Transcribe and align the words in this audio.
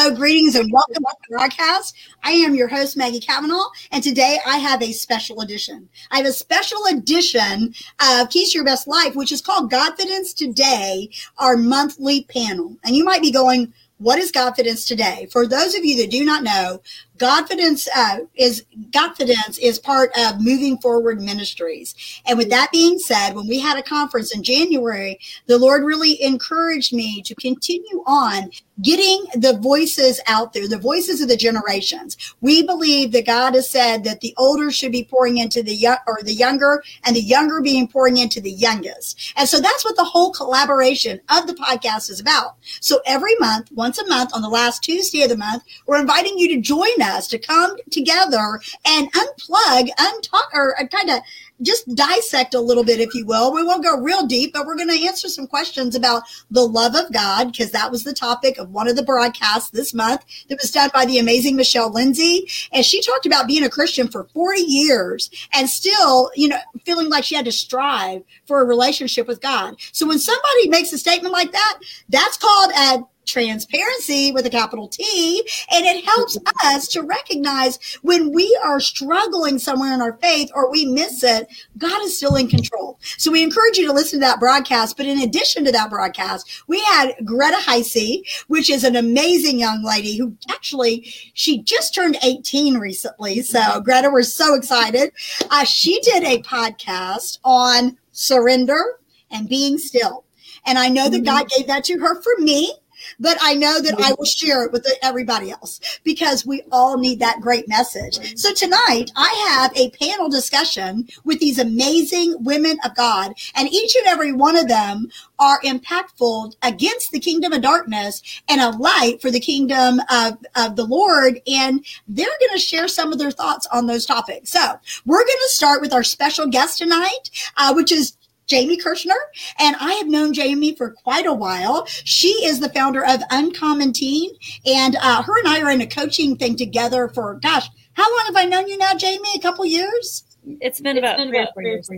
Hello, 0.00 0.14
greetings, 0.14 0.54
and 0.54 0.72
welcome 0.72 0.94
to 0.94 1.00
the 1.00 1.36
broadcast. 1.36 1.96
I 2.22 2.30
am 2.30 2.54
your 2.54 2.68
host, 2.68 2.96
Maggie 2.96 3.18
Cavanaugh, 3.18 3.66
and 3.90 4.00
today 4.00 4.38
I 4.46 4.58
have 4.58 4.80
a 4.80 4.92
special 4.92 5.40
edition. 5.40 5.88
I 6.12 6.18
have 6.18 6.26
a 6.26 6.32
special 6.32 6.78
edition 6.88 7.74
of 8.00 8.30
Keys 8.30 8.52
to 8.52 8.58
Your 8.58 8.64
Best 8.64 8.86
Life, 8.86 9.16
which 9.16 9.32
is 9.32 9.42
called 9.42 9.72
Godfidence 9.72 10.36
Today, 10.36 11.10
our 11.38 11.56
monthly 11.56 12.22
panel. 12.30 12.76
And 12.84 12.94
you 12.94 13.04
might 13.04 13.22
be 13.22 13.32
going, 13.32 13.72
what 13.98 14.20
is 14.20 14.30
Godfidence 14.30 14.86
today? 14.86 15.26
For 15.32 15.48
those 15.48 15.74
of 15.74 15.84
you 15.84 15.96
that 15.96 16.12
do 16.12 16.24
not 16.24 16.44
know, 16.44 16.80
Godfidence 17.18 17.88
uh, 17.94 18.20
is 18.36 18.64
Godfidence 18.90 19.58
is 19.60 19.78
part 19.78 20.10
of 20.16 20.40
Moving 20.40 20.78
Forward 20.78 21.20
Ministries. 21.20 21.94
And 22.26 22.38
with 22.38 22.48
that 22.50 22.70
being 22.72 22.98
said, 22.98 23.34
when 23.34 23.48
we 23.48 23.58
had 23.58 23.78
a 23.78 23.82
conference 23.82 24.34
in 24.34 24.42
January, 24.42 25.18
the 25.46 25.58
Lord 25.58 25.84
really 25.84 26.22
encouraged 26.22 26.92
me 26.92 27.20
to 27.22 27.34
continue 27.34 28.02
on 28.06 28.50
getting 28.82 29.24
the 29.34 29.58
voices 29.60 30.20
out 30.28 30.52
there, 30.52 30.68
the 30.68 30.78
voices 30.78 31.20
of 31.20 31.28
the 31.28 31.36
generations. 31.36 32.16
We 32.40 32.62
believe 32.62 33.10
that 33.12 33.26
God 33.26 33.54
has 33.54 33.68
said 33.68 34.04
that 34.04 34.20
the 34.20 34.34
older 34.36 34.70
should 34.70 34.92
be 34.92 35.04
pouring 35.04 35.38
into 35.38 35.62
the 35.62 35.74
young 35.74 35.98
or 36.06 36.20
the 36.22 36.32
younger, 36.32 36.82
and 37.04 37.16
the 37.16 37.20
younger 37.20 37.60
being 37.60 37.88
pouring 37.88 38.18
into 38.18 38.40
the 38.40 38.52
youngest. 38.52 39.34
And 39.36 39.48
so 39.48 39.60
that's 39.60 39.84
what 39.84 39.96
the 39.96 40.04
whole 40.04 40.32
collaboration 40.32 41.20
of 41.30 41.46
the 41.46 41.54
podcast 41.54 42.10
is 42.10 42.20
about. 42.20 42.56
So 42.80 43.00
every 43.06 43.34
month, 43.40 43.72
once 43.72 43.98
a 43.98 44.06
month, 44.06 44.30
on 44.32 44.42
the 44.42 44.48
last 44.48 44.84
Tuesday 44.84 45.22
of 45.22 45.30
the 45.30 45.36
month, 45.36 45.64
we're 45.86 46.00
inviting 46.00 46.38
you 46.38 46.54
to 46.54 46.60
join 46.60 47.02
us 47.02 47.07
to 47.28 47.38
come 47.38 47.76
together 47.90 48.60
and 48.84 49.12
unplug, 49.12 49.88
untalk, 49.98 50.52
or 50.52 50.78
uh, 50.80 50.86
kind 50.86 51.10
of 51.10 51.20
just 51.62 51.92
dissect 51.94 52.54
a 52.54 52.60
little 52.60 52.84
bit, 52.84 53.00
if 53.00 53.14
you 53.14 53.26
will. 53.26 53.52
We 53.52 53.64
won't 53.64 53.82
go 53.82 53.98
real 53.98 54.26
deep, 54.26 54.52
but 54.52 54.66
we're 54.66 54.76
going 54.76 54.90
to 54.90 55.06
answer 55.06 55.28
some 55.28 55.46
questions 55.46 55.94
about 55.94 56.22
the 56.50 56.66
love 56.66 56.94
of 56.94 57.12
God, 57.12 57.50
because 57.50 57.72
that 57.72 57.90
was 57.90 58.04
the 58.04 58.12
topic 58.12 58.58
of 58.58 58.70
one 58.70 58.88
of 58.88 58.96
the 58.96 59.02
broadcasts 59.02 59.70
this 59.70 59.92
month 59.92 60.24
that 60.48 60.58
was 60.60 60.70
done 60.70 60.90
by 60.94 61.04
the 61.04 61.18
amazing 61.18 61.56
Michelle 61.56 61.92
Lindsay. 61.92 62.48
And 62.72 62.84
she 62.84 63.02
talked 63.02 63.26
about 63.26 63.48
being 63.48 63.64
a 63.64 63.70
Christian 63.70 64.08
for 64.08 64.28
40 64.34 64.60
years 64.60 65.30
and 65.52 65.68
still, 65.68 66.30
you 66.36 66.48
know, 66.48 66.58
feeling 66.84 67.10
like 67.10 67.24
she 67.24 67.34
had 67.34 67.44
to 67.46 67.52
strive 67.52 68.22
for 68.46 68.60
a 68.60 68.66
relationship 68.66 69.26
with 69.26 69.40
God. 69.40 69.76
So 69.92 70.06
when 70.06 70.18
somebody 70.18 70.68
makes 70.68 70.92
a 70.92 70.98
statement 70.98 71.32
like 71.32 71.52
that, 71.52 71.78
that's 72.08 72.36
called 72.36 72.72
a 72.72 73.04
transparency 73.28 74.32
with 74.32 74.46
a 74.46 74.50
capital 74.50 74.88
T. 74.88 75.42
And 75.70 75.86
it 75.86 76.04
helps 76.04 76.36
us 76.64 76.88
to 76.88 77.02
recognize 77.02 77.78
when 78.02 78.32
we 78.32 78.58
are 78.64 78.80
struggling 78.80 79.58
somewhere 79.58 79.94
in 79.94 80.00
our 80.00 80.16
faith 80.18 80.50
or 80.54 80.70
we 80.70 80.86
miss 80.86 81.22
it, 81.22 81.48
God 81.76 82.02
is 82.02 82.16
still 82.16 82.36
in 82.36 82.48
control. 82.48 82.98
So 83.18 83.30
we 83.30 83.42
encourage 83.42 83.78
you 83.78 83.86
to 83.86 83.92
listen 83.92 84.20
to 84.20 84.26
that 84.26 84.40
broadcast. 84.40 84.96
But 84.96 85.06
in 85.06 85.20
addition 85.20 85.64
to 85.64 85.72
that 85.72 85.90
broadcast, 85.90 86.64
we 86.66 86.80
had 86.84 87.12
Greta 87.24 87.58
Heisey, 87.58 88.22
which 88.48 88.70
is 88.70 88.84
an 88.84 88.96
amazing 88.96 89.58
young 89.58 89.82
lady 89.82 90.16
who 90.16 90.36
actually, 90.48 91.02
she 91.34 91.62
just 91.62 91.94
turned 91.94 92.16
18 92.22 92.78
recently. 92.78 93.42
So 93.42 93.80
Greta, 93.80 94.10
we're 94.10 94.22
so 94.22 94.54
excited. 94.54 95.12
Uh, 95.50 95.64
she 95.64 96.00
did 96.00 96.24
a 96.24 96.42
podcast 96.42 97.38
on 97.44 97.96
surrender 98.12 98.98
and 99.30 99.48
being 99.48 99.78
still. 99.78 100.24
And 100.66 100.78
I 100.78 100.88
know 100.88 101.08
that 101.08 101.18
mm-hmm. 101.18 101.24
God 101.24 101.48
gave 101.48 101.66
that 101.66 101.84
to 101.84 101.98
her 101.98 102.20
for 102.20 102.32
me 102.38 102.74
but 103.18 103.38
I 103.40 103.54
know 103.54 103.80
that 103.80 103.94
I 103.98 104.14
will 104.18 104.24
share 104.24 104.64
it 104.64 104.72
with 104.72 104.86
everybody 105.02 105.50
else 105.50 105.80
because 106.04 106.46
we 106.46 106.62
all 106.72 106.98
need 106.98 107.20
that 107.20 107.40
great 107.40 107.68
message. 107.68 108.38
So 108.38 108.52
tonight 108.52 109.10
I 109.16 109.46
have 109.48 109.76
a 109.76 109.90
panel 109.90 110.28
discussion 110.28 111.08
with 111.24 111.40
these 111.40 111.58
amazing 111.58 112.36
women 112.44 112.78
of 112.84 112.94
God 112.94 113.32
and 113.54 113.68
each 113.68 113.96
and 113.96 114.06
every 114.06 114.32
one 114.32 114.56
of 114.56 114.68
them 114.68 115.08
are 115.38 115.60
impactful 115.60 116.54
against 116.62 117.12
the 117.12 117.20
kingdom 117.20 117.52
of 117.52 117.62
darkness 117.62 118.22
and 118.48 118.60
a 118.60 118.70
light 118.70 119.22
for 119.22 119.30
the 119.30 119.40
kingdom 119.40 120.00
of, 120.10 120.38
of 120.56 120.76
the 120.76 120.84
Lord. 120.84 121.40
And 121.46 121.84
they're 122.08 122.26
going 122.26 122.52
to 122.52 122.58
share 122.58 122.88
some 122.88 123.12
of 123.12 123.18
their 123.18 123.30
thoughts 123.30 123.66
on 123.72 123.86
those 123.86 124.04
topics. 124.04 124.50
So 124.50 124.78
we're 125.06 125.24
going 125.24 125.26
to 125.26 125.50
start 125.50 125.80
with 125.80 125.92
our 125.92 126.02
special 126.02 126.46
guest 126.46 126.78
tonight, 126.78 127.30
uh, 127.56 127.72
which 127.72 127.92
is 127.92 128.17
Jamie 128.48 128.78
Kirschner, 128.78 129.18
and 129.58 129.76
I 129.78 129.92
have 129.94 130.08
known 130.08 130.32
Jamie 130.32 130.74
for 130.74 130.90
quite 130.90 131.26
a 131.26 131.32
while. 131.32 131.86
She 131.86 132.28
is 132.44 132.60
the 132.60 132.70
founder 132.70 133.04
of 133.04 133.20
Uncommon 133.30 133.92
Teen, 133.92 134.30
and 134.66 134.96
uh, 134.96 135.22
her 135.22 135.38
and 135.38 135.48
I 135.48 135.60
are 135.60 135.70
in 135.70 135.82
a 135.82 135.86
coaching 135.86 136.36
thing 136.36 136.56
together 136.56 137.08
for, 137.08 137.34
gosh, 137.42 137.68
how 137.92 138.10
long 138.10 138.26
have 138.26 138.36
I 138.36 138.46
known 138.46 138.68
you 138.68 138.78
now, 138.78 138.94
Jamie? 138.94 139.28
A 139.36 139.40
couple 139.40 139.64
years? 139.66 140.24
It's 140.60 140.80
been 140.80 140.96
about 140.98 141.16
three 141.16 141.38
or 141.38 141.48
four 141.52 141.62
years. 141.62 141.90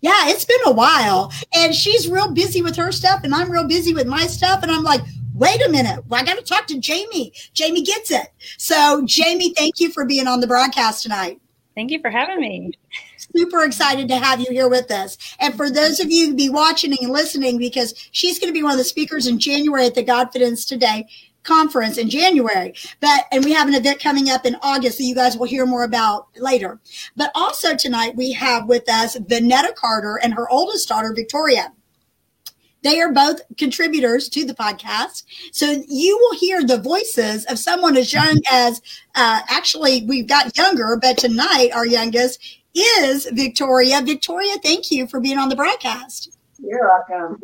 Yeah, 0.00 0.28
it's 0.28 0.44
been 0.44 0.60
a 0.66 0.72
while. 0.72 1.32
And 1.54 1.74
she's 1.74 2.08
real 2.08 2.30
busy 2.30 2.62
with 2.62 2.76
her 2.76 2.92
stuff, 2.92 3.24
and 3.24 3.34
I'm 3.34 3.50
real 3.50 3.66
busy 3.66 3.92
with 3.92 4.06
my 4.06 4.26
stuff. 4.26 4.62
And 4.62 4.70
I'm 4.70 4.84
like, 4.84 5.00
wait 5.34 5.60
a 5.66 5.70
minute, 5.70 6.04
I 6.12 6.24
got 6.24 6.36
to 6.36 6.44
talk 6.44 6.66
to 6.68 6.78
Jamie. 6.78 7.32
Jamie 7.52 7.82
gets 7.82 8.10
it. 8.10 8.28
So, 8.58 9.02
Jamie, 9.04 9.54
thank 9.54 9.80
you 9.80 9.90
for 9.90 10.04
being 10.04 10.28
on 10.28 10.40
the 10.40 10.46
broadcast 10.46 11.02
tonight. 11.02 11.40
Thank 11.76 11.92
you 11.92 12.00
for 12.00 12.10
having 12.10 12.40
me 12.40 12.72
super 13.36 13.64
excited 13.64 14.08
to 14.08 14.16
have 14.16 14.40
you 14.40 14.46
here 14.50 14.68
with 14.68 14.90
us. 14.90 15.18
And 15.40 15.54
for 15.54 15.70
those 15.70 16.00
of 16.00 16.10
you 16.10 16.28
who 16.28 16.34
be 16.34 16.48
watching 16.48 16.96
and 17.00 17.10
listening, 17.10 17.58
because 17.58 17.94
she's 18.12 18.38
going 18.38 18.48
to 18.48 18.58
be 18.58 18.62
one 18.62 18.72
of 18.72 18.78
the 18.78 18.84
speakers 18.84 19.26
in 19.26 19.38
January 19.38 19.86
at 19.86 19.94
the 19.94 20.04
Godfidence 20.04 20.66
Today 20.66 21.06
conference 21.42 21.96
in 21.96 22.10
January. 22.10 22.74
But 23.00 23.26
and 23.30 23.44
we 23.44 23.52
have 23.52 23.68
an 23.68 23.74
event 23.74 24.00
coming 24.00 24.30
up 24.30 24.44
in 24.44 24.56
August 24.62 24.98
that 24.98 25.04
you 25.04 25.14
guys 25.14 25.36
will 25.36 25.46
hear 25.46 25.64
more 25.64 25.84
about 25.84 26.26
later. 26.38 26.80
But 27.16 27.30
also 27.34 27.76
tonight 27.76 28.16
we 28.16 28.32
have 28.32 28.66
with 28.66 28.88
us 28.88 29.16
Vonetta 29.16 29.74
Carter 29.74 30.18
and 30.22 30.34
her 30.34 30.50
oldest 30.50 30.88
daughter 30.88 31.12
Victoria. 31.14 31.72
They 32.86 33.00
are 33.00 33.12
both 33.12 33.40
contributors 33.58 34.28
to 34.28 34.44
the 34.44 34.54
podcast. 34.54 35.24
So 35.50 35.82
you 35.88 36.16
will 36.18 36.38
hear 36.38 36.62
the 36.62 36.78
voices 36.78 37.44
of 37.46 37.58
someone 37.58 37.96
as 37.96 38.12
young 38.12 38.40
as, 38.48 38.80
uh, 39.16 39.40
actually, 39.48 40.04
we've 40.06 40.28
got 40.28 40.56
younger, 40.56 40.96
but 41.02 41.18
tonight 41.18 41.70
our 41.74 41.84
youngest 41.84 42.60
is 42.76 43.24
Victoria. 43.32 44.02
Victoria, 44.02 44.54
thank 44.62 44.92
you 44.92 45.08
for 45.08 45.18
being 45.18 45.36
on 45.36 45.48
the 45.48 45.56
broadcast. 45.56 46.38
You're 46.60 46.88
welcome. 46.88 47.40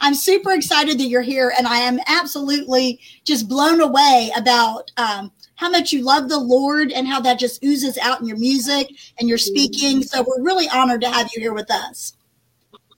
I'm 0.00 0.14
super 0.14 0.52
excited 0.52 0.98
that 0.98 1.06
you're 1.06 1.22
here, 1.22 1.54
and 1.56 1.66
I 1.66 1.78
am 1.78 1.98
absolutely 2.06 3.00
just 3.24 3.48
blown 3.48 3.80
away 3.80 4.30
about 4.36 4.90
um, 4.98 5.32
how 5.54 5.70
much 5.70 5.94
you 5.94 6.04
love 6.04 6.28
the 6.28 6.38
Lord 6.38 6.92
and 6.92 7.08
how 7.08 7.18
that 7.20 7.38
just 7.38 7.64
oozes 7.64 7.96
out 7.96 8.20
in 8.20 8.26
your 8.26 8.36
music 8.36 8.90
and 9.18 9.26
your 9.26 9.38
speaking. 9.38 10.02
So 10.02 10.22
we're 10.22 10.44
really 10.44 10.68
honored 10.68 11.00
to 11.00 11.08
have 11.08 11.30
you 11.34 11.40
here 11.40 11.54
with 11.54 11.70
us. 11.70 12.12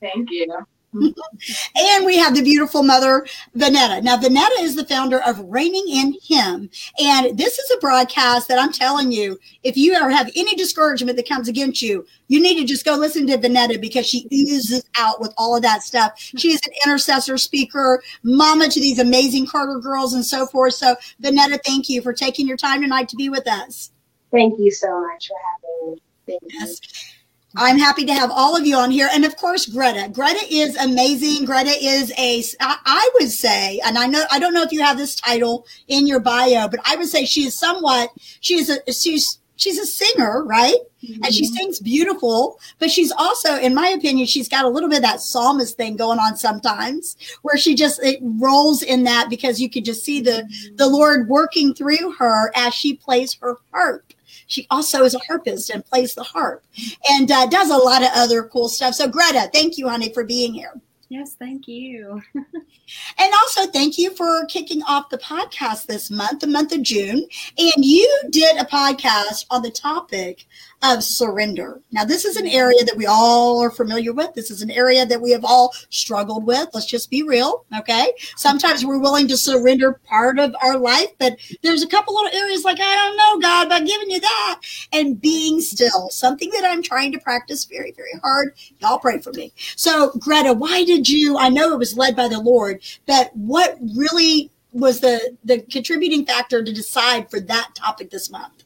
Thank 0.00 0.32
you. 0.32 0.66
And 0.94 2.06
we 2.06 2.16
have 2.16 2.34
the 2.34 2.42
beautiful 2.42 2.82
mother, 2.82 3.26
Vonetta. 3.56 4.02
Now, 4.02 4.16
Vonetta 4.16 4.60
is 4.60 4.76
the 4.76 4.84
founder 4.84 5.20
of 5.22 5.40
Reigning 5.40 5.88
in 5.88 6.16
Him. 6.22 6.70
And 6.98 7.36
this 7.36 7.58
is 7.58 7.70
a 7.70 7.80
broadcast 7.80 8.48
that 8.48 8.58
I'm 8.58 8.72
telling 8.72 9.10
you, 9.10 9.38
if 9.62 9.76
you 9.76 9.94
ever 9.94 10.10
have 10.10 10.30
any 10.36 10.54
discouragement 10.54 11.16
that 11.16 11.28
comes 11.28 11.48
against 11.48 11.82
you, 11.82 12.06
you 12.28 12.40
need 12.40 12.58
to 12.58 12.64
just 12.64 12.84
go 12.84 12.94
listen 12.94 13.26
to 13.26 13.38
Vonetta 13.38 13.80
because 13.80 14.06
she 14.06 14.28
oozes 14.32 14.84
out 14.96 15.20
with 15.20 15.34
all 15.36 15.56
of 15.56 15.62
that 15.62 15.82
stuff. 15.82 16.12
She 16.16 16.52
is 16.52 16.60
an 16.66 16.72
intercessor 16.86 17.38
speaker, 17.38 18.02
mama 18.22 18.68
to 18.68 18.80
these 18.80 18.98
amazing 18.98 19.46
Carter 19.46 19.78
girls 19.78 20.14
and 20.14 20.24
so 20.24 20.46
forth. 20.46 20.74
So, 20.74 20.96
Vonetta, 21.22 21.58
thank 21.64 21.88
you 21.88 22.02
for 22.02 22.12
taking 22.12 22.46
your 22.46 22.56
time 22.56 22.82
tonight 22.82 23.08
to 23.08 23.16
be 23.16 23.28
with 23.28 23.48
us. 23.48 23.90
Thank 24.30 24.58
you 24.58 24.70
so 24.70 25.00
much 25.00 25.28
for 25.28 25.34
having 25.52 25.92
me. 25.92 26.02
Thank 26.26 26.42
yes. 26.52 26.80
You. 26.82 27.23
I'm 27.56 27.78
happy 27.78 28.04
to 28.06 28.14
have 28.14 28.30
all 28.30 28.56
of 28.56 28.66
you 28.66 28.76
on 28.76 28.90
here. 28.90 29.08
And 29.12 29.24
of 29.24 29.36
course, 29.36 29.66
Greta. 29.66 30.08
Greta 30.12 30.44
is 30.50 30.76
amazing. 30.76 31.44
Greta 31.44 31.70
is 31.70 32.12
a, 32.18 32.42
I 32.60 33.10
would 33.14 33.30
say, 33.30 33.80
and 33.84 33.96
I 33.96 34.06
know, 34.06 34.24
I 34.30 34.38
don't 34.38 34.54
know 34.54 34.62
if 34.62 34.72
you 34.72 34.82
have 34.82 34.96
this 34.96 35.14
title 35.14 35.66
in 35.88 36.06
your 36.06 36.20
bio, 36.20 36.68
but 36.68 36.80
I 36.84 36.96
would 36.96 37.08
say 37.08 37.24
she 37.24 37.44
is 37.46 37.54
somewhat, 37.54 38.10
she 38.40 38.54
is 38.54 38.70
a, 38.70 38.92
she's, 38.92 39.38
she's 39.56 39.78
a 39.78 39.86
singer, 39.86 40.42
right? 40.44 40.74
Mm-hmm. 41.04 41.22
And 41.22 41.34
she 41.34 41.44
mm-hmm. 41.44 41.54
sings 41.54 41.78
beautiful, 41.78 42.58
but 42.78 42.90
she's 42.90 43.12
also, 43.12 43.56
in 43.56 43.74
my 43.74 43.88
opinion, 43.88 44.26
she's 44.26 44.48
got 44.48 44.64
a 44.64 44.68
little 44.68 44.88
bit 44.88 44.98
of 44.98 45.02
that 45.02 45.20
psalmist 45.20 45.76
thing 45.76 45.96
going 45.96 46.18
on 46.18 46.36
sometimes 46.36 47.16
where 47.42 47.56
she 47.56 47.74
just, 47.74 48.02
it 48.02 48.18
rolls 48.22 48.82
in 48.82 49.04
that 49.04 49.30
because 49.30 49.60
you 49.60 49.70
could 49.70 49.84
just 49.84 50.04
see 50.04 50.20
the, 50.20 50.30
mm-hmm. 50.30 50.76
the 50.76 50.88
Lord 50.88 51.28
working 51.28 51.72
through 51.74 52.12
her 52.18 52.50
as 52.56 52.74
she 52.74 52.94
plays 52.96 53.34
her 53.34 53.58
harp. 53.72 54.12
She 54.54 54.68
also 54.70 55.02
is 55.02 55.16
a 55.16 55.18
harpist 55.18 55.68
and 55.68 55.84
plays 55.84 56.14
the 56.14 56.22
harp 56.22 56.64
and 57.10 57.28
uh, 57.28 57.46
does 57.46 57.70
a 57.70 57.76
lot 57.76 58.04
of 58.04 58.10
other 58.14 58.44
cool 58.44 58.68
stuff. 58.68 58.94
So, 58.94 59.08
Greta, 59.08 59.50
thank 59.52 59.76
you, 59.76 59.88
honey, 59.88 60.12
for 60.12 60.22
being 60.22 60.54
here. 60.54 60.80
Yes, 61.08 61.34
thank 61.34 61.66
you. 61.66 62.22
and 62.34 63.32
also, 63.42 63.66
thank 63.66 63.98
you 63.98 64.14
for 64.14 64.46
kicking 64.46 64.80
off 64.84 65.10
the 65.10 65.18
podcast 65.18 65.86
this 65.86 66.08
month, 66.08 66.40
the 66.40 66.46
month 66.46 66.72
of 66.72 66.82
June. 66.82 67.26
And 67.58 67.84
you 67.84 68.22
did 68.30 68.56
a 68.56 68.64
podcast 68.64 69.46
on 69.50 69.62
the 69.62 69.72
topic 69.72 70.46
of 70.82 71.02
surrender. 71.02 71.80
Now, 71.92 72.04
this 72.04 72.24
is 72.24 72.36
an 72.36 72.46
area 72.46 72.84
that 72.84 72.96
we 72.96 73.06
all 73.06 73.62
are 73.62 73.70
familiar 73.70 74.12
with. 74.12 74.34
This 74.34 74.50
is 74.50 74.62
an 74.62 74.70
area 74.70 75.06
that 75.06 75.20
we 75.20 75.30
have 75.30 75.44
all 75.44 75.72
struggled 75.90 76.46
with. 76.46 76.68
Let's 76.74 76.86
just 76.86 77.10
be 77.10 77.22
real. 77.22 77.64
Okay. 77.78 78.12
Sometimes 78.36 78.84
we're 78.84 78.98
willing 78.98 79.28
to 79.28 79.36
surrender 79.36 80.00
part 80.04 80.38
of 80.38 80.54
our 80.62 80.76
life, 80.78 81.08
but 81.18 81.36
there's 81.62 81.82
a 81.82 81.88
couple 81.88 82.14
little 82.14 82.38
areas 82.38 82.64
like, 82.64 82.78
I 82.80 82.94
don't 82.94 83.16
know, 83.16 83.40
God, 83.40 83.66
about 83.66 83.86
giving 83.86 84.10
you 84.10 84.20
that 84.20 84.60
and 84.92 85.20
being 85.20 85.60
still, 85.60 86.10
something 86.10 86.50
that 86.50 86.64
I'm 86.64 86.82
trying 86.82 87.12
to 87.12 87.18
practice 87.18 87.64
very, 87.64 87.92
very 87.92 88.12
hard. 88.22 88.54
Y'all 88.78 88.98
pray 88.98 89.20
for 89.20 89.32
me. 89.32 89.52
So, 89.76 90.12
Greta, 90.18 90.52
why 90.52 90.84
did 90.84 91.08
you? 91.08 91.38
I 91.38 91.48
know 91.48 91.72
it 91.72 91.78
was 91.78 91.96
led 91.96 92.16
by 92.16 92.28
the 92.28 92.40
Lord, 92.40 92.82
but 93.06 93.34
what 93.34 93.78
really 93.96 94.50
was 94.72 95.00
the 95.00 95.36
the 95.44 95.60
contributing 95.60 96.26
factor 96.26 96.62
to 96.62 96.72
decide 96.72 97.30
for 97.30 97.40
that 97.40 97.70
topic 97.74 98.10
this 98.10 98.30
month? 98.30 98.63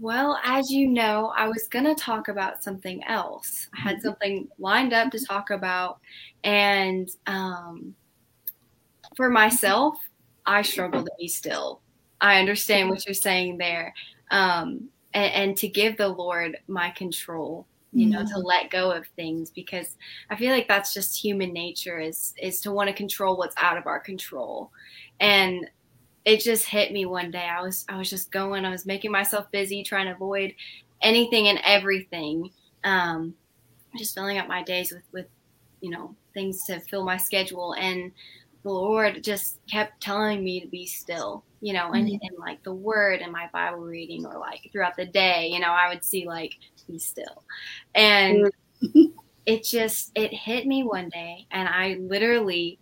Well, 0.00 0.40
as 0.42 0.70
you 0.70 0.88
know, 0.88 1.30
I 1.36 1.46
was 1.46 1.68
going 1.68 1.84
to 1.84 1.94
talk 1.94 2.28
about 2.28 2.64
something 2.64 3.04
else. 3.04 3.68
I 3.76 3.80
had 3.82 4.00
something 4.00 4.48
lined 4.58 4.94
up 4.94 5.10
to 5.12 5.22
talk 5.22 5.50
about. 5.50 5.98
And 6.42 7.10
um, 7.26 7.94
for 9.14 9.28
myself, 9.28 9.98
I 10.46 10.62
struggle 10.62 11.04
to 11.04 11.10
be 11.18 11.28
still. 11.28 11.82
I 12.22 12.38
understand 12.40 12.88
what 12.88 13.04
you're 13.04 13.12
saying 13.12 13.58
there. 13.58 13.92
Um, 14.30 14.88
and, 15.12 15.32
and, 15.34 15.56
to 15.58 15.68
give 15.68 15.98
the 15.98 16.08
Lord 16.08 16.56
my 16.66 16.90
control, 16.90 17.66
you 17.92 18.06
know, 18.06 18.24
to 18.24 18.38
let 18.38 18.70
go 18.70 18.92
of 18.92 19.06
things 19.16 19.50
because 19.50 19.96
I 20.30 20.36
feel 20.36 20.52
like 20.52 20.68
that's 20.68 20.94
just 20.94 21.22
human 21.22 21.52
nature 21.52 21.98
is 21.98 22.32
is 22.40 22.60
to 22.60 22.70
want 22.70 22.88
to 22.88 22.94
control 22.94 23.36
what's 23.36 23.56
out 23.58 23.76
of 23.76 23.88
our 23.88 23.98
control. 23.98 24.70
And 25.18 25.68
it 26.24 26.40
just 26.40 26.66
hit 26.66 26.92
me 26.92 27.06
one 27.06 27.30
day. 27.30 27.48
I 27.48 27.62
was 27.62 27.84
I 27.88 27.96
was 27.96 28.10
just 28.10 28.30
going. 28.30 28.64
I 28.64 28.70
was 28.70 28.86
making 28.86 29.10
myself 29.10 29.50
busy, 29.50 29.82
trying 29.82 30.06
to 30.06 30.12
avoid 30.12 30.54
anything 31.02 31.48
and 31.48 31.60
everything. 31.64 32.50
Um, 32.84 33.34
just 33.98 34.14
filling 34.14 34.38
up 34.38 34.48
my 34.48 34.62
days 34.62 34.92
with 34.92 35.02
with 35.12 35.26
you 35.80 35.90
know 35.90 36.14
things 36.34 36.64
to 36.64 36.80
fill 36.80 37.04
my 37.04 37.16
schedule, 37.16 37.74
and 37.74 38.12
the 38.62 38.70
Lord 38.70 39.24
just 39.24 39.58
kept 39.70 40.02
telling 40.02 40.44
me 40.44 40.60
to 40.60 40.68
be 40.68 40.86
still. 40.86 41.44
You 41.62 41.74
know, 41.74 41.92
and, 41.92 42.06
mm-hmm. 42.06 42.16
and 42.22 42.38
like 42.38 42.62
the 42.62 42.72
word 42.72 43.20
and 43.20 43.30
my 43.30 43.48
Bible 43.52 43.80
reading, 43.80 44.24
or 44.24 44.38
like 44.38 44.70
throughout 44.72 44.96
the 44.96 45.04
day, 45.04 45.48
you 45.52 45.60
know, 45.60 45.68
I 45.68 45.90
would 45.90 46.02
see 46.02 46.26
like 46.26 46.56
be 46.86 46.98
still, 46.98 47.44
and 47.94 48.50
mm-hmm. 48.82 49.18
it 49.46 49.64
just 49.64 50.10
it 50.14 50.32
hit 50.32 50.66
me 50.66 50.84
one 50.84 51.10
day, 51.10 51.46
and 51.50 51.68
I 51.68 51.98
literally 52.00 52.78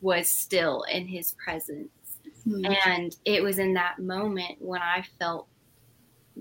was 0.00 0.28
still 0.28 0.82
in 0.82 1.08
His 1.08 1.34
presence 1.44 1.90
Mm-hmm. 2.50 2.90
And 2.90 3.16
it 3.24 3.42
was 3.42 3.58
in 3.58 3.74
that 3.74 3.98
moment 3.98 4.56
when 4.60 4.82
I 4.82 5.04
felt 5.18 5.46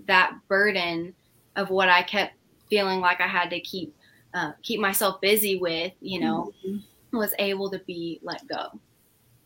that 0.07 0.33
burden 0.47 1.13
of 1.56 1.69
what 1.69 1.89
I 1.89 2.03
kept 2.03 2.35
feeling 2.69 3.00
like 3.00 3.21
I 3.21 3.27
had 3.27 3.50
to 3.50 3.59
keep 3.59 3.95
uh, 4.33 4.51
keep 4.61 4.79
myself 4.79 5.19
busy 5.21 5.57
with, 5.57 5.91
you 6.01 6.19
know, 6.19 6.53
mm-hmm. 6.65 7.17
was 7.17 7.33
able 7.39 7.69
to 7.71 7.79
be 7.79 8.19
let 8.21 8.47
go, 8.47 8.67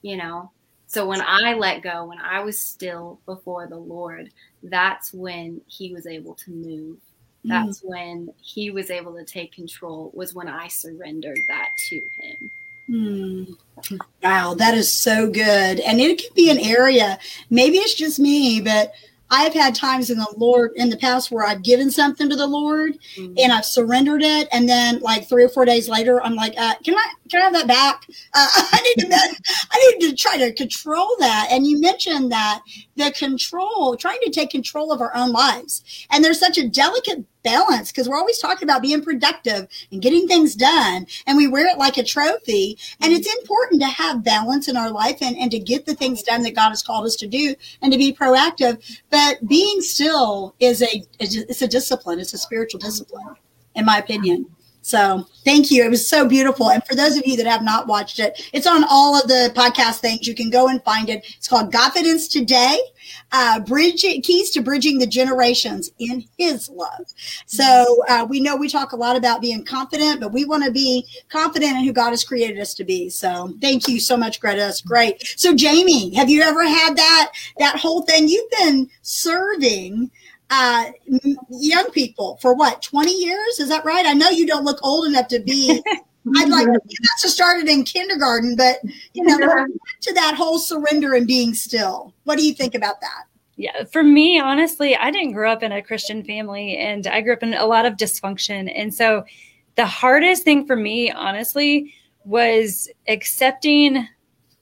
you 0.01 0.17
know. 0.17 0.51
So 0.87 1.07
when 1.07 1.21
I 1.21 1.53
let 1.53 1.81
go, 1.81 2.05
when 2.05 2.19
I 2.19 2.41
was 2.41 2.59
still 2.59 3.19
before 3.25 3.65
the 3.67 3.77
Lord, 3.77 4.29
that's 4.61 5.13
when 5.13 5.61
He 5.67 5.93
was 5.93 6.05
able 6.05 6.35
to 6.35 6.51
move. 6.51 6.97
That's 7.45 7.79
mm-hmm. 7.79 7.87
when 7.87 8.33
He 8.41 8.71
was 8.71 8.91
able 8.91 9.15
to 9.15 9.23
take 9.23 9.53
control. 9.53 10.11
Was 10.13 10.35
when 10.35 10.47
I 10.47 10.67
surrendered 10.67 11.39
that 11.47 11.69
to 11.89 11.95
Him. 11.95 12.51
Hmm. 12.87 13.43
Wow, 14.21 14.53
that 14.55 14.75
is 14.75 14.91
so 14.91 15.29
good. 15.29 15.79
And 15.79 15.99
it 15.99 16.21
could 16.21 16.33
be 16.35 16.49
an 16.49 16.59
area, 16.59 17.19
maybe 17.49 17.77
it's 17.77 17.95
just 17.95 18.19
me, 18.19 18.61
but 18.61 18.93
I've 19.29 19.53
had 19.53 19.73
times 19.73 20.11
in 20.11 20.19
the 20.19 20.31
Lord 20.37 20.73
in 20.75 20.91
the 20.91 20.97
past 20.97 21.31
where 21.31 21.45
I've 21.45 21.63
given 21.63 21.89
something 21.89 22.29
to 22.29 22.35
the 22.35 22.45
Lord 22.45 22.99
mm-hmm. 23.15 23.33
and 23.37 23.51
I've 23.51 23.65
surrendered 23.65 24.21
it, 24.21 24.47
and 24.51 24.69
then 24.69 24.99
like 24.99 25.27
three 25.27 25.43
or 25.43 25.49
four 25.49 25.65
days 25.65 25.89
later, 25.89 26.21
I'm 26.21 26.35
like, 26.35 26.53
uh, 26.55 26.75
"Can 26.83 26.95
I 26.95 27.13
can 27.33 27.41
I 27.41 27.45
have 27.45 27.53
that 27.53 27.67
back? 27.67 28.05
Uh, 28.33 28.47
I 28.55 28.81
need 28.81 29.09
to 29.09 29.35
I 29.71 29.95
need 29.99 30.09
to 30.09 30.15
try 30.15 30.37
to 30.37 30.53
control 30.53 31.15
that." 31.19 31.47
And 31.51 31.65
you 31.65 31.81
mentioned 31.81 32.31
that 32.31 32.61
the 32.95 33.11
control, 33.11 33.97
trying 33.97 34.19
to 34.21 34.29
take 34.29 34.51
control 34.51 34.91
of 34.91 35.01
our 35.01 35.15
own 35.15 35.31
lives, 35.31 36.05
and 36.11 36.23
there's 36.23 36.39
such 36.39 36.57
a 36.57 36.67
delicate 36.67 37.25
balance 37.41 37.91
because 37.91 38.07
we're 38.07 38.17
always 38.17 38.37
talking 38.37 38.63
about 38.69 38.81
being 38.81 39.01
productive 39.01 39.67
and 39.91 40.01
getting 40.01 40.27
things 40.27 40.55
done 40.55 41.05
and 41.27 41.35
we 41.35 41.45
wear 41.45 41.67
it 41.67 41.77
like 41.77 41.97
a 41.97 42.03
trophy. 42.03 42.77
And 43.01 43.11
it's 43.11 43.27
important 43.35 43.81
to 43.81 43.87
have 43.87 44.23
balance 44.23 44.69
in 44.69 44.77
our 44.77 44.89
life 44.89 45.17
and, 45.21 45.35
and 45.37 45.51
to 45.51 45.59
get 45.59 45.85
the 45.85 45.93
things 45.93 46.23
done 46.23 46.43
that 46.43 46.55
god 46.55 46.69
has 46.69 46.81
called 46.81 47.05
us 47.05 47.17
to 47.17 47.27
do 47.27 47.55
and 47.81 47.91
to 47.91 47.97
be 47.97 48.13
proactive. 48.13 49.01
But 49.09 49.45
being 49.45 49.81
still 49.81 50.55
is 50.59 50.81
a 50.81 51.03
it's 51.19 51.61
a 51.61 51.67
discipline. 51.67 52.19
It's 52.19 52.33
a 52.33 52.37
spiritual 52.37 52.79
discipline 52.79 53.35
in 53.75 53.85
my 53.85 53.97
opinion 53.97 54.45
so 54.83 55.25
thank 55.45 55.71
you. 55.71 55.85
It 55.85 55.89
was 55.89 56.05
so 56.07 56.27
beautiful. 56.27 56.69
And 56.69 56.85
for 56.85 56.93
those 56.93 57.15
of 57.15 57.25
you 57.25 57.37
that 57.37 57.47
have 57.47 57.63
not 57.63 57.87
watched 57.87 58.19
it, 58.19 58.49
it's 58.51 58.67
on 58.67 58.83
all 58.83 59.15
of 59.15 59.29
the 59.29 59.51
podcast 59.55 59.99
things. 59.99 60.27
You 60.27 60.35
can 60.35 60.49
go 60.49 60.67
and 60.67 60.83
find 60.83 61.09
it. 61.09 61.25
It's 61.37 61.47
called 61.47 61.71
Godfidence 61.71 62.29
Today, 62.29 62.77
uh, 63.31 63.61
Bridge 63.61 64.01
Keys 64.01 64.49
to 64.51 64.61
Bridging 64.61 64.99
the 64.99 65.07
Generations 65.07 65.91
in 65.99 66.25
His 66.37 66.69
Love. 66.69 67.05
So 67.45 68.03
uh, 68.09 68.27
we 68.29 68.41
know 68.41 68.57
we 68.57 68.67
talk 68.67 68.91
a 68.91 68.97
lot 68.97 69.15
about 69.15 69.39
being 69.39 69.63
confident, 69.63 70.19
but 70.19 70.33
we 70.33 70.43
want 70.43 70.65
to 70.65 70.71
be 70.71 71.07
confident 71.29 71.77
in 71.77 71.85
who 71.85 71.93
God 71.93 72.09
has 72.09 72.25
created 72.25 72.59
us 72.59 72.73
to 72.73 72.83
be. 72.83 73.09
So 73.09 73.53
thank 73.61 73.87
you 73.87 74.01
so 74.01 74.17
much, 74.17 74.41
Greta. 74.41 74.59
That's 74.59 74.81
great. 74.81 75.25
So 75.37 75.55
Jamie, 75.55 76.13
have 76.13 76.29
you 76.29 76.41
ever 76.41 76.67
had 76.67 76.97
that 76.97 77.31
that 77.57 77.79
whole 77.79 78.01
thing? 78.01 78.27
You've 78.27 78.51
been 78.51 78.89
serving 79.01 80.11
uh, 80.53 80.91
young 81.49 81.89
people 81.91 82.37
for 82.41 82.53
what 82.53 82.81
20 82.81 83.11
years? 83.11 83.59
Is 83.59 83.69
that 83.69 83.85
right? 83.85 84.05
I 84.05 84.13
know 84.13 84.29
you 84.29 84.45
don't 84.45 84.65
look 84.65 84.79
old 84.83 85.07
enough 85.07 85.27
to 85.29 85.39
be 85.39 85.81
i'd 86.37 86.47
like 86.47 86.67
to 87.19 87.27
start 87.27 87.61
it 87.61 87.67
in 87.67 87.83
kindergarten 87.83 88.55
but 88.55 88.77
you 89.11 89.21
know 89.23 89.37
to 89.99 90.13
that 90.13 90.35
whole 90.35 90.57
surrender 90.57 91.13
and 91.13 91.27
being 91.27 91.53
still. 91.53 92.13
What 92.23 92.37
do 92.37 92.45
you 92.45 92.53
think 92.53 92.75
about 92.75 93.01
that? 93.01 93.25
Yeah, 93.55 93.83
for 93.83 94.03
me, 94.03 94.39
honestly, 94.39 94.95
I 94.95 95.11
didn't 95.11 95.33
grow 95.33 95.51
up 95.51 95.63
in 95.63 95.71
a 95.71 95.81
Christian 95.81 96.23
family 96.23 96.77
and 96.77 97.05
I 97.05 97.21
grew 97.21 97.33
up 97.33 97.43
in 97.43 97.53
a 97.53 97.65
lot 97.65 97.85
of 97.85 97.97
dysfunction. 97.97 98.71
And 98.73 98.93
so 98.93 99.25
the 99.75 99.85
hardest 99.85 100.43
thing 100.43 100.65
for 100.65 100.75
me, 100.75 101.11
honestly, 101.11 101.93
was 102.25 102.89
accepting 103.07 104.07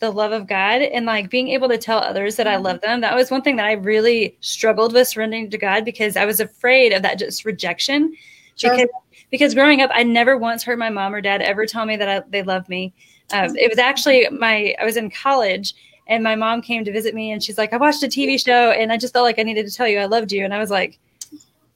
the 0.02 0.12
love 0.12 0.32
of 0.32 0.48
God 0.48 0.82
and 0.82 1.06
like 1.06 1.30
being 1.30 1.50
able 1.50 1.70
to 1.70 1.78
tell 1.78 2.00
others 2.00 2.36
that 2.36 2.48
I 2.48 2.56
mm-hmm. 2.56 2.66
love 2.66 2.82
them. 2.82 3.02
That 3.02 3.16
was 3.16 3.32
one 3.32 3.44
thing 3.44 3.56
that 3.56 3.68
I 3.68 3.74
really 3.74 4.36
struggled 4.42 4.94
with 4.94 5.08
surrendering 5.08 5.50
to 5.52 5.58
God 5.58 5.86
because 5.86 6.18
I 6.18 6.26
was 6.26 6.40
afraid 6.40 6.92
of 6.92 7.04
that 7.04 7.20
just 7.20 7.46
rejection. 7.46 8.14
Sure. 8.56 8.76
Because 8.76 8.90
because 9.30 9.54
growing 9.54 9.82
up, 9.82 9.90
I 9.94 10.04
never 10.04 10.38
once 10.38 10.64
heard 10.64 10.78
my 10.78 10.90
mom 10.90 11.14
or 11.16 11.22
dad 11.22 11.42
ever 11.42 11.66
tell 11.66 11.86
me 11.86 11.96
that 11.96 12.10
I, 12.10 12.22
they 12.30 12.44
loved 12.44 12.68
me. 12.68 12.94
Um, 13.32 13.56
it 13.56 13.70
was 13.70 13.78
actually 13.78 14.28
my 14.30 14.76
I 14.82 14.84
was 14.84 14.98
in 14.98 15.10
college 15.10 15.74
and 16.08 16.24
my 16.24 16.36
mom 16.36 16.62
came 16.62 16.84
to 16.84 16.92
visit 16.92 17.16
me 17.16 17.32
and 17.32 17.42
she's 17.42 17.58
like, 17.58 17.72
I 17.72 17.78
watched 17.78 18.04
a 18.04 18.08
TV 18.08 18.44
show 18.44 18.72
and 18.72 18.92
I 18.92 18.98
just 18.98 19.14
felt 19.14 19.24
like 19.24 19.40
I 19.40 19.44
needed 19.44 19.68
to 19.68 19.74
tell 19.74 19.88
you 19.88 20.00
I 20.00 20.06
loved 20.06 20.32
you. 20.32 20.44
And 20.44 20.54
I 20.54 20.60
was 20.60 20.72
like, 20.72 21.00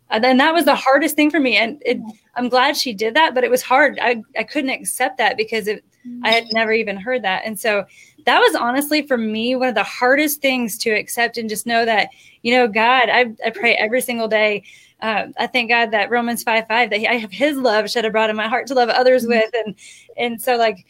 and 0.10 0.24
then 0.24 0.38
that 0.38 0.53
was 0.53 0.65
the 0.65 0.75
hardest 0.75 1.15
thing 1.15 1.32
for 1.32 1.39
me. 1.39 1.58
And 1.58 1.82
it, 1.86 2.00
I'm 2.36 2.50
glad 2.50 2.75
she 2.75 2.94
did 2.94 3.13
that, 3.13 3.34
but 3.34 3.44
it 3.44 3.50
was 3.50 3.62
hard. 3.62 3.98
I, 4.01 4.24
I 4.38 4.44
couldn't 4.44 4.72
accept 4.72 5.17
that 5.20 5.38
because 5.38 5.67
it, 5.67 5.84
I 6.24 6.32
had 6.32 6.46
never 6.51 6.72
even 6.72 6.98
heard 6.98 7.24
that. 7.24 7.44
And 7.46 7.60
so 7.60 7.86
that 8.25 8.39
was 8.39 8.55
honestly 8.55 9.05
for 9.05 9.17
me 9.17 9.55
one 9.55 9.70
of 9.70 9.75
the 9.75 9.84
hardest 9.84 10.41
things 10.41 10.77
to 10.79 10.89
accept 10.89 11.38
and 11.38 11.50
just 11.50 11.65
know 11.65 11.86
that, 11.86 12.10
you 12.41 12.53
know, 12.53 12.67
God, 12.67 13.10
I, 13.10 13.34
I 13.46 13.51
pray 13.51 13.75
every 13.75 14.01
single 14.01 14.27
day. 14.27 14.63
Uh, 15.00 15.27
I 15.38 15.48
thank 15.48 15.70
God 15.70 15.91
that 15.91 16.10
Romans 16.10 16.44
5 16.44 16.67
5, 16.67 16.89
that 16.89 17.10
I 17.10 17.15
have 17.15 17.32
his 17.32 17.58
love 17.58 17.89
shed 17.89 18.05
abroad 18.05 18.29
in 18.29 18.36
my 18.36 18.48
heart 18.48 18.67
to 18.67 18.74
love 18.74 18.89
others 18.89 19.24
mm-hmm. 19.24 19.32
with. 19.32 19.51
And, 19.53 19.75
and 20.17 20.41
so 20.41 20.58
like, 20.58 20.86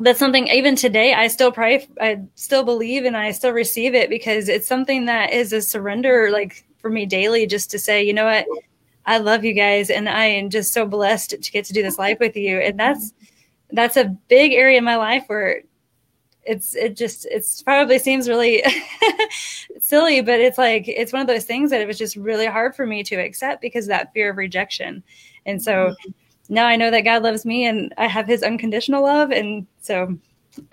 that's 0.00 0.18
something 0.18 0.46
even 0.48 0.76
today 0.76 1.12
I 1.14 1.26
still 1.28 1.50
pray, 1.50 1.86
I 2.00 2.22
still 2.34 2.64
believe 2.64 3.04
and 3.04 3.16
I 3.16 3.32
still 3.32 3.52
receive 3.52 3.94
it 3.94 4.10
because 4.10 4.48
it's 4.48 4.68
something 4.68 5.06
that 5.06 5.32
is 5.32 5.52
a 5.52 5.60
surrender, 5.60 6.30
like 6.30 6.64
for 6.78 6.90
me 6.90 7.06
daily, 7.06 7.46
just 7.46 7.70
to 7.72 7.78
say, 7.78 8.04
you 8.04 8.12
know 8.12 8.24
what, 8.24 8.46
I 9.06 9.18
love 9.18 9.44
you 9.44 9.54
guys 9.54 9.90
and 9.90 10.08
I 10.08 10.26
am 10.26 10.50
just 10.50 10.72
so 10.72 10.86
blessed 10.86 11.30
to 11.42 11.50
get 11.52 11.64
to 11.66 11.72
do 11.72 11.82
this 11.82 11.98
life 11.98 12.18
with 12.20 12.36
you. 12.36 12.58
And 12.58 12.78
that's, 12.78 13.12
that's 13.70 13.96
a 13.96 14.16
big 14.28 14.52
area 14.52 14.78
in 14.78 14.84
my 14.84 14.96
life 14.96 15.24
where 15.26 15.62
it's 16.48 16.74
it 16.74 16.96
just 16.96 17.26
it's 17.30 17.62
probably 17.62 17.98
seems 17.98 18.28
really 18.28 18.64
silly 19.78 20.22
but 20.22 20.40
it's 20.40 20.56
like 20.56 20.88
it's 20.88 21.12
one 21.12 21.20
of 21.20 21.28
those 21.28 21.44
things 21.44 21.70
that 21.70 21.80
it 21.80 21.86
was 21.86 21.98
just 21.98 22.16
really 22.16 22.46
hard 22.46 22.74
for 22.74 22.86
me 22.86 23.02
to 23.04 23.16
accept 23.16 23.60
because 23.60 23.84
of 23.84 23.90
that 23.90 24.12
fear 24.14 24.30
of 24.30 24.38
rejection. 24.38 25.02
And 25.44 25.62
so 25.62 25.72
mm-hmm. 25.72 26.10
now 26.48 26.66
i 26.66 26.74
know 26.74 26.90
that 26.90 27.02
god 27.02 27.22
loves 27.22 27.44
me 27.44 27.66
and 27.66 27.92
i 27.98 28.06
have 28.06 28.26
his 28.26 28.42
unconditional 28.42 29.02
love. 29.02 29.30
And 29.30 29.66
so 29.80 30.18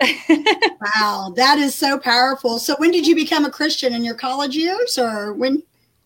wow 0.00 1.32
that 1.36 1.58
is 1.58 1.74
so 1.74 1.98
powerful. 1.98 2.58
So 2.58 2.74
when 2.78 2.90
did 2.90 3.06
you 3.06 3.14
become 3.14 3.44
a 3.44 3.50
christian? 3.50 3.92
In 3.92 4.02
your 4.02 4.16
college 4.16 4.56
years 4.56 4.98
or 4.98 5.34
when? 5.34 5.62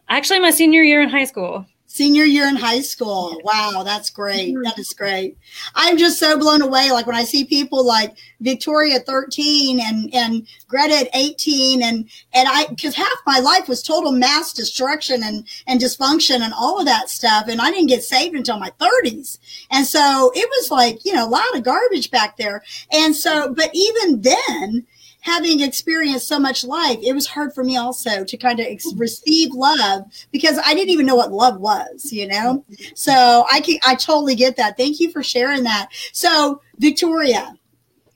Actually 0.08 0.40
my 0.40 0.50
senior 0.50 0.82
year 0.82 1.00
in 1.00 1.08
high 1.08 1.24
school 1.24 1.64
senior 1.90 2.24
year 2.24 2.46
in 2.46 2.54
high 2.54 2.80
school. 2.94 3.40
Wow, 3.42 3.82
that's 3.84 4.10
great. 4.10 4.54
Mm-hmm. 4.54 4.62
That 4.62 4.78
is 4.78 4.92
great. 4.92 5.36
I'm 5.74 5.98
just 5.98 6.18
so 6.18 6.38
blown 6.38 6.62
away. 6.62 6.92
Like 6.92 7.06
when 7.06 7.16
I 7.16 7.24
see 7.24 7.44
people 7.44 7.84
like 7.84 8.16
Victoria 8.40 9.00
13 9.00 9.80
and 9.80 10.14
and 10.14 10.46
Greta 10.68 10.94
at 10.94 11.08
18 11.14 11.82
and 11.82 12.08
and 12.32 12.48
I 12.48 12.66
because 12.68 12.94
half 12.94 13.18
my 13.26 13.40
life 13.40 13.68
was 13.68 13.82
total 13.82 14.12
mass 14.12 14.52
destruction 14.52 15.22
and 15.22 15.46
and 15.66 15.80
dysfunction 15.80 16.40
and 16.40 16.54
all 16.54 16.78
of 16.78 16.86
that 16.86 17.10
stuff. 17.10 17.48
And 17.48 17.60
I 17.60 17.70
didn't 17.70 17.88
get 17.88 18.04
saved 18.04 18.36
until 18.36 18.58
my 18.58 18.70
30s. 18.80 19.38
And 19.70 19.86
so 19.86 20.30
it 20.34 20.48
was 20.48 20.70
like, 20.70 21.04
you 21.04 21.12
know, 21.12 21.26
a 21.26 21.28
lot 21.28 21.56
of 21.56 21.64
garbage 21.64 22.10
back 22.10 22.36
there. 22.36 22.62
And 22.92 23.14
so, 23.14 23.52
but 23.52 23.70
even 23.74 24.22
then, 24.22 24.86
having 25.20 25.60
experienced 25.60 26.28
so 26.28 26.38
much 26.38 26.64
life, 26.64 26.98
it 27.02 27.12
was 27.14 27.26
hard 27.26 27.54
for 27.54 27.64
me 27.64 27.76
also 27.76 28.24
to 28.24 28.36
kind 28.36 28.60
of 28.60 28.66
ex- 28.66 28.92
receive 28.96 29.52
love 29.52 30.04
because 30.32 30.58
I 30.58 30.74
didn't 30.74 30.90
even 30.90 31.06
know 31.06 31.16
what 31.16 31.32
love 31.32 31.60
was, 31.60 32.12
you 32.12 32.26
know? 32.28 32.64
So 32.94 33.46
I 33.50 33.60
can, 33.60 33.78
I 33.84 33.94
totally 33.94 34.34
get 34.34 34.56
that. 34.56 34.76
Thank 34.76 35.00
you 35.00 35.10
for 35.10 35.22
sharing 35.22 35.62
that. 35.64 35.88
So, 36.12 36.62
Victoria, 36.78 37.54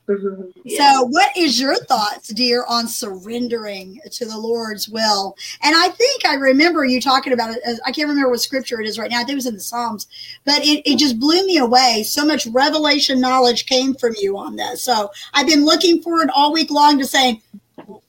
Mm-hmm. 0.06 0.68
So, 0.68 1.02
what 1.04 1.34
is 1.36 1.58
your 1.58 1.76
thoughts, 1.76 2.28
dear, 2.28 2.64
on 2.68 2.88
surrendering 2.88 4.00
to 4.10 4.26
the 4.26 4.36
Lord's 4.36 4.86
will? 4.86 5.34
And 5.62 5.74
I 5.74 5.88
think 5.88 6.26
I 6.26 6.34
remember 6.34 6.84
you 6.84 7.00
talking 7.00 7.32
about 7.32 7.56
it. 7.56 7.62
I 7.86 7.90
can't 7.90 8.08
remember 8.08 8.28
what 8.28 8.40
scripture 8.40 8.80
it 8.80 8.86
is 8.86 8.98
right 8.98 9.10
now. 9.10 9.16
I 9.16 9.20
think 9.20 9.30
it 9.30 9.36
was 9.36 9.46
in 9.46 9.54
the 9.54 9.60
Psalms, 9.60 10.06
but 10.44 10.58
it, 10.58 10.82
it 10.84 10.98
just 10.98 11.18
blew 11.18 11.46
me 11.46 11.56
away. 11.56 12.02
So 12.06 12.24
much 12.26 12.46
revelation 12.48 13.18
knowledge 13.18 13.64
came 13.64 13.94
from 13.94 14.14
you 14.18 14.36
on 14.36 14.56
this. 14.56 14.82
So, 14.82 15.10
I've 15.32 15.46
been 15.46 15.64
looking 15.64 16.02
forward 16.02 16.28
all 16.34 16.52
week 16.52 16.70
long 16.70 16.98
to 16.98 17.06
saying, 17.06 17.40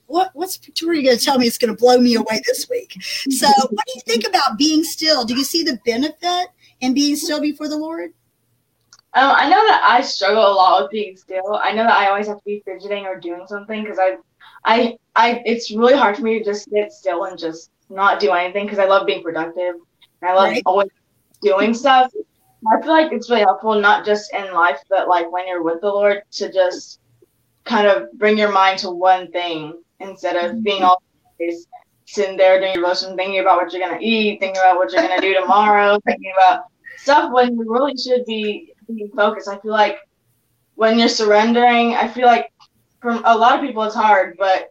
what, 0.06 0.30
what's 0.34 0.56
Victoria 0.58 1.02
going 1.02 1.18
to 1.18 1.24
tell 1.24 1.38
me? 1.38 1.46
It's 1.46 1.58
going 1.58 1.74
to 1.74 1.80
blow 1.80 1.98
me 1.98 2.14
away 2.14 2.42
this 2.46 2.68
week. 2.68 2.94
So, 3.02 3.48
what 3.48 3.86
do 3.86 3.92
you 3.94 4.02
think 4.02 4.26
about 4.26 4.58
being 4.58 4.84
still? 4.84 5.24
Do 5.24 5.34
you 5.34 5.44
see 5.44 5.62
the 5.62 5.80
benefit 5.86 6.48
in 6.80 6.92
being 6.92 7.16
still 7.16 7.40
before 7.40 7.68
the 7.68 7.78
Lord? 7.78 8.12
Um, 9.16 9.32
I 9.34 9.48
know 9.48 9.66
that 9.66 9.82
I 9.82 10.02
struggle 10.02 10.46
a 10.46 10.52
lot 10.52 10.82
with 10.82 10.90
being 10.90 11.16
still. 11.16 11.58
I 11.62 11.72
know 11.72 11.84
that 11.84 11.96
I 11.96 12.08
always 12.08 12.26
have 12.26 12.36
to 12.36 12.42
be 12.44 12.62
fidgeting 12.66 13.06
or 13.06 13.18
doing 13.18 13.46
something 13.46 13.82
because 13.82 13.98
I, 13.98 14.16
I, 14.66 14.98
I. 15.14 15.42
It's 15.46 15.70
really 15.70 15.96
hard 15.96 16.16
for 16.16 16.22
me 16.22 16.38
to 16.38 16.44
just 16.44 16.68
sit 16.68 16.92
still 16.92 17.24
and 17.24 17.38
just 17.38 17.70
not 17.88 18.20
do 18.20 18.32
anything 18.32 18.66
because 18.66 18.78
I 18.78 18.84
love 18.84 19.06
being 19.06 19.22
productive 19.22 19.76
and 20.20 20.30
I 20.30 20.34
love 20.34 20.50
Right. 20.50 20.62
always 20.66 20.90
doing 21.40 21.72
stuff. 21.72 22.12
I 22.70 22.82
feel 22.82 22.90
like 22.92 23.10
it's 23.10 23.30
really 23.30 23.40
helpful, 23.40 23.80
not 23.80 24.04
just 24.04 24.34
in 24.34 24.52
life, 24.52 24.80
but 24.90 25.08
like 25.08 25.32
when 25.32 25.48
you're 25.48 25.62
with 25.62 25.80
the 25.80 25.88
Lord, 25.88 26.20
to 26.32 26.52
just 26.52 26.98
kind 27.64 27.86
of 27.86 28.12
bring 28.18 28.36
your 28.36 28.52
mind 28.52 28.80
to 28.80 28.90
one 28.90 29.32
thing 29.32 29.80
instead 30.00 30.36
of 30.36 30.62
being 30.62 30.82
all 30.82 31.02
always 31.40 31.66
sitting 32.04 32.36
there 32.36 32.60
doing 32.60 32.74
your 32.74 32.82
devotion, 32.82 33.16
thinking 33.16 33.40
about 33.40 33.62
what 33.62 33.72
you're 33.72 33.80
gonna 33.80 33.98
eat, 33.98 34.40
thinking 34.40 34.60
about 34.60 34.76
what 34.76 34.92
you're 34.92 35.00
gonna 35.00 35.22
do 35.22 35.32
tomorrow, 35.32 35.98
thinking 36.04 36.32
about 36.36 36.64
stuff 36.98 37.32
when 37.32 37.54
you 37.54 37.64
really 37.66 37.96
should 37.96 38.24
be 38.26 38.74
being 38.88 39.10
focused. 39.16 39.48
I 39.48 39.58
feel 39.58 39.72
like 39.72 39.98
when 40.74 40.98
you're 40.98 41.08
surrendering, 41.08 41.94
I 41.94 42.08
feel 42.08 42.26
like 42.26 42.50
from 43.00 43.22
a 43.24 43.36
lot 43.36 43.54
of 43.56 43.60
people 43.66 43.82
it's 43.84 43.94
hard, 43.94 44.36
but 44.38 44.68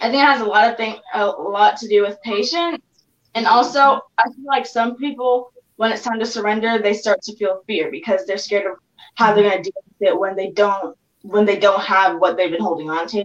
I 0.00 0.10
think 0.10 0.22
it 0.22 0.26
has 0.26 0.40
a 0.40 0.44
lot 0.46 0.70
of 0.70 0.76
thing 0.76 0.96
a 1.14 1.26
lot 1.26 1.76
to 1.78 1.88
do 1.88 2.02
with 2.02 2.20
patience. 2.22 2.78
And 3.34 3.46
also 3.46 3.80
I 4.18 4.24
feel 4.24 4.46
like 4.46 4.66
some 4.66 4.96
people 4.96 5.50
when 5.76 5.92
it's 5.92 6.02
time 6.02 6.18
to 6.20 6.26
surrender, 6.26 6.78
they 6.78 6.94
start 6.94 7.20
to 7.22 7.36
feel 7.36 7.62
fear 7.66 7.90
because 7.90 8.24
they're 8.26 8.38
scared 8.38 8.66
of 8.66 8.78
how 9.16 9.34
they're 9.34 9.48
gonna 9.48 9.62
deal 9.62 9.72
with 9.98 10.08
it 10.08 10.18
when 10.18 10.36
they 10.36 10.50
don't 10.50 10.96
when 11.22 11.44
they 11.46 11.58
don't 11.58 11.80
have 11.82 12.18
what 12.18 12.36
they've 12.36 12.50
been 12.50 12.60
holding 12.62 12.90
on 12.90 13.06
to 13.08 13.24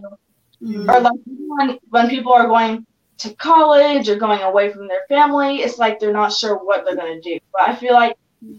Mm. 0.62 0.88
or 0.88 1.00
like 1.00 1.20
when 1.26 1.78
when 1.88 2.08
people 2.08 2.32
are 2.32 2.46
going 2.46 2.84
to 3.18 3.34
college 3.36 4.08
or 4.08 4.16
going 4.16 4.40
away 4.42 4.72
from 4.72 4.88
their 4.88 5.04
family, 5.08 5.58
it's 5.58 5.78
like 5.78 5.98
they're 5.98 6.12
not 6.12 6.32
sure 6.32 6.56
what 6.56 6.84
they're 6.84 6.96
gonna 6.96 7.20
do. 7.20 7.38
But 7.52 7.62
I 7.68 7.74
feel 7.74 7.92
like 7.94 8.16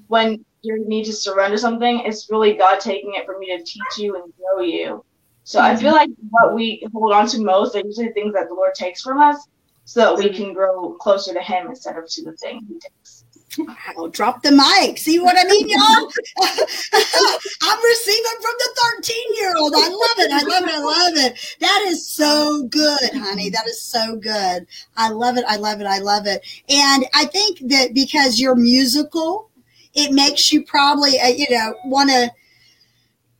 when 0.07 0.43
you 0.61 0.83
need 0.87 1.05
to 1.05 1.13
surrender 1.13 1.57
something, 1.57 2.01
it's 2.05 2.29
really 2.29 2.53
God 2.53 2.79
taking 2.79 3.13
it 3.15 3.25
for 3.25 3.37
me 3.37 3.57
to 3.57 3.63
teach 3.63 3.97
you 3.97 4.15
and 4.15 4.31
grow 4.37 4.63
you. 4.63 5.03
So 5.43 5.59
I 5.59 5.75
feel 5.75 5.91
like 5.91 6.09
what 6.29 6.53
we 6.53 6.87
hold 6.93 7.13
on 7.13 7.27
to 7.27 7.41
most 7.41 7.75
are 7.75 7.81
usually 7.83 8.09
things 8.09 8.33
that 8.33 8.47
the 8.47 8.53
Lord 8.53 8.73
takes 8.75 9.01
from 9.01 9.19
us, 9.19 9.47
so 9.85 10.01
that 10.01 10.17
we 10.17 10.29
can 10.29 10.53
grow 10.53 10.93
closer 10.93 11.33
to 11.33 11.41
Him 11.41 11.67
instead 11.67 11.97
of 11.97 12.07
to 12.07 12.23
the 12.23 12.33
thing 12.33 12.61
He 12.67 12.79
takes. 12.79 13.25
Wow, 13.57 14.07
drop 14.07 14.43
the 14.43 14.51
mic. 14.51 14.97
See 14.97 15.19
what 15.19 15.35
I 15.37 15.43
mean, 15.43 15.67
y'all? 15.67 16.09
I'm 17.61 17.83
receiving 17.83 18.41
from 18.41 18.53
the 18.57 18.69
13 18.97 19.35
year 19.35 19.53
old. 19.57 19.73
I 19.75 19.89
love 19.89 20.19
it. 20.19 20.31
I 20.31 20.43
love 20.43 20.63
it. 20.63 20.73
I 20.73 20.79
love 20.79 21.13
it. 21.15 21.57
That 21.59 21.83
is 21.87 22.07
so 22.07 22.63
good, 22.69 23.11
honey. 23.13 23.49
That 23.49 23.67
is 23.67 23.81
so 23.81 24.15
good. 24.15 24.67
I 24.95 25.09
love 25.09 25.37
it. 25.37 25.43
I 25.47 25.57
love 25.57 25.81
it. 25.81 25.87
I 25.87 25.99
love 25.99 26.27
it. 26.27 26.45
And 26.69 27.05
I 27.13 27.25
think 27.25 27.59
that 27.69 27.93
because 27.93 28.39
you're 28.39 28.55
musical, 28.55 29.49
it 29.93 30.11
makes 30.11 30.51
you 30.51 30.63
probably, 30.63 31.19
uh, 31.19 31.27
you 31.27 31.47
know, 31.49 31.73
want 31.85 32.09
to 32.09 32.31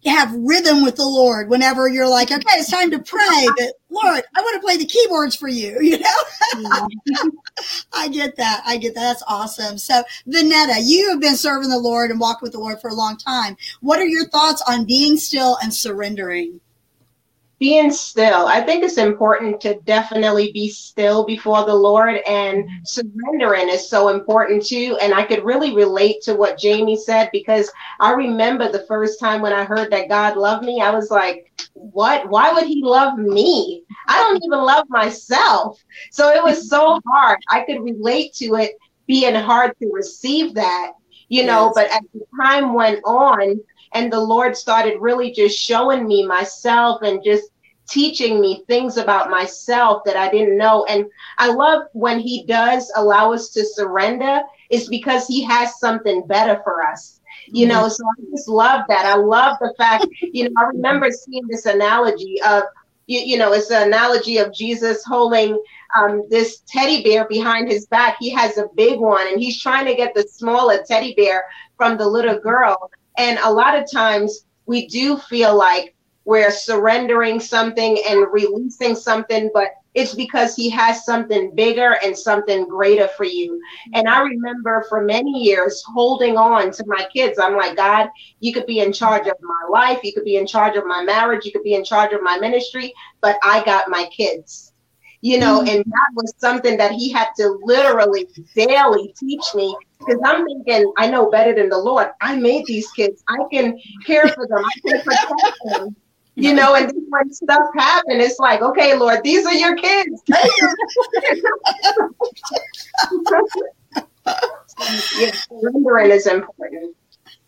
have 0.10 0.34
rhythm 0.34 0.84
with 0.84 0.96
the 0.96 1.06
Lord 1.06 1.50
whenever 1.50 1.88
you're 1.88 2.10
like, 2.10 2.32
okay, 2.32 2.58
it's 2.58 2.72
time 2.72 2.90
to 2.92 3.00
pray. 3.00 3.48
But 3.58 3.74
Lord, 3.90 4.24
I 4.36 4.42
want 4.42 4.56
to 4.56 4.66
play 4.66 4.78
the 4.78 4.86
keyboards 4.86 5.36
for 5.36 5.48
you, 5.48 5.78
you 5.82 6.00
know? 6.00 6.88
I 7.94 8.08
get 8.08 8.36
that. 8.38 8.64
I 8.66 8.78
get 8.78 8.96
that. 8.96 9.02
That's 9.02 9.24
awesome. 9.28 9.78
So, 9.78 10.04
Vonetta, 10.28 10.82
you 10.84 11.10
have 11.10 11.22
been 11.22 11.38
serving 11.38 11.70
the 11.70 11.80
Lord 11.80 12.10
and 12.10 12.20
walking 12.20 12.46
with 12.46 12.54
the 12.54 12.60
Lord 12.60 12.82
for 12.82 12.90
a 12.90 12.96
long 12.96 13.18
time. 13.18 13.56
What 13.82 14.00
are 14.00 14.06
your 14.06 14.26
thoughts 14.28 14.64
on 14.68 14.86
being 14.86 15.18
still 15.18 15.58
and 15.62 15.74
surrendering? 15.74 16.60
Being 17.62 17.92
still. 17.92 18.48
I 18.48 18.60
think 18.60 18.84
it's 18.84 18.98
important 18.98 19.62
to 19.62 19.80
definitely 19.82 20.52
be 20.52 20.68
still 20.68 21.24
before 21.24 21.64
the 21.64 21.76
Lord 21.76 22.16
and 22.28 22.64
mm-hmm. 22.64 22.84
surrendering 22.84 23.70
is 23.70 23.88
so 23.88 24.10
important 24.10 24.66
too. 24.66 24.98
And 25.00 25.14
I 25.14 25.22
could 25.24 25.46
really 25.46 25.76
relate 25.76 26.24
to 26.24 26.34
what 26.34 26.58
Jamie 26.58 26.98
said 26.98 27.30
because 27.32 27.72
I 28.00 28.14
remember 28.14 28.72
the 28.72 28.88
first 28.88 29.20
time 29.20 29.44
when 29.44 29.54
I 29.54 29.64
heard 29.64 29.92
that 29.92 30.10
God 30.10 30.38
loved 30.38 30.66
me, 30.66 30.82
I 30.82 30.90
was 30.90 31.12
like, 31.12 31.54
what? 31.76 32.28
Why 32.28 32.52
would 32.52 32.66
he 32.66 32.84
love 32.84 33.20
me? 33.20 33.84
I 34.08 34.18
don't 34.18 34.44
even 34.44 34.66
love 34.66 34.90
myself. 34.90 35.80
So 36.10 36.30
it 36.30 36.44
was 36.44 36.68
so 36.68 37.00
hard. 37.08 37.38
I 37.52 37.62
could 37.62 37.84
relate 37.84 38.34
to 38.38 38.56
it 38.56 38.72
being 39.06 39.36
hard 39.36 39.78
to 39.78 39.92
receive 39.94 40.56
that, 40.56 40.94
you 41.30 41.46
know, 41.46 41.66
Yes. 41.66 41.74
but 41.76 41.92
as 41.92 42.02
the 42.12 42.26
time 42.42 42.74
went 42.74 43.02
on, 43.06 43.62
and 43.94 44.12
the 44.12 44.20
Lord 44.20 44.56
started 44.56 45.02
really 45.02 45.32
just 45.32 45.60
showing 45.60 46.08
me 46.08 46.26
myself 46.26 47.02
and 47.02 47.24
just 47.24 47.51
teaching 47.92 48.40
me 48.40 48.64
things 48.68 48.98
about 48.98 49.30
myself 49.30 50.04
that 50.06 50.16
I 50.16 50.30
didn't 50.32 50.58
know. 50.58 50.86
And 50.86 51.06
I 51.38 51.52
love 51.52 51.84
when 51.94 52.20
He 52.20 52.46
does 52.46 52.92
allow 52.96 53.34
us 53.34 53.50
to 53.50 53.66
surrender, 53.66 54.42
is 54.70 54.88
because 54.88 55.28
He 55.28 55.44
has 55.44 55.80
something 55.80 56.26
better 56.28 56.62
for 56.64 56.84
us. 56.84 57.20
You 57.48 57.68
know, 57.68 57.88
so 57.88 58.04
I 58.06 58.24
just 58.32 58.48
love 58.48 58.82
that. 58.88 59.06
I 59.06 59.16
love 59.16 59.58
the 59.60 59.74
fact, 59.78 60.06
you 60.22 60.46
know, 60.46 60.52
I 60.58 60.64
remember 60.66 61.10
seeing 61.12 61.48
this 61.48 61.66
analogy 61.66 62.42
of, 62.44 62.64
you, 63.08 63.20
you 63.20 63.38
know, 63.38 63.52
it's 63.52 63.72
an 63.72 63.88
analogy 63.88 64.38
of 64.38 64.54
Jesus 64.54 65.04
holding 65.04 65.62
um, 65.98 66.24
this 66.30 66.62
teddy 66.68 67.04
bear 67.04 67.28
behind 67.28 67.70
his 67.70 67.88
back. 67.88 68.18
He 68.20 68.30
has 68.30 68.58
a 68.58 68.68
big 68.76 69.00
one 69.00 69.28
and 69.28 69.40
he's 69.40 69.62
trying 69.62 69.86
to 69.86 69.96
get 69.96 70.14
the 70.14 70.24
smaller 70.24 70.84
teddy 70.88 71.14
bear 71.16 71.46
from 71.78 71.98
the 71.98 72.08
little 72.08 72.40
girl. 72.40 72.92
And 73.18 73.40
a 73.40 73.52
lot 73.52 73.78
of 73.78 73.92
times 73.92 74.46
we 74.66 74.88
do 74.88 75.18
feel 75.18 75.58
like 75.58 75.96
we're 76.26 76.52
surrendering 76.52 77.40
something 77.40 77.98
and 78.08 78.28
releasing 78.32 78.96
something, 78.96 79.50
but 79.54 79.72
it's 79.94 80.14
because 80.14 80.56
he 80.56 80.70
has 80.70 81.04
something 81.04 81.54
bigger 81.54 81.98
and 82.04 82.18
something 82.18 82.68
greater 82.68 83.10
for 83.10 83.26
you. 83.26 83.60
And 83.94 84.08
I 84.08 84.22
remember 84.22 84.86
for 84.88 85.04
many 85.04 85.44
years 85.44 85.84
holding 85.86 86.38
on 86.38 86.72
to 86.72 86.84
my 86.88 87.08
kids. 87.14 87.40
I'm 87.40 87.58
like, 87.58 87.76
God, 87.76 88.10
you 88.40 88.54
could 88.54 88.66
be 88.66 88.80
in 88.80 88.94
charge 88.94 89.28
of 89.28 89.36
my 89.42 89.68
life, 89.70 90.00
you 90.04 90.14
could 90.14 90.24
be 90.24 90.38
in 90.38 90.48
charge 90.48 90.78
of 90.78 90.86
my 90.86 91.04
marriage, 91.04 91.46
you 91.46 91.52
could 91.52 91.64
be 91.64 91.74
in 91.74 91.84
charge 91.84 92.14
of 92.14 92.22
my 92.22 92.38
ministry, 92.40 92.94
but 93.20 93.38
I 93.44 93.64
got 93.66 93.90
my 93.90 94.08
kids. 94.16 94.74
You 95.24 95.40
know, 95.40 95.62
mm. 95.62 95.70
and 95.70 95.86
that 95.86 96.10
was 96.16 96.34
something 96.40 96.78
that 96.78 96.94
he 96.94 97.12
had 97.12 97.28
to 97.38 97.60
literally 97.62 98.28
daily 98.56 99.14
teach 99.20 99.54
me 99.54 99.76
because 100.00 100.20
I'm 100.26 100.46
thinking 100.46 100.92
I 100.98 101.12
know 101.12 101.30
better 101.30 101.54
than 101.54 101.70
the 101.70 101.78
Lord. 101.78 102.08
I 102.22 102.38
made 102.38 102.66
these 102.66 102.90
kids. 102.92 103.24
I 103.28 103.38
can 103.52 103.80
care 104.04 104.28
for 104.30 104.48
them. 104.48 104.66
I 104.66 104.90
can 104.90 105.02
protect 105.02 105.58
them. 105.66 105.96
You 106.42 106.54
know, 106.54 106.76
and 106.76 106.92
when 107.10 107.34
stuff 107.34 107.68
happen, 107.76 108.20
it's 108.20 108.40
like, 108.40 108.62
okay, 108.62 108.96
Lord, 108.96 109.24
these 109.24 109.46
are 109.46 109.54
your 109.54 109.76
kids. 109.76 110.22
yeah, 115.20 115.32
surrendering 115.50 116.12
is 116.12 116.28
important. 116.28 116.96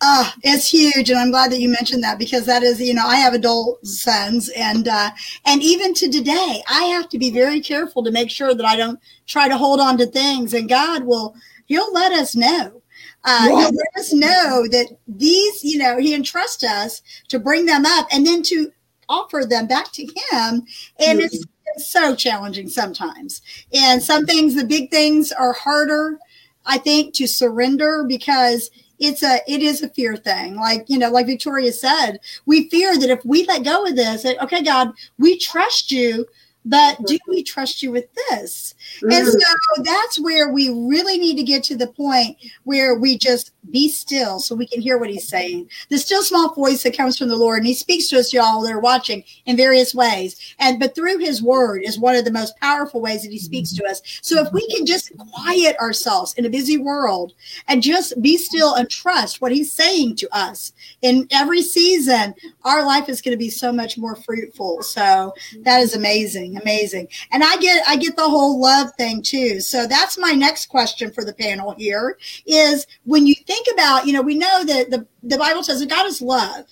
Uh, 0.00 0.30
it's 0.42 0.68
huge, 0.68 1.08
and 1.08 1.18
I'm 1.18 1.30
glad 1.30 1.50
that 1.50 1.60
you 1.60 1.68
mentioned 1.68 2.02
that 2.02 2.18
because 2.18 2.44
that 2.46 2.62
is, 2.62 2.80
you 2.80 2.92
know, 2.92 3.06
I 3.06 3.16
have 3.16 3.32
adult 3.32 3.84
sons, 3.86 4.50
and 4.50 4.86
uh, 4.86 5.10
and 5.46 5.62
even 5.62 5.94
to 5.94 6.10
today, 6.10 6.62
I 6.68 6.84
have 6.84 7.08
to 7.10 7.18
be 7.18 7.30
very 7.30 7.60
careful 7.60 8.04
to 8.04 8.10
make 8.10 8.30
sure 8.30 8.54
that 8.54 8.66
I 8.66 8.76
don't 8.76 9.00
try 9.26 9.48
to 9.48 9.56
hold 9.56 9.80
on 9.80 9.96
to 9.98 10.06
things, 10.06 10.52
and 10.52 10.68
God 10.68 11.04
will, 11.04 11.34
He'll 11.66 11.92
let 11.92 12.12
us 12.12 12.36
know. 12.36 12.82
Uh, 13.24 13.46
He'll 13.46 13.72
let 13.72 13.98
us 13.98 14.12
know 14.12 14.66
that 14.70 14.88
these, 15.08 15.64
you 15.64 15.78
know, 15.78 15.96
He 15.96 16.12
entrusts 16.12 16.64
us 16.64 17.00
to 17.28 17.38
bring 17.38 17.64
them 17.64 17.86
up, 17.86 18.06
and 18.12 18.26
then 18.26 18.42
to 18.42 18.70
offer 19.08 19.44
them 19.48 19.66
back 19.66 19.92
to 19.92 20.02
Him, 20.02 20.66
and 20.98 21.20
it's, 21.20 21.44
it's 21.74 21.90
so 21.90 22.14
challenging 22.14 22.68
sometimes. 22.68 23.42
And 23.72 24.02
some 24.02 24.26
things, 24.26 24.54
the 24.54 24.64
big 24.64 24.90
things, 24.90 25.32
are 25.32 25.52
harder, 25.52 26.18
I 26.66 26.78
think, 26.78 27.14
to 27.14 27.26
surrender 27.26 28.04
because 28.06 28.70
it's 28.98 29.22
a 29.22 29.40
it 29.48 29.60
is 29.60 29.82
a 29.82 29.88
fear 29.88 30.16
thing 30.16 30.54
like 30.54 30.84
you 30.88 30.96
know 30.98 31.10
like 31.10 31.26
victoria 31.26 31.72
said 31.72 32.18
we 32.46 32.68
fear 32.70 32.96
that 32.96 33.10
if 33.10 33.24
we 33.24 33.44
let 33.46 33.64
go 33.64 33.84
of 33.84 33.96
this 33.96 34.24
okay 34.24 34.62
god 34.62 34.92
we 35.18 35.36
trust 35.36 35.90
you 35.90 36.24
but 36.64 36.98
do 37.06 37.18
we 37.28 37.42
trust 37.42 37.82
you 37.82 37.90
with 37.90 38.08
this? 38.30 38.74
And 39.02 39.12
Mm-hmm. 39.12 39.28
so 39.28 39.82
that's 39.82 40.18
where 40.18 40.50
we 40.50 40.68
really 40.68 41.18
need 41.18 41.36
to 41.36 41.42
get 41.42 41.62
to 41.64 41.76
the 41.76 41.86
point 41.86 42.36
where 42.64 42.94
we 42.94 43.18
just 43.18 43.52
be 43.70 43.88
still 43.88 44.38
so 44.38 44.54
we 44.54 44.66
can 44.66 44.80
hear 44.80 44.98
what 44.98 45.10
he's 45.10 45.28
saying. 45.28 45.68
The 45.88 45.98
still 45.98 46.22
small 46.22 46.54
voice 46.54 46.82
that 46.82 46.96
comes 46.96 47.18
from 47.18 47.28
the 47.28 47.36
Lord, 47.36 47.58
and 47.58 47.66
he 47.66 47.74
speaks 47.74 48.08
to 48.08 48.18
us, 48.18 48.32
y'all, 48.32 48.62
that 48.62 48.72
are 48.72 48.80
watching 48.80 49.24
in 49.46 49.56
various 49.56 49.94
ways. 49.94 50.54
And 50.58 50.78
but 50.78 50.94
through 50.94 51.18
his 51.18 51.42
word 51.42 51.82
is 51.84 51.98
one 51.98 52.16
of 52.16 52.24
the 52.24 52.30
most 52.30 52.56
powerful 52.60 53.00
ways 53.00 53.22
that 53.22 53.32
he 53.32 53.38
speaks 53.38 53.72
to 53.74 53.84
us. 53.84 54.02
So 54.22 54.40
if 54.40 54.52
we 54.52 54.66
can 54.68 54.86
just 54.86 55.16
quiet 55.16 55.76
ourselves 55.78 56.34
in 56.34 56.44
a 56.44 56.50
busy 56.50 56.76
world 56.76 57.32
and 57.68 57.82
just 57.82 58.20
be 58.22 58.36
still 58.36 58.74
and 58.74 58.88
trust 58.88 59.40
what 59.40 59.52
he's 59.52 59.72
saying 59.72 60.16
to 60.16 60.36
us 60.36 60.72
in 61.02 61.26
every 61.30 61.62
season, 61.62 62.34
our 62.64 62.84
life 62.84 63.08
is 63.08 63.20
going 63.22 63.32
to 63.32 63.38
be 63.38 63.50
so 63.50 63.72
much 63.72 63.96
more 63.98 64.16
fruitful. 64.16 64.82
So 64.82 65.34
that 65.62 65.80
is 65.80 65.94
amazing, 65.94 66.53
amazing. 66.56 67.08
And 67.32 67.42
I 67.42 67.56
get 67.58 67.82
I 67.88 67.96
get 67.96 68.16
the 68.16 68.28
whole 68.28 68.60
love 68.60 68.94
thing 68.96 69.22
too. 69.22 69.60
So 69.60 69.86
that's 69.86 70.18
my 70.18 70.32
next 70.32 70.66
question 70.66 71.12
for 71.12 71.24
the 71.24 71.34
panel 71.34 71.74
here 71.76 72.18
is 72.46 72.86
when 73.04 73.26
you 73.26 73.34
think 73.46 73.66
about, 73.72 74.06
you 74.06 74.12
know, 74.12 74.22
we 74.22 74.36
know 74.36 74.64
that 74.64 74.90
the, 74.90 75.06
the 75.22 75.38
Bible 75.38 75.62
says 75.62 75.80
that 75.80 75.88
God 75.88 76.06
is 76.06 76.20
love. 76.20 76.66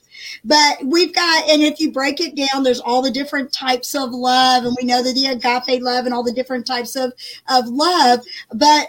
But 0.44 0.78
we've 0.84 1.14
got, 1.14 1.48
and 1.48 1.62
if 1.62 1.80
you 1.80 1.90
break 1.90 2.20
it 2.20 2.36
down, 2.36 2.62
there's 2.62 2.80
all 2.80 3.02
the 3.02 3.10
different 3.10 3.52
types 3.52 3.94
of 3.94 4.10
love, 4.10 4.64
and 4.64 4.76
we 4.80 4.86
know 4.86 5.02
that 5.02 5.14
the 5.14 5.26
agape 5.26 5.82
love 5.82 6.04
and 6.04 6.14
all 6.14 6.22
the 6.22 6.32
different 6.32 6.66
types 6.66 6.96
of, 6.96 7.12
of 7.48 7.66
love. 7.66 8.20
But, 8.54 8.88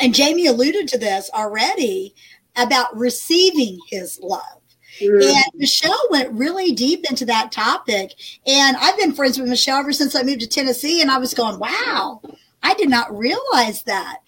and 0.00 0.14
Jamie 0.14 0.46
alluded 0.46 0.88
to 0.88 0.98
this 0.98 1.30
already 1.32 2.14
about 2.56 2.96
receiving 2.96 3.78
his 3.88 4.18
love. 4.20 4.59
Mm-hmm. 5.00 5.36
And 5.36 5.44
Michelle 5.54 6.06
went 6.10 6.32
really 6.32 6.72
deep 6.72 7.08
into 7.08 7.24
that 7.26 7.52
topic. 7.52 8.14
And 8.46 8.76
I've 8.76 8.98
been 8.98 9.12
friends 9.12 9.38
with 9.38 9.48
Michelle 9.48 9.78
ever 9.78 9.92
since 9.92 10.14
I 10.14 10.22
moved 10.22 10.40
to 10.40 10.46
Tennessee. 10.46 11.00
And 11.00 11.10
I 11.10 11.18
was 11.18 11.34
going, 11.34 11.58
wow, 11.58 12.20
I 12.62 12.74
did 12.74 12.90
not 12.90 13.16
realize 13.16 13.82
that. 13.84 14.18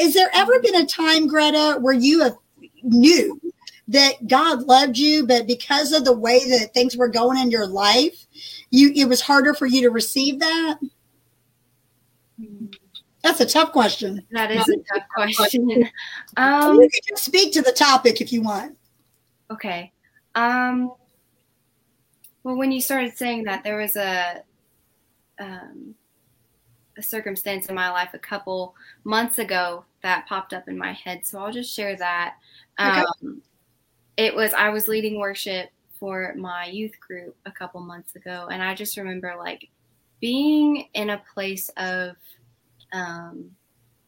Is 0.00 0.14
there 0.14 0.30
ever 0.34 0.58
been 0.60 0.76
a 0.76 0.86
time, 0.86 1.28
Greta, 1.28 1.78
where 1.80 1.94
you 1.94 2.22
have 2.22 2.36
knew 2.82 3.40
that 3.88 4.26
God 4.26 4.62
loved 4.62 4.98
you, 4.98 5.26
but 5.26 5.46
because 5.46 5.92
of 5.92 6.04
the 6.04 6.16
way 6.16 6.48
that 6.50 6.74
things 6.74 6.96
were 6.96 7.08
going 7.08 7.38
in 7.38 7.50
your 7.50 7.66
life, 7.66 8.26
you 8.70 8.92
it 8.94 9.08
was 9.08 9.20
harder 9.20 9.54
for 9.54 9.66
you 9.66 9.82
to 9.82 9.90
receive 9.90 10.40
that? 10.40 10.78
That's 13.22 13.40
a 13.40 13.46
tough 13.46 13.72
question. 13.72 14.24
That 14.30 14.50
is 14.50 14.68
a 14.68 14.76
tough 14.92 15.08
question. 15.34 15.88
Um, 16.36 16.80
you 16.80 16.90
can 17.06 17.16
speak 17.16 17.54
to 17.54 17.62
the 17.62 17.72
topic 17.72 18.20
if 18.20 18.32
you 18.32 18.42
want. 18.42 18.76
okay. 19.50 19.92
Um, 20.36 20.92
well, 22.44 22.56
when 22.56 22.70
you 22.70 22.80
started 22.80 23.16
saying 23.16 23.44
that, 23.44 23.64
there 23.64 23.78
was 23.78 23.96
a 23.96 24.42
um, 25.40 25.94
a 26.96 27.02
circumstance 27.02 27.66
in 27.66 27.74
my 27.74 27.90
life 27.90 28.10
a 28.14 28.18
couple 28.18 28.74
months 29.04 29.38
ago 29.38 29.84
that 30.02 30.26
popped 30.26 30.54
up 30.54 30.68
in 30.68 30.78
my 30.78 30.92
head, 30.92 31.26
so 31.26 31.40
I'll 31.40 31.52
just 31.52 31.74
share 31.74 31.96
that. 31.96 32.36
Okay. 32.78 33.02
Um, 33.24 33.42
it 34.16 34.34
was 34.34 34.52
I 34.54 34.68
was 34.68 34.88
leading 34.88 35.18
worship 35.18 35.70
for 35.98 36.34
my 36.36 36.66
youth 36.66 36.98
group 37.00 37.34
a 37.46 37.50
couple 37.50 37.80
months 37.80 38.14
ago, 38.14 38.48
and 38.50 38.62
I 38.62 38.74
just 38.74 38.96
remember 38.96 39.34
like 39.36 39.68
being 40.20 40.88
in 40.94 41.10
a 41.10 41.22
place 41.34 41.70
of 41.76 42.16
um, 42.92 43.50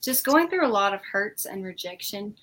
just 0.03 0.25
going 0.25 0.49
through 0.49 0.67
a 0.67 0.69
lot 0.69 0.95
of 0.95 1.01
hurts 1.11 1.47
and 1.47 1.65
rejection, 1.65 2.37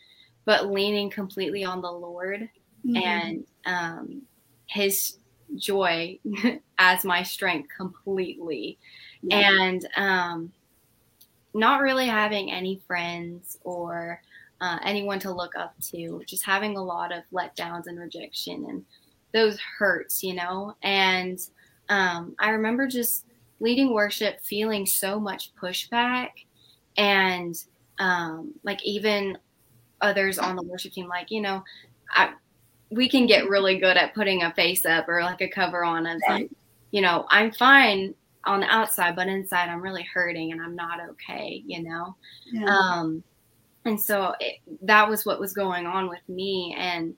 but 0.43 0.71
leaning 0.71 1.09
completely 1.09 1.63
on 1.63 1.81
the 1.81 1.91
Lord 1.91 2.49
Mm-hmm. 2.85 2.97
and 2.97 3.45
um, 3.65 4.21
His 4.67 5.17
joy 5.55 6.19
as 6.77 7.03
my 7.05 7.23
strength 7.23 7.69
completely, 7.75 8.77
and 9.31 9.85
um, 9.97 10.51
not 11.53 11.81
really 11.81 12.07
having 12.07 12.51
any 12.51 12.81
friends 12.87 13.57
or 13.63 14.21
uh, 14.61 14.79
anyone 14.83 15.19
to 15.19 15.31
look 15.31 15.55
up 15.55 15.73
to, 15.81 16.21
just 16.25 16.45
having 16.45 16.77
a 16.77 16.83
lot 16.83 17.11
of 17.11 17.23
letdowns 17.33 17.87
and 17.87 17.99
rejection 17.99 18.65
and 18.69 18.85
those 19.33 19.59
hurts, 19.77 20.23
you 20.23 20.33
know. 20.33 20.75
And 20.83 21.39
um, 21.89 22.35
I 22.39 22.49
remember 22.49 22.87
just 22.87 23.25
leading 23.59 23.93
worship, 23.93 24.41
feeling 24.41 24.85
so 24.85 25.19
much 25.19 25.53
pushback, 25.55 26.29
and 26.97 27.55
um, 27.99 28.53
like 28.63 28.83
even 28.85 29.37
others 30.01 30.39
on 30.39 30.55
the 30.55 30.63
worship 30.63 30.93
team, 30.93 31.07
like 31.07 31.31
you 31.31 31.41
know, 31.41 31.63
I 32.11 32.33
we 32.91 33.09
can 33.09 33.25
get 33.25 33.49
really 33.49 33.77
good 33.77 33.97
at 33.97 34.13
putting 34.13 34.43
a 34.43 34.53
face 34.53 34.85
up 34.85 35.07
or 35.09 35.21
like 35.21 35.41
a 35.41 35.47
cover 35.49 35.83
on 35.83 36.05
and 36.05 36.21
like, 36.27 36.49
you 36.91 37.01
know, 37.01 37.25
I'm 37.29 37.51
fine 37.51 38.13
on 38.45 38.59
the 38.59 38.67
outside, 38.67 39.15
but 39.15 39.27
inside 39.27 39.69
I'm 39.69 39.81
really 39.81 40.03
hurting 40.03 40.51
and 40.51 40.61
I'm 40.61 40.75
not 40.75 40.99
okay, 41.09 41.63
you 41.65 41.83
know. 41.83 42.15
Yeah. 42.51 42.65
Um, 42.65 43.23
and 43.85 43.99
so 43.99 44.33
it, 44.39 44.57
that 44.83 45.09
was 45.09 45.25
what 45.25 45.39
was 45.39 45.53
going 45.53 45.85
on 45.85 46.09
with 46.09 46.27
me. 46.29 46.75
And 46.77 47.15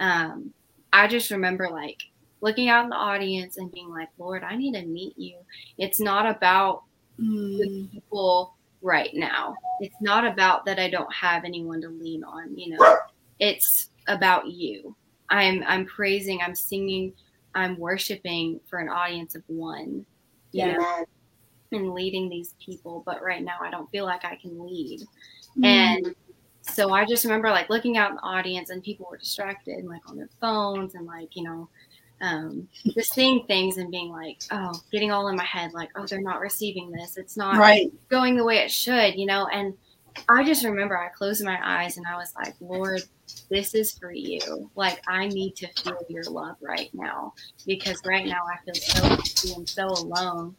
um, 0.00 0.52
I 0.92 1.06
just 1.06 1.30
remember 1.30 1.68
like 1.68 2.02
looking 2.40 2.68
out 2.70 2.84
in 2.84 2.90
the 2.90 2.96
audience 2.96 3.58
and 3.58 3.70
being 3.70 3.90
like, 3.90 4.08
Lord, 4.18 4.42
I 4.42 4.56
need 4.56 4.74
to 4.74 4.86
meet 4.86 5.18
you. 5.18 5.36
It's 5.78 6.00
not 6.00 6.26
about 6.26 6.84
the 7.18 7.24
Mm. 7.24 7.90
people 7.92 8.54
right 8.80 9.10
now. 9.12 9.54
It's 9.80 10.00
not 10.00 10.24
about 10.26 10.64
that 10.64 10.78
I 10.78 10.88
don't 10.88 11.12
have 11.12 11.44
anyone 11.44 11.82
to 11.82 11.90
lean 11.90 12.24
on, 12.24 12.56
you 12.56 12.70
know. 12.78 12.96
It's 13.38 13.90
about 14.08 14.46
you. 14.46 14.96
I'm 15.30 15.64
I'm 15.66 15.86
praising, 15.86 16.40
I'm 16.42 16.54
singing, 16.54 17.12
I'm 17.54 17.78
worshiping 17.78 18.60
for 18.66 18.78
an 18.78 18.88
audience 18.88 19.34
of 19.34 19.42
one. 19.46 20.04
Yeah. 20.52 20.72
know, 20.72 21.04
and 21.72 21.92
leading 21.92 22.28
these 22.28 22.54
people, 22.64 23.02
but 23.06 23.22
right 23.22 23.42
now 23.42 23.58
I 23.60 23.70
don't 23.70 23.90
feel 23.90 24.04
like 24.04 24.24
I 24.24 24.36
can 24.36 24.64
lead. 24.64 25.02
Mm. 25.56 25.64
And 25.64 26.14
so 26.62 26.92
I 26.92 27.04
just 27.04 27.24
remember 27.24 27.50
like 27.50 27.70
looking 27.70 27.96
out 27.96 28.10
in 28.10 28.16
the 28.16 28.22
audience 28.22 28.70
and 28.70 28.82
people 28.82 29.06
were 29.10 29.16
distracted 29.16 29.76
and 29.76 29.88
like 29.88 30.08
on 30.08 30.16
their 30.16 30.28
phones 30.40 30.94
and 30.94 31.06
like, 31.06 31.36
you 31.36 31.44
know, 31.44 31.68
um, 32.20 32.68
just 32.94 33.14
seeing 33.14 33.46
things 33.46 33.78
and 33.78 33.90
being 33.90 34.10
like, 34.10 34.42
oh, 34.50 34.74
getting 34.92 35.10
all 35.10 35.28
in 35.28 35.36
my 35.36 35.44
head, 35.44 35.72
like, 35.72 35.90
oh, 35.96 36.06
they're 36.06 36.20
not 36.20 36.40
receiving 36.40 36.90
this. 36.90 37.16
It's 37.16 37.36
not 37.36 37.56
right. 37.56 37.90
going 38.08 38.36
the 38.36 38.44
way 38.44 38.58
it 38.58 38.70
should, 38.70 39.14
you 39.16 39.26
know? 39.26 39.46
And 39.46 39.74
I 40.28 40.44
just 40.44 40.64
remember 40.64 40.98
I 40.98 41.08
closed 41.08 41.42
my 41.44 41.58
eyes 41.62 41.96
and 41.96 42.06
I 42.06 42.16
was 42.16 42.34
like, 42.36 42.54
Lord, 42.60 43.02
this 43.50 43.74
is 43.74 43.92
for 43.98 44.12
you. 44.12 44.70
Like, 44.76 45.00
I 45.08 45.26
need 45.26 45.56
to 45.56 45.68
feel 45.82 45.98
your 46.08 46.24
love 46.24 46.56
right 46.60 46.90
now 46.92 47.32
because 47.66 48.00
right 48.04 48.26
now 48.26 48.42
I 48.46 48.56
feel 48.64 48.74
so 48.74 49.04
empty 49.04 49.52
and 49.54 49.68
so 49.68 49.86
alone. 49.88 50.54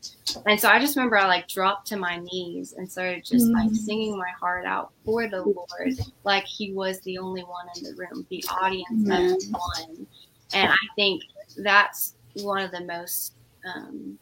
And 0.46 0.60
so 0.60 0.70
I 0.70 0.80
just 0.80 0.96
remember 0.96 1.18
I 1.18 1.28
like 1.28 1.48
dropped 1.48 1.88
to 1.88 1.98
my 1.98 2.18
knees 2.18 2.74
and 2.74 2.90
started 2.92 3.24
just 3.26 3.48
like 3.52 3.70
Mm. 3.70 3.76
singing 3.78 4.18
my 4.18 4.30
heart 4.40 4.66
out 4.66 4.92
for 5.06 5.28
the 5.28 5.42
Lord, 5.42 5.98
like 6.24 6.46
He 6.46 6.74
was 6.74 7.00
the 7.02 7.18
only 7.18 7.44
one 7.44 7.68
in 7.78 7.84
the 7.84 7.96
room, 7.96 8.26
the 8.30 8.44
audience 8.62 9.06
Amen. 9.06 9.34
of 9.36 9.42
one. 9.52 10.08
And 10.54 10.70
I 10.72 10.78
think 10.96 11.22
that's 11.58 12.16
one 12.36 12.62
of 12.62 12.72
the 12.72 12.84
most 12.86 13.34
um, 13.66 14.18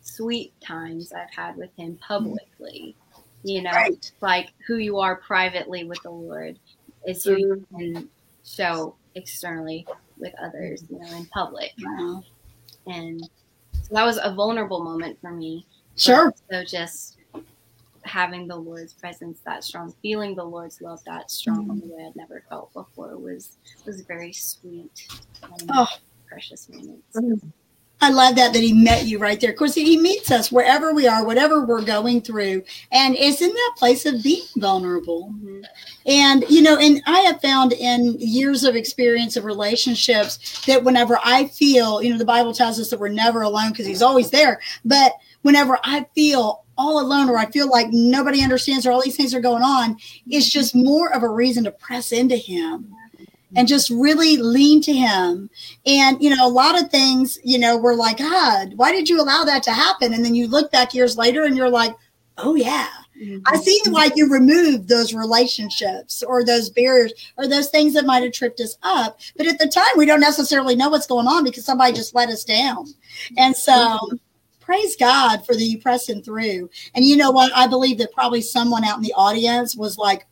sweet 0.00 0.52
times 0.60 1.12
I've 1.12 1.32
had 1.34 1.56
with 1.56 1.70
Him 1.76 1.98
publicly. 2.06 2.96
You 3.42 3.60
know, 3.62 3.72
Right. 3.72 4.12
like 4.22 4.50
who 4.66 4.76
you 4.76 4.98
are 4.98 5.16
privately 5.16 5.84
with 5.84 6.00
the 6.02 6.10
Lord 6.10 6.58
is 7.06 7.24
who 7.24 7.36
you 7.36 7.66
can 7.76 8.08
show 8.44 8.94
externally 9.14 9.86
with 10.18 10.34
others, 10.42 10.84
you 10.90 10.98
know, 10.98 11.16
in 11.16 11.26
public. 11.26 11.72
And 12.86 13.20
so 13.72 13.94
that 13.94 14.04
was 14.04 14.18
a 14.22 14.34
vulnerable 14.34 14.82
moment 14.82 15.18
for 15.20 15.30
me. 15.30 15.66
Sure. 15.96 16.32
So 16.50 16.64
just 16.64 17.18
having 18.02 18.46
the 18.46 18.56
Lord's 18.56 18.92
presence 18.92 19.40
that 19.46 19.64
strong, 19.64 19.94
feeling 20.02 20.34
the 20.34 20.44
Lord's 20.44 20.80
love 20.82 21.00
that 21.06 21.30
strong 21.30 21.64
in 21.64 21.90
a 21.90 21.94
way 21.94 22.04
I'd 22.06 22.16
never 22.16 22.42
felt 22.48 22.72
before 22.72 23.16
was 23.16 23.56
was 23.86 24.02
very 24.02 24.32
sweet 24.32 25.08
and 25.42 25.70
Oh. 25.74 25.86
precious 26.28 26.68
moments. 26.68 27.16
Mm-hmm. 27.16 27.48
I 28.04 28.10
love 28.10 28.36
that 28.36 28.52
that 28.52 28.62
he 28.62 28.74
met 28.74 29.06
you 29.06 29.18
right 29.18 29.40
there. 29.40 29.50
Of 29.50 29.56
course, 29.56 29.74
he 29.74 29.96
meets 29.96 30.30
us 30.30 30.52
wherever 30.52 30.92
we 30.92 31.08
are, 31.08 31.24
whatever 31.24 31.64
we're 31.64 31.82
going 31.82 32.20
through, 32.20 32.62
and 32.92 33.16
it's 33.16 33.40
in 33.40 33.48
that 33.48 33.74
place 33.78 34.04
of 34.04 34.22
being 34.22 34.44
vulnerable. 34.56 35.32
Mhm. 35.32 35.64
And 36.04 36.44
you 36.50 36.60
know, 36.60 36.76
and 36.76 37.02
I 37.06 37.20
have 37.20 37.40
found 37.40 37.72
in 37.72 38.16
years 38.18 38.62
of 38.62 38.76
experience 38.76 39.36
of 39.38 39.46
relationships 39.46 40.60
that 40.66 40.84
whenever 40.84 41.18
I 41.24 41.46
feel, 41.46 42.02
you 42.02 42.12
know, 42.12 42.18
the 42.18 42.26
Bible 42.26 42.52
tells 42.52 42.78
us 42.78 42.90
that 42.90 43.00
we're 43.00 43.08
never 43.08 43.40
alone 43.40 43.70
because 43.70 43.86
He's 43.86 44.02
always 44.02 44.28
there. 44.28 44.60
But 44.84 45.14
whenever 45.40 45.78
I 45.82 46.06
feel 46.14 46.64
all 46.76 47.00
alone 47.00 47.30
or 47.30 47.38
I 47.38 47.46
feel 47.46 47.70
like 47.70 47.88
nobody 47.90 48.42
understands 48.42 48.84
or 48.84 48.92
all 48.92 49.02
these 49.02 49.16
things 49.16 49.32
are 49.34 49.40
going 49.40 49.62
on, 49.62 49.96
it's 50.28 50.50
just 50.50 50.74
more 50.74 51.10
of 51.14 51.22
a 51.22 51.28
reason 51.28 51.64
to 51.64 51.70
press 51.70 52.12
into 52.12 52.36
Him 52.36 52.94
Mm-hmm. 53.54 53.60
and 53.60 53.68
just 53.68 53.88
really 53.90 54.36
lean 54.36 54.80
to 54.82 54.92
Him. 54.92 55.48
And 55.86 56.20
you 56.20 56.34
know, 56.34 56.44
a 56.44 56.48
lot 56.48 56.80
of 56.80 56.90
things, 56.90 57.38
you 57.44 57.58
know, 57.58 57.76
we're 57.76 57.94
like, 57.94 58.18
God, 58.18 58.74
why 58.74 58.90
did 58.90 59.08
you 59.08 59.20
allow 59.20 59.44
that 59.44 59.62
to 59.64 59.70
happen? 59.70 60.12
And 60.12 60.24
then 60.24 60.34
you 60.34 60.48
look 60.48 60.72
back 60.72 60.92
years 60.92 61.16
later 61.16 61.44
and 61.44 61.56
you're 61.56 61.70
like, 61.70 61.94
oh 62.38 62.56
yeah. 62.56 62.88
Mm-hmm. 63.20 63.42
I 63.46 63.56
see 63.58 63.80
why 63.90 64.10
you 64.16 64.28
removed 64.28 64.88
those 64.88 65.14
relationships 65.14 66.24
or 66.24 66.44
those 66.44 66.68
barriers 66.68 67.12
or 67.38 67.46
those 67.46 67.68
things 67.68 67.94
that 67.94 68.06
might 68.06 68.24
have 68.24 68.32
tripped 68.32 68.58
us 68.58 68.76
up. 68.82 69.20
But 69.36 69.46
at 69.46 69.60
the 69.60 69.68
time, 69.68 69.96
we 69.96 70.04
don't 70.04 70.20
necessarily 70.20 70.74
know 70.74 70.88
what's 70.88 71.06
going 71.06 71.28
on 71.28 71.44
because 71.44 71.64
somebody 71.64 71.92
just 71.92 72.14
let 72.16 72.28
us 72.28 72.42
down. 72.42 72.86
And 73.38 73.56
so 73.56 73.72
mm-hmm. 73.72 74.16
praise 74.58 74.96
God 74.96 75.46
for 75.46 75.54
the 75.54 75.62
you 75.62 75.80
pressing 75.80 76.22
through. 76.22 76.70
And 76.92 77.04
you 77.04 77.16
know 77.16 77.30
what? 77.30 77.52
I 77.54 77.68
believe 77.68 77.98
that 77.98 78.12
probably 78.12 78.40
someone 78.40 78.82
out 78.82 78.96
in 78.96 79.02
the 79.04 79.14
audience 79.14 79.76
was 79.76 79.96
like, 79.96 80.26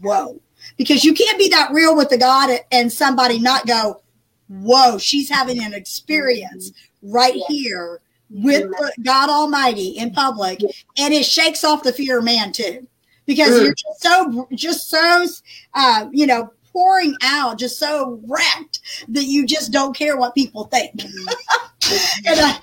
whoa, 0.00 0.40
because 0.76 1.04
you 1.04 1.14
can't 1.14 1.38
be 1.38 1.48
that 1.48 1.72
real 1.72 1.96
with 1.96 2.10
the 2.10 2.18
God 2.18 2.58
and 2.72 2.92
somebody 2.92 3.38
not 3.38 3.66
go, 3.66 4.02
whoa, 4.48 4.98
she's 4.98 5.28
having 5.28 5.62
an 5.62 5.74
experience 5.74 6.72
right 7.02 7.40
here 7.48 8.00
with 8.30 8.70
God 9.02 9.30
Almighty 9.30 9.88
in 9.90 10.10
public, 10.10 10.60
and 10.98 11.14
it 11.14 11.24
shakes 11.24 11.62
off 11.62 11.82
the 11.82 11.92
fear 11.92 12.18
of 12.18 12.24
man 12.24 12.52
too, 12.52 12.86
because 13.26 13.50
mm. 13.50 13.64
you're 13.64 13.74
just 13.74 14.02
so 14.02 14.48
just 14.54 14.90
so 14.90 15.26
uh, 15.74 16.08
you 16.12 16.26
know 16.26 16.52
pouring 16.72 17.14
out, 17.22 17.58
just 17.58 17.78
so 17.78 18.20
wrecked 18.26 18.80
that 19.08 19.24
you 19.24 19.46
just 19.46 19.72
don't 19.72 19.96
care 19.96 20.16
what 20.16 20.34
people 20.34 20.64
think. 20.64 21.02
And 22.26 22.40
uh, 22.40 22.58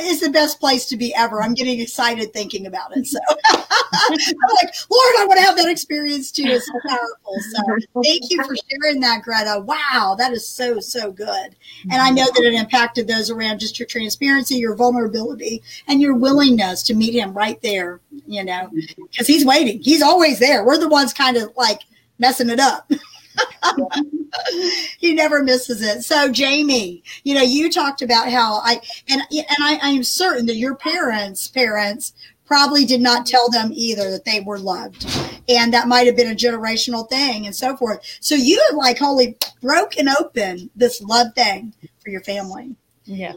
it's 0.00 0.20
the 0.20 0.30
best 0.30 0.60
place 0.60 0.86
to 0.86 0.96
be 0.96 1.14
ever. 1.14 1.42
I'm 1.42 1.54
getting 1.54 1.80
excited 1.80 2.32
thinking 2.32 2.66
about 2.66 2.96
it. 2.96 3.06
So 3.06 3.18
I'm 3.54 4.12
like, 4.56 4.74
Lord, 4.90 5.14
I 5.18 5.24
want 5.26 5.38
to 5.38 5.44
have 5.44 5.56
that 5.56 5.68
experience 5.68 6.32
too. 6.32 6.44
It's 6.46 6.66
so 6.66 6.72
powerful. 6.88 7.36
So 7.50 8.02
thank 8.02 8.30
you 8.30 8.42
for 8.44 8.54
sharing 8.68 9.00
that, 9.00 9.22
Greta. 9.22 9.60
Wow, 9.60 10.16
that 10.18 10.32
is 10.32 10.48
so, 10.48 10.80
so 10.80 11.12
good. 11.12 11.54
And 11.90 12.02
I 12.02 12.10
know 12.10 12.24
that 12.24 12.44
it 12.44 12.54
impacted 12.54 13.06
those 13.06 13.30
around 13.30 13.60
just 13.60 13.78
your 13.78 13.86
transparency, 13.86 14.56
your 14.56 14.74
vulnerability, 14.74 15.62
and 15.86 16.00
your 16.00 16.14
willingness 16.14 16.82
to 16.84 16.94
meet 16.94 17.14
him 17.14 17.32
right 17.34 17.60
there, 17.62 18.00
you 18.26 18.44
know, 18.44 18.70
because 19.10 19.26
he's 19.26 19.44
waiting. 19.44 19.80
He's 19.80 20.02
always 20.02 20.38
there. 20.38 20.64
We're 20.64 20.78
the 20.78 20.88
ones 20.88 21.12
kind 21.12 21.36
of 21.36 21.52
like 21.56 21.82
messing 22.18 22.50
it 22.50 22.60
up. 22.60 22.90
he 24.98 25.14
never 25.14 25.42
misses 25.42 25.82
it. 25.82 26.02
So, 26.02 26.30
Jamie, 26.30 27.02
you 27.24 27.34
know, 27.34 27.42
you 27.42 27.70
talked 27.70 28.02
about 28.02 28.30
how 28.30 28.60
I 28.62 28.80
and 29.08 29.22
and 29.30 29.56
I, 29.60 29.78
I 29.82 29.88
am 29.90 30.04
certain 30.04 30.46
that 30.46 30.56
your 30.56 30.74
parents' 30.76 31.48
parents 31.48 32.14
probably 32.44 32.84
did 32.84 33.00
not 33.00 33.26
tell 33.26 33.50
them 33.50 33.70
either 33.74 34.10
that 34.10 34.24
they 34.24 34.40
were 34.40 34.58
loved, 34.58 35.06
and 35.48 35.72
that 35.72 35.88
might 35.88 36.06
have 36.06 36.16
been 36.16 36.32
a 36.32 36.34
generational 36.34 37.08
thing 37.08 37.46
and 37.46 37.54
so 37.54 37.76
forth. 37.76 38.00
So, 38.20 38.34
you 38.34 38.62
have 38.68 38.76
like 38.76 38.98
holy 38.98 39.36
broken 39.60 40.08
open 40.08 40.70
this 40.76 41.00
love 41.02 41.34
thing 41.34 41.74
for 41.98 42.10
your 42.10 42.22
family. 42.22 42.74
Yeah. 43.04 43.34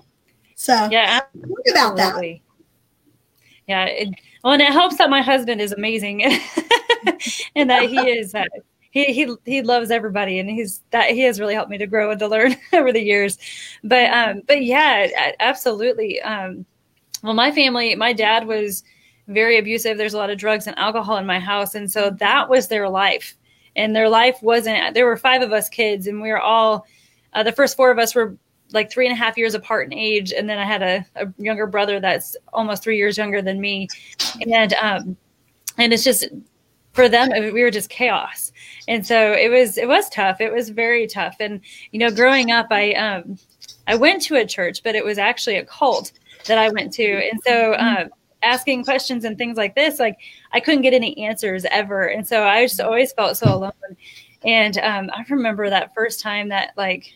So, 0.56 0.90
yeah, 0.92 1.22
think 1.34 1.70
about 1.72 1.98
that. 1.98 2.24
Yeah. 3.68 3.86
It, 3.86 4.10
well, 4.44 4.54
and 4.54 4.62
it 4.62 4.72
helps 4.72 4.98
that 4.98 5.10
my 5.10 5.22
husband 5.22 5.62
is 5.62 5.72
amazing 5.72 6.24
and 7.56 7.70
that 7.70 7.90
he 7.90 7.98
is. 7.98 8.34
Uh, 8.34 8.44
he 8.91 9.06
he 9.06 9.36
he 9.45 9.62
loves 9.62 9.89
everybody 9.89 10.38
and 10.38 10.49
he's 10.49 10.82
that 10.91 11.10
he 11.10 11.21
has 11.21 11.39
really 11.39 11.54
helped 11.54 11.71
me 11.71 11.77
to 11.77 11.88
grow 11.88 12.12
and 12.12 12.19
to 12.19 12.27
learn 12.27 12.56
over 12.73 12.91
the 12.91 13.01
years. 13.01 13.38
But 13.84 14.12
um 14.12 14.41
but 14.47 14.63
yeah 14.63 15.34
absolutely. 15.39 16.21
Um 16.21 16.65
well 17.23 17.34
my 17.34 17.51
family 17.51 17.95
my 17.95 18.13
dad 18.13 18.45
was 18.45 18.84
very 19.27 19.58
abusive. 19.58 19.97
There's 19.97 20.13
a 20.13 20.17
lot 20.17 20.30
of 20.30 20.38
drugs 20.38 20.67
and 20.67 20.77
alcohol 20.77 21.17
in 21.17 21.25
my 21.25 21.39
house. 21.39 21.73
And 21.73 21.89
so 21.89 22.10
that 22.12 22.49
was 22.49 22.67
their 22.67 22.89
life. 22.89 23.36
And 23.77 23.95
their 23.95 24.10
life 24.10 24.38
wasn't 24.41 24.93
there 24.93 25.06
were 25.06 25.17
five 25.17 25.41
of 25.41 25.54
us 25.54 25.69
kids 25.69 26.06
and 26.06 26.21
we 26.21 26.30
were 26.30 26.41
all 26.41 26.86
uh, 27.34 27.43
the 27.43 27.54
first 27.54 27.77
four 27.77 27.91
of 27.91 27.97
us 27.97 28.13
were 28.13 28.36
like 28.73 28.91
three 28.91 29.06
and 29.06 29.13
a 29.13 29.17
half 29.17 29.38
years 29.38 29.54
apart 29.54 29.86
in 29.86 29.97
age. 29.97 30.34
And 30.34 30.49
then 30.49 30.58
i 30.58 30.65
had 30.65 30.82
a, 30.82 31.06
a 31.15 31.34
younger 31.38 31.65
brother 31.65 32.01
that's 32.01 32.36
almost 32.51 32.84
three 32.84 32.97
years 32.97 33.17
younger 33.17 33.41
than 33.41 33.62
me. 33.62 33.88
And 34.45 34.73
um 34.73 35.15
and 35.77 35.93
it's 35.93 36.04
just 36.04 36.25
for 36.93 37.08
them 37.08 37.30
we 37.54 37.63
were 37.63 37.71
just 37.71 37.89
chaos. 37.89 38.51
And 38.88 39.06
so 39.06 39.34
it 39.34 39.49
was 39.49 39.77
it 39.77 39.88
was 39.88 40.10
tough. 40.10 40.41
It 40.41 40.51
was 40.51 40.69
very 40.69 41.08
tough. 41.08 41.38
And 41.39 41.62
you 41.91 41.99
know 41.99 42.12
growing 42.12 42.51
up 42.51 42.67
i 42.71 42.93
um 42.93 43.38
i 43.88 43.95
went 43.95 44.21
to 44.23 44.36
a 44.36 44.45
church 44.45 44.84
but 44.84 44.95
it 44.95 45.04
was 45.04 45.17
actually 45.17 45.58
a 45.58 45.65
cult 45.65 46.12
that 46.45 46.58
i 46.58 46.69
went 46.69 46.93
to. 46.93 47.30
And 47.30 47.41
so 47.43 47.75
um 47.75 48.10
asking 48.43 48.84
questions 48.84 49.23
and 49.23 49.38
things 49.38 49.56
like 49.56 49.75
this 49.75 49.99
like 49.99 50.17
i 50.51 50.60
couldn't 50.60 50.82
get 50.82 50.93
any 50.93 51.17
answers 51.17 51.65
ever. 51.71 52.08
And 52.08 52.27
so 52.27 52.43
i 52.43 52.65
just 52.65 52.82
always 52.82 53.13
felt 53.13 53.38
so 53.38 53.54
alone. 53.54 53.97
And 54.43 54.77
um 54.80 55.10
i 55.13 55.23
remember 55.30 55.69
that 55.69 55.93
first 55.93 56.19
time 56.19 56.49
that 56.49 56.71
like 56.77 57.13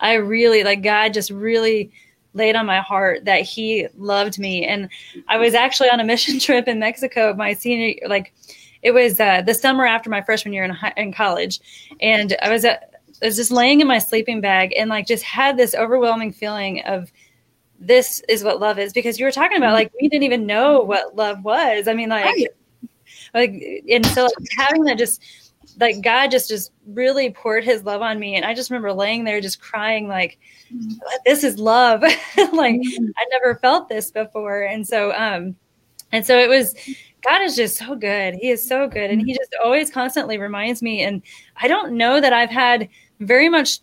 i 0.00 0.14
really 0.14 0.64
like 0.64 0.82
god 0.82 1.12
just 1.12 1.30
really 1.30 1.92
laid 2.34 2.56
on 2.56 2.66
my 2.66 2.80
heart 2.80 3.24
that 3.24 3.42
he 3.42 3.88
loved 3.96 4.38
me. 4.38 4.66
And 4.66 4.88
I 5.28 5.38
was 5.38 5.54
actually 5.54 5.90
on 5.90 6.00
a 6.00 6.04
mission 6.04 6.38
trip 6.40 6.68
in 6.68 6.78
Mexico, 6.78 7.34
my 7.34 7.54
senior, 7.54 7.94
like 8.08 8.32
it 8.82 8.92
was 8.92 9.20
uh, 9.20 9.42
the 9.42 9.54
summer 9.54 9.86
after 9.86 10.10
my 10.10 10.22
freshman 10.22 10.52
year 10.52 10.64
in, 10.64 10.70
high, 10.70 10.92
in 10.96 11.12
college. 11.12 11.60
And 12.00 12.36
I 12.42 12.50
was 12.50 12.64
at, 12.64 12.94
I 13.22 13.26
was 13.26 13.36
just 13.36 13.52
laying 13.52 13.80
in 13.80 13.86
my 13.86 13.98
sleeping 13.98 14.40
bag 14.40 14.74
and 14.76 14.90
like 14.90 15.06
just 15.06 15.22
had 15.22 15.56
this 15.56 15.74
overwhelming 15.74 16.32
feeling 16.32 16.82
of 16.82 17.12
this 17.78 18.22
is 18.28 18.44
what 18.44 18.60
love 18.60 18.78
is 18.78 18.92
because 18.92 19.18
you 19.18 19.24
were 19.24 19.32
talking 19.32 19.58
about 19.58 19.72
like 19.72 19.92
we 20.00 20.08
didn't 20.08 20.22
even 20.22 20.46
know 20.46 20.80
what 20.80 21.16
love 21.16 21.42
was. 21.44 21.88
I 21.88 21.94
mean 21.94 22.08
like 22.08 22.24
right. 22.24 22.48
like 23.34 23.84
and 23.88 24.06
so 24.06 24.24
like, 24.24 24.32
having 24.56 24.84
that 24.84 24.98
just 24.98 25.22
like 25.80 26.02
God 26.02 26.30
just 26.30 26.48
just 26.48 26.72
really 26.86 27.30
poured 27.30 27.64
his 27.64 27.84
love 27.84 28.02
on 28.02 28.18
me. 28.18 28.36
And 28.36 28.44
I 28.44 28.54
just 28.54 28.70
remember 28.70 28.92
laying 28.92 29.24
there 29.24 29.40
just 29.40 29.60
crying 29.60 30.08
like 30.08 30.38
this 31.24 31.44
is 31.44 31.58
love. 31.58 32.02
Like 32.52 32.76
mm-hmm. 32.76 33.06
I 33.16 33.26
never 33.30 33.56
felt 33.56 33.88
this 33.88 34.10
before. 34.10 34.62
And 34.62 34.86
so 34.86 35.12
um 35.12 35.56
and 36.12 36.24
so 36.26 36.38
it 36.38 36.48
was 36.48 36.74
God 37.22 37.42
is 37.42 37.56
just 37.56 37.76
so 37.76 37.94
good. 37.94 38.34
He 38.34 38.50
is 38.50 38.66
so 38.66 38.88
good. 38.88 39.10
And 39.10 39.24
he 39.24 39.34
just 39.34 39.54
always 39.62 39.90
constantly 39.90 40.38
reminds 40.38 40.82
me. 40.82 41.02
And 41.02 41.22
I 41.56 41.68
don't 41.68 41.92
know 41.92 42.20
that 42.20 42.32
I've 42.32 42.50
had 42.50 42.88
very 43.20 43.48
much 43.48 43.80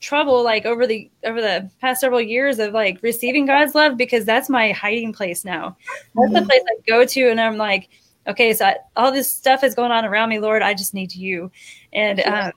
trouble 0.00 0.42
like 0.42 0.64
over 0.64 0.86
the 0.86 1.10
over 1.24 1.40
the 1.40 1.70
past 1.80 2.00
several 2.00 2.20
years 2.20 2.58
of 2.58 2.72
like 2.72 2.98
receiving 3.02 3.46
God's 3.46 3.74
love 3.74 3.96
because 3.96 4.24
that's 4.24 4.48
my 4.48 4.72
hiding 4.72 5.12
place 5.12 5.44
now. 5.44 5.76
That's 6.14 6.32
the 6.32 6.40
mm-hmm. 6.40 6.48
place 6.48 6.62
I 6.66 6.74
go 6.86 7.04
to 7.04 7.30
and 7.30 7.40
I'm 7.40 7.56
like 7.56 7.88
okay, 8.26 8.52
so 8.52 8.66
I, 8.66 8.76
all 8.96 9.12
this 9.12 9.30
stuff 9.30 9.64
is 9.64 9.74
going 9.74 9.90
on 9.90 10.04
around 10.04 10.28
me, 10.28 10.38
Lord. 10.38 10.62
I 10.62 10.74
just 10.74 10.94
need 10.94 11.14
you, 11.14 11.50
and 11.92 12.20
um, 12.20 12.52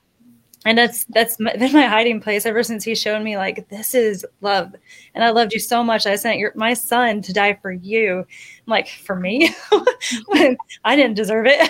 and 0.65 0.77
that's 0.77 1.05
that's 1.05 1.37
been 1.37 1.73
my 1.73 1.85
hiding 1.85 2.21
place 2.21 2.45
ever 2.45 2.63
since 2.63 2.83
He 2.83 2.95
showed 2.95 3.21
me 3.21 3.37
like 3.37 3.67
this 3.69 3.93
is 3.93 4.25
love, 4.41 4.73
and 5.15 5.23
I 5.23 5.29
loved 5.29 5.53
you 5.53 5.59
so 5.59 5.83
much. 5.83 6.05
I 6.05 6.15
sent 6.15 6.39
your 6.39 6.51
my 6.55 6.73
son 6.73 7.21
to 7.21 7.33
die 7.33 7.57
for 7.61 7.71
you. 7.71 8.19
I'm 8.19 8.25
like 8.67 8.87
for 8.87 9.15
me, 9.15 9.53
I 10.83 10.95
didn't 10.95 11.15
deserve 11.15 11.47
it. 11.49 11.69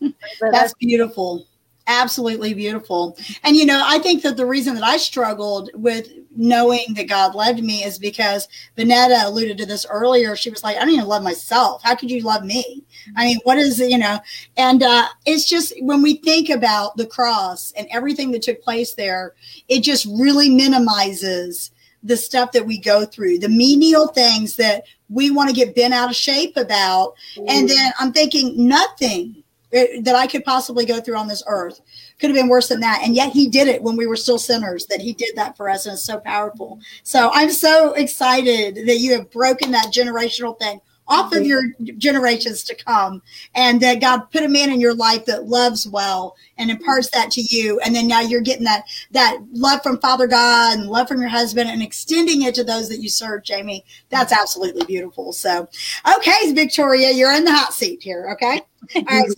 that's 0.40 0.74
beautiful 0.74 1.46
absolutely 1.90 2.54
beautiful. 2.54 3.18
And 3.42 3.56
you 3.56 3.66
know, 3.66 3.82
I 3.84 3.98
think 3.98 4.22
that 4.22 4.36
the 4.36 4.46
reason 4.46 4.74
that 4.74 4.84
I 4.84 4.96
struggled 4.96 5.70
with 5.74 6.08
knowing 6.34 6.94
that 6.94 7.08
God 7.08 7.34
loved 7.34 7.62
me 7.62 7.82
is 7.82 7.98
because 7.98 8.48
Vonetta 8.78 9.24
alluded 9.24 9.58
to 9.58 9.66
this 9.66 9.84
earlier. 9.90 10.36
She 10.36 10.50
was 10.50 10.62
like, 10.62 10.76
I 10.76 10.80
don't 10.80 10.90
even 10.90 11.06
love 11.06 11.22
myself. 11.22 11.82
How 11.82 11.96
could 11.96 12.10
you 12.10 12.22
love 12.22 12.44
me? 12.44 12.84
I 13.16 13.26
mean, 13.26 13.38
what 13.42 13.58
is 13.58 13.80
it, 13.80 13.90
you 13.90 13.98
know? 13.98 14.20
And 14.56 14.82
uh, 14.82 15.08
it's 15.26 15.44
just 15.44 15.74
when 15.82 16.02
we 16.02 16.16
think 16.16 16.48
about 16.48 16.96
the 16.96 17.06
cross 17.06 17.72
and 17.72 17.88
everything 17.90 18.30
that 18.32 18.42
took 18.42 18.62
place 18.62 18.94
there, 18.94 19.34
it 19.68 19.80
just 19.80 20.06
really 20.06 20.48
minimizes 20.48 21.72
the 22.02 22.16
stuff 22.16 22.52
that 22.52 22.64
we 22.64 22.78
go 22.78 23.04
through, 23.04 23.38
the 23.38 23.48
menial 23.48 24.06
things 24.08 24.56
that 24.56 24.84
we 25.08 25.30
want 25.30 25.50
to 25.50 25.54
get 25.54 25.74
bent 25.74 25.92
out 25.92 26.08
of 26.08 26.16
shape 26.16 26.56
about. 26.56 27.14
And 27.48 27.68
then 27.68 27.92
I'm 27.98 28.12
thinking 28.12 28.68
nothing 28.68 29.42
that 29.72 30.16
I 30.16 30.26
could 30.26 30.44
possibly 30.44 30.84
go 30.84 31.00
through 31.00 31.16
on 31.16 31.28
this 31.28 31.42
earth 31.46 31.80
could 32.18 32.30
have 32.30 32.36
been 32.36 32.48
worse 32.48 32.68
than 32.68 32.80
that. 32.80 33.02
And 33.02 33.14
yet 33.14 33.32
he 33.32 33.48
did 33.48 33.68
it 33.68 33.82
when 33.82 33.96
we 33.96 34.06
were 34.06 34.16
still 34.16 34.38
sinners, 34.38 34.86
that 34.86 35.00
he 35.00 35.12
did 35.12 35.36
that 35.36 35.56
for 35.56 35.70
us. 35.70 35.86
And 35.86 35.94
it's 35.94 36.04
so 36.04 36.18
powerful. 36.18 36.80
So 37.02 37.30
I'm 37.32 37.50
so 37.50 37.94
excited 37.94 38.86
that 38.86 38.98
you 38.98 39.12
have 39.12 39.30
broken 39.30 39.70
that 39.72 39.92
generational 39.92 40.58
thing 40.58 40.80
off 41.10 41.32
of 41.32 41.44
your 41.44 41.62
generations 41.98 42.62
to 42.62 42.74
come 42.74 43.20
and 43.56 43.80
that 43.80 44.00
God 44.00 44.30
put 44.30 44.44
a 44.44 44.48
man 44.48 44.70
in 44.70 44.80
your 44.80 44.94
life 44.94 45.26
that 45.26 45.48
loves 45.48 45.86
well 45.86 46.36
and 46.56 46.70
imparts 46.70 47.10
that 47.10 47.32
to 47.32 47.42
you. 47.42 47.80
And 47.80 47.94
then 47.94 48.06
now 48.06 48.20
you're 48.20 48.40
getting 48.40 48.64
that, 48.64 48.84
that 49.10 49.38
love 49.52 49.82
from 49.82 49.98
Father 49.98 50.28
God 50.28 50.78
and 50.78 50.88
love 50.88 51.08
from 51.08 51.20
your 51.20 51.28
husband 51.28 51.68
and 51.68 51.82
extending 51.82 52.42
it 52.42 52.54
to 52.54 52.64
those 52.64 52.88
that 52.88 53.00
you 53.00 53.08
serve, 53.08 53.42
Jamie. 53.42 53.84
That's 54.08 54.32
absolutely 54.32 54.84
beautiful. 54.86 55.32
So, 55.32 55.68
okay, 56.16 56.52
Victoria, 56.52 57.10
you're 57.10 57.34
in 57.34 57.44
the 57.44 57.52
hot 57.52 57.74
seat 57.74 58.00
here. 58.02 58.30
Okay. 58.34 58.62
All 58.96 59.02
right. 59.08 59.28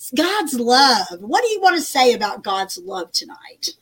So 0.00 0.14
God's 0.16 0.54
love. 0.58 1.20
What 1.20 1.42
do 1.42 1.50
you 1.50 1.60
want 1.60 1.76
to 1.76 1.82
say 1.82 2.14
about 2.14 2.42
God's 2.42 2.78
love 2.78 3.12
tonight? 3.12 3.74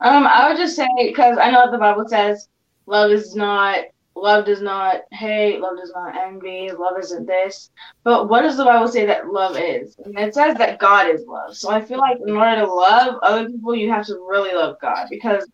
Um, 0.00 0.26
I 0.26 0.48
would 0.48 0.58
just 0.58 0.74
say, 0.74 0.88
because 0.98 1.38
I 1.38 1.50
know 1.50 1.60
what 1.60 1.70
the 1.70 1.78
Bible 1.78 2.08
says, 2.08 2.48
love 2.86 3.12
is 3.12 3.36
not 3.36 3.84
love 4.20 4.44
does 4.44 4.60
not 4.60 5.02
hate, 5.12 5.60
love 5.60 5.76
does 5.78 5.92
not 5.94 6.16
envy, 6.16 6.70
love 6.70 6.98
isn't 6.98 7.26
this. 7.26 7.70
But 8.04 8.28
what 8.28 8.42
does 8.42 8.56
the 8.56 8.64
Bible 8.64 8.88
say 8.88 9.06
that 9.06 9.28
love 9.28 9.56
is? 9.56 9.96
And 10.04 10.18
it 10.18 10.34
says 10.34 10.56
that 10.58 10.78
God 10.78 11.08
is 11.08 11.24
love. 11.26 11.56
So 11.56 11.70
I 11.70 11.80
feel 11.80 11.98
like 11.98 12.18
in 12.26 12.36
order 12.36 12.60
to 12.60 12.72
love 12.72 13.16
other 13.22 13.48
people, 13.48 13.74
you 13.74 13.90
have 13.90 14.06
to 14.06 14.14
really 14.28 14.54
love 14.54 14.76
God 14.80 15.06
because 15.10 15.48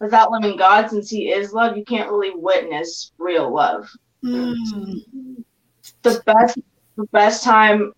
without 0.00 0.30
loving 0.30 0.56
God, 0.56 0.88
since 0.90 1.10
He 1.10 1.30
is 1.30 1.52
love, 1.52 1.76
you 1.76 1.84
can't 1.84 2.10
really 2.10 2.32
witness 2.34 3.12
real 3.18 3.52
love. 3.52 3.88
Mm. 4.24 5.44
The 6.02 6.22
best, 6.26 6.58
the 6.96 7.04
best 7.12 7.44
time, 7.44 7.92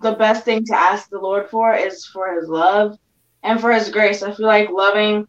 the 0.00 0.12
best 0.12 0.44
thing 0.44 0.64
to 0.66 0.74
ask 0.74 1.08
the 1.08 1.18
Lord 1.18 1.48
for 1.50 1.74
is 1.74 2.06
for 2.06 2.34
His 2.34 2.48
love 2.48 2.98
and 3.42 3.60
for 3.60 3.72
His 3.72 3.90
grace. 3.90 4.22
I 4.22 4.32
feel 4.32 4.46
like 4.46 4.70
loving 4.70 5.26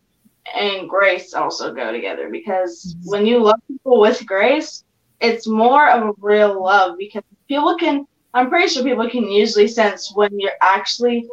and 0.56 0.90
grace 0.90 1.34
also 1.34 1.74
go 1.74 1.92
together 1.92 2.30
because 2.30 2.96
when 3.04 3.26
you 3.26 3.42
love 3.42 3.60
people 3.68 4.00
with 4.00 4.26
grace, 4.26 4.84
it's 5.22 5.48
more 5.48 5.90
of 5.90 6.04
a 6.04 6.14
real 6.20 6.62
love 6.62 6.98
because 6.98 7.24
people 7.48 7.78
can 7.78 8.06
I'm 8.34 8.50
pretty 8.50 8.68
sure 8.68 8.84
people 8.84 9.10
can 9.10 9.30
usually 9.30 9.68
sense 9.68 10.12
when 10.16 10.40
you're 10.40 10.58
actually 10.62 11.30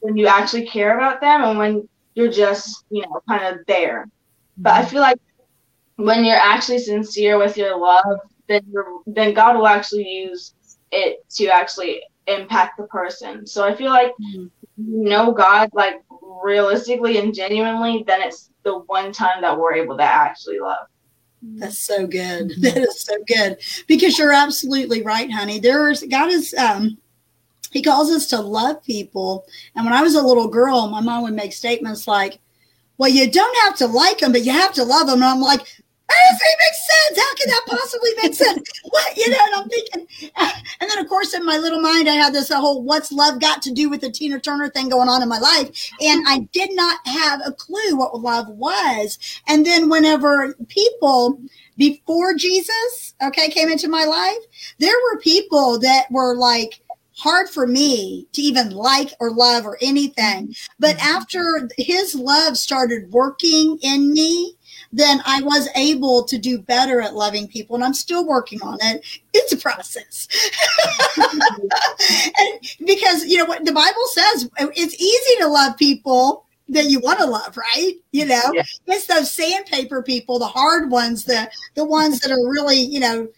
when 0.00 0.16
you 0.16 0.26
actually 0.26 0.66
care 0.66 0.96
about 0.96 1.20
them 1.20 1.42
and 1.42 1.58
when 1.58 1.88
you're 2.14 2.30
just, 2.30 2.84
you 2.90 3.02
know, 3.02 3.20
kind 3.28 3.44
of 3.44 3.64
there. 3.66 4.08
But 4.56 4.74
I 4.74 4.84
feel 4.84 5.00
like 5.00 5.18
when 5.96 6.24
you're 6.24 6.36
actually 6.36 6.78
sincere 6.78 7.38
with 7.38 7.56
your 7.56 7.78
love, 7.78 8.20
then 8.48 8.62
you're, 8.70 9.00
then 9.06 9.34
God 9.34 9.56
will 9.56 9.66
actually 9.66 10.08
use 10.08 10.54
it 10.92 11.28
to 11.30 11.48
actually 11.48 12.02
impact 12.26 12.78
the 12.78 12.84
person. 12.84 13.46
So 13.46 13.64
I 13.64 13.74
feel 13.74 13.90
like 13.90 14.12
mm-hmm. 14.20 14.46
you 14.76 15.08
know 15.08 15.32
God 15.32 15.70
like 15.72 16.02
realistically 16.42 17.18
and 17.18 17.34
genuinely, 17.34 18.04
then 18.06 18.22
it's 18.22 18.50
the 18.62 18.78
one 18.80 19.12
time 19.12 19.40
that 19.40 19.58
we're 19.58 19.74
able 19.74 19.96
to 19.96 20.02
actually 20.02 20.58
love. 20.58 20.86
That's 21.42 21.78
so 21.78 22.06
good. 22.06 22.52
That 22.60 22.78
is 22.78 23.02
so 23.02 23.14
good 23.26 23.58
because 23.86 24.18
you're 24.18 24.32
absolutely 24.32 25.02
right, 25.02 25.30
honey. 25.30 25.60
There's 25.60 26.02
God 26.04 26.30
is 26.30 26.54
um 26.54 26.98
he 27.70 27.82
calls 27.82 28.10
us 28.10 28.26
to 28.28 28.40
love 28.40 28.82
people. 28.82 29.44
And 29.74 29.84
when 29.84 29.94
I 29.94 30.02
was 30.02 30.14
a 30.14 30.22
little 30.22 30.48
girl, 30.48 30.88
my 30.88 31.00
mom 31.00 31.22
would 31.24 31.34
make 31.34 31.52
statements 31.52 32.08
like, 32.08 32.38
"Well, 32.98 33.10
you 33.10 33.30
don't 33.30 33.56
have 33.64 33.76
to 33.76 33.86
like 33.86 34.18
them, 34.18 34.32
but 34.32 34.44
you 34.44 34.52
have 34.52 34.72
to 34.74 34.84
love 34.84 35.06
them." 35.06 35.16
And 35.16 35.24
I'm 35.24 35.40
like, 35.40 35.66
that 36.08 36.16
doesn't 36.30 36.58
make 36.60 36.74
sense. 36.74 37.18
How 37.18 37.34
can 37.34 37.48
that 37.48 37.62
possibly 37.66 38.10
make 38.22 38.34
sense? 38.34 38.68
What 38.84 39.16
you 39.16 39.30
know? 39.30 39.38
And 39.46 39.54
I'm 39.56 39.68
thinking, 39.68 40.06
and 40.80 40.90
then 40.90 40.98
of 40.98 41.08
course 41.08 41.34
in 41.34 41.44
my 41.44 41.58
little 41.58 41.80
mind 41.80 42.08
I 42.08 42.14
had 42.14 42.32
this 42.32 42.52
whole 42.52 42.82
"What's 42.82 43.12
love 43.12 43.40
got 43.40 43.62
to 43.62 43.72
do 43.72 43.88
with 43.88 44.00
the 44.00 44.10
Tina 44.10 44.40
Turner 44.40 44.68
thing 44.70 44.88
going 44.88 45.08
on 45.08 45.22
in 45.22 45.28
my 45.28 45.38
life?" 45.38 45.90
And 46.00 46.24
I 46.28 46.48
did 46.52 46.70
not 46.72 47.06
have 47.06 47.40
a 47.44 47.52
clue 47.52 47.96
what 47.96 48.20
love 48.20 48.48
was. 48.48 49.18
And 49.48 49.66
then 49.66 49.88
whenever 49.88 50.54
people 50.68 51.40
before 51.76 52.34
Jesus, 52.34 53.14
okay, 53.22 53.48
came 53.50 53.68
into 53.68 53.88
my 53.88 54.04
life, 54.04 54.42
there 54.78 54.96
were 55.10 55.20
people 55.20 55.78
that 55.80 56.10
were 56.10 56.36
like 56.36 56.80
hard 57.16 57.48
for 57.48 57.66
me 57.66 58.26
to 58.32 58.42
even 58.42 58.70
like 58.70 59.12
or 59.20 59.30
love 59.30 59.66
or 59.66 59.78
anything. 59.80 60.54
But 60.78 60.96
mm-hmm. 60.96 61.16
after 61.16 61.68
his 61.78 62.14
love 62.14 62.56
started 62.56 63.10
working 63.10 63.78
in 63.82 64.12
me, 64.12 64.55
then 64.92 65.20
I 65.26 65.42
was 65.42 65.68
able 65.74 66.24
to 66.24 66.38
do 66.38 66.58
better 66.58 67.00
at 67.00 67.14
loving 67.14 67.48
people. 67.48 67.76
And 67.76 67.84
I'm 67.84 67.94
still 67.94 68.26
working 68.26 68.62
on 68.62 68.78
it. 68.80 69.04
It's 69.34 69.52
a 69.52 69.56
process. 69.56 70.28
And 72.38 72.86
because, 72.86 73.24
you 73.24 73.38
know, 73.38 73.46
what 73.46 73.64
the 73.64 73.72
Bible 73.72 74.06
says, 74.12 74.48
it's 74.58 74.94
easy 74.94 75.40
to 75.40 75.48
love 75.48 75.76
people 75.76 76.46
that 76.68 76.86
you 76.86 77.00
want 77.00 77.18
to 77.18 77.26
love, 77.26 77.56
right? 77.56 77.94
You 78.12 78.26
know, 78.26 78.52
yeah. 78.52 78.62
it's 78.86 79.06
those 79.06 79.32
sandpaper 79.32 80.02
people, 80.02 80.38
the 80.38 80.46
hard 80.46 80.90
ones, 80.90 81.24
the 81.24 81.50
the 81.74 81.84
ones 81.84 82.20
that 82.20 82.30
are 82.30 82.48
really, 82.48 82.78
you 82.78 83.00
know, 83.00 83.28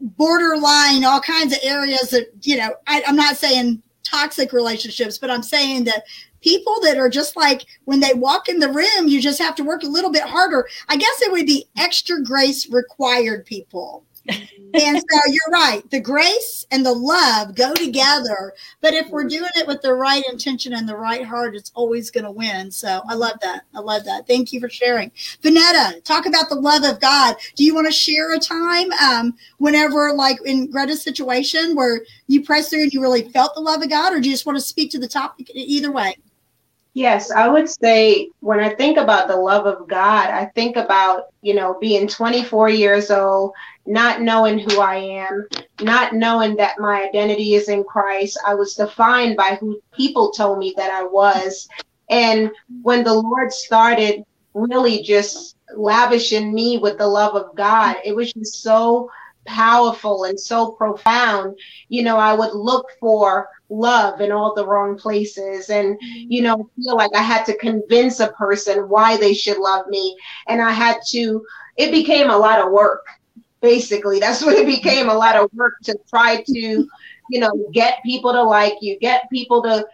borderline, 0.00 1.04
all 1.04 1.20
kinds 1.20 1.52
of 1.52 1.60
areas 1.62 2.10
that, 2.10 2.30
you 2.42 2.56
know, 2.56 2.74
I, 2.86 3.02
I'm 3.06 3.16
not 3.16 3.36
saying 3.36 3.82
toxic 4.02 4.52
relationships, 4.52 5.18
but 5.18 5.30
I'm 5.30 5.42
saying 5.42 5.84
that 5.84 6.04
people 6.42 6.80
that 6.82 6.98
are 6.98 7.08
just 7.08 7.36
like 7.36 7.64
when 7.84 8.00
they 8.00 8.14
walk 8.14 8.48
in 8.48 8.58
the 8.58 8.68
room, 8.68 9.08
you 9.08 9.20
just 9.20 9.40
have 9.40 9.54
to 9.56 9.64
work 9.64 9.82
a 9.82 9.86
little 9.88 10.10
bit 10.10 10.22
harder. 10.22 10.68
I 10.88 10.96
guess 10.96 11.22
it 11.22 11.32
would 11.32 11.46
be 11.46 11.66
extra 11.76 12.22
grace 12.22 12.68
required 12.70 13.46
people 13.46 14.04
and 14.28 14.98
so 14.98 15.20
you're 15.26 15.52
right. 15.52 15.82
The 15.90 16.00
grace 16.00 16.64
and 16.70 16.86
the 16.86 16.92
love 16.92 17.56
go 17.56 17.74
together. 17.74 18.54
But 18.80 18.94
if 18.94 19.08
we're 19.08 19.24
doing 19.24 19.50
it 19.56 19.66
with 19.66 19.82
the 19.82 19.94
right 19.94 20.22
intention 20.30 20.74
and 20.74 20.88
the 20.88 20.96
right 20.96 21.26
heart, 21.26 21.56
it's 21.56 21.72
always 21.74 22.10
going 22.10 22.24
to 22.24 22.30
win. 22.30 22.70
So 22.70 23.02
I 23.08 23.14
love 23.14 23.40
that. 23.42 23.64
I 23.74 23.80
love 23.80 24.04
that. 24.04 24.28
Thank 24.28 24.52
you 24.52 24.60
for 24.60 24.68
sharing. 24.68 25.10
Vonetta, 25.42 26.02
talk 26.04 26.26
about 26.26 26.48
the 26.48 26.54
love 26.54 26.84
of 26.84 27.00
God. 27.00 27.34
Do 27.56 27.64
you 27.64 27.74
want 27.74 27.88
to 27.88 27.92
share 27.92 28.32
a 28.32 28.38
time 28.38 28.92
um, 28.92 29.34
whenever, 29.58 30.12
like 30.12 30.38
in 30.44 30.70
Greta's 30.70 31.02
situation, 31.02 31.74
where 31.74 32.02
you 32.28 32.44
pressed 32.44 32.70
through 32.70 32.82
and 32.82 32.92
you 32.92 33.02
really 33.02 33.28
felt 33.30 33.54
the 33.54 33.60
love 33.60 33.82
of 33.82 33.90
God, 33.90 34.12
or 34.12 34.20
do 34.20 34.28
you 34.28 34.34
just 34.34 34.46
want 34.46 34.56
to 34.56 34.64
speak 34.64 34.92
to 34.92 35.00
the 35.00 35.08
topic 35.08 35.50
either 35.52 35.90
way? 35.90 36.16
Yes, 36.94 37.30
I 37.30 37.48
would 37.48 37.70
say 37.70 38.28
when 38.40 38.60
I 38.60 38.74
think 38.74 38.98
about 38.98 39.26
the 39.26 39.36
love 39.36 39.66
of 39.66 39.88
God, 39.88 40.28
I 40.28 40.46
think 40.54 40.76
about, 40.76 41.24
you 41.40 41.54
know, 41.54 41.78
being 41.80 42.06
24 42.06 42.68
years 42.68 43.10
old, 43.10 43.52
not 43.86 44.20
knowing 44.20 44.58
who 44.58 44.78
I 44.78 44.96
am, 44.96 45.46
not 45.80 46.12
knowing 46.14 46.56
that 46.56 46.78
my 46.78 47.02
identity 47.04 47.54
is 47.54 47.70
in 47.70 47.82
Christ. 47.84 48.38
I 48.46 48.54
was 48.54 48.74
defined 48.74 49.38
by 49.38 49.56
who 49.58 49.80
people 49.94 50.32
told 50.32 50.58
me 50.58 50.74
that 50.76 50.90
I 50.90 51.04
was. 51.04 51.66
And 52.10 52.50
when 52.82 53.04
the 53.04 53.14
Lord 53.14 53.52
started 53.52 54.22
really 54.52 55.02
just 55.02 55.56
lavishing 55.74 56.52
me 56.52 56.76
with 56.76 56.98
the 56.98 57.08
love 57.08 57.34
of 57.36 57.56
God, 57.56 57.96
it 58.04 58.14
was 58.14 58.34
just 58.34 58.62
so 58.62 59.08
powerful 59.46 60.24
and 60.24 60.38
so 60.38 60.72
profound. 60.72 61.56
You 61.88 62.02
know, 62.02 62.18
I 62.18 62.34
would 62.34 62.52
look 62.52 62.86
for 63.00 63.48
love 63.72 64.20
in 64.20 64.32
all 64.32 64.54
the 64.54 64.66
wrong 64.66 64.96
places. 64.96 65.70
And 65.70 65.98
you 66.02 66.42
know 66.42 66.70
feel 66.76 66.96
like 66.96 67.10
i 67.14 67.22
had 67.22 67.44
to 67.46 67.56
convince 67.58 68.20
a 68.20 68.32
person 68.32 68.88
why 68.88 69.16
they 69.16 69.34
should 69.34 69.58
love 69.58 69.86
me. 69.88 70.16
And 70.48 70.60
i 70.62 70.72
had 70.72 70.98
to 71.10 71.42
it 71.76 71.90
became 71.90 72.30
a 72.30 72.36
lot 72.36 72.60
of 72.60 72.72
work 72.72 73.04
basically. 73.60 74.20
That's 74.20 74.44
what 74.44 74.56
it 74.56 74.66
became 74.66 75.08
a 75.08 75.14
lot 75.14 75.36
of 75.36 75.50
work 75.54 75.74
to 75.84 75.96
try 76.08 76.42
to 76.46 76.86
you 77.30 77.40
know 77.40 77.50
get 77.72 78.02
people 78.04 78.32
to 78.32 78.42
like 78.42 78.74
you 78.80 78.98
get 79.00 79.30
people 79.30 79.62
to 79.62 79.84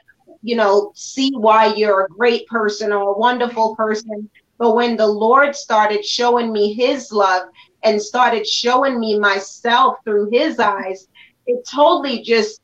you 0.42 0.56
know 0.56 0.92
see 0.94 1.30
why 1.36 1.74
you're 1.74 2.04
a 2.04 2.08
great 2.08 2.46
person 2.48 2.92
or 2.92 3.14
a 3.14 3.18
wonderful 3.18 3.76
person. 3.76 4.28
But 4.58 4.74
when 4.74 4.96
the 4.96 5.06
lord 5.06 5.54
started 5.54 6.04
showing 6.04 6.52
me 6.52 6.72
his 6.74 7.12
love 7.12 7.48
and 7.84 8.02
started 8.02 8.46
showing 8.46 8.98
me 8.98 9.18
myself 9.18 9.96
through 10.04 10.30
his 10.32 10.58
eyes 10.58 11.06
it 11.48 11.66
totally 11.66 12.22
just 12.22 12.60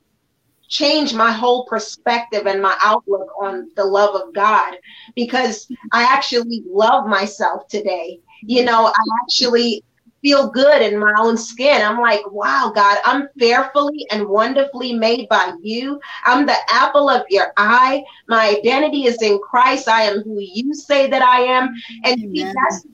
changed 0.74 1.14
my 1.14 1.30
whole 1.30 1.64
perspective 1.66 2.46
and 2.46 2.60
my 2.60 2.76
outlook 2.82 3.28
on 3.40 3.70
the 3.76 3.84
love 3.84 4.20
of 4.20 4.34
God 4.34 4.74
because 5.14 5.68
I 5.92 6.02
actually 6.02 6.64
love 6.68 7.06
myself 7.06 7.68
today. 7.68 8.18
You 8.42 8.64
know, 8.64 8.86
I 8.86 9.02
actually 9.22 9.84
feel 10.20 10.50
good 10.50 10.82
in 10.82 10.98
my 10.98 11.12
own 11.18 11.36
skin. 11.36 11.80
I'm 11.80 12.00
like, 12.00 12.22
wow, 12.32 12.72
God, 12.74 12.98
I'm 13.04 13.28
fearfully 13.38 14.04
and 14.10 14.26
wonderfully 14.26 14.94
made 14.94 15.28
by 15.28 15.52
you. 15.62 16.00
I'm 16.24 16.44
the 16.44 16.56
apple 16.68 17.08
of 17.08 17.22
your 17.28 17.52
eye. 17.56 18.02
My 18.28 18.48
identity 18.48 19.04
is 19.04 19.22
in 19.22 19.38
Christ. 19.38 19.86
I 19.86 20.02
am 20.02 20.22
who 20.22 20.38
you 20.40 20.74
say 20.74 21.08
that 21.08 21.22
I 21.22 21.40
am. 21.42 21.72
And 22.04 22.18
see, 22.18 22.42
that's 22.42 22.86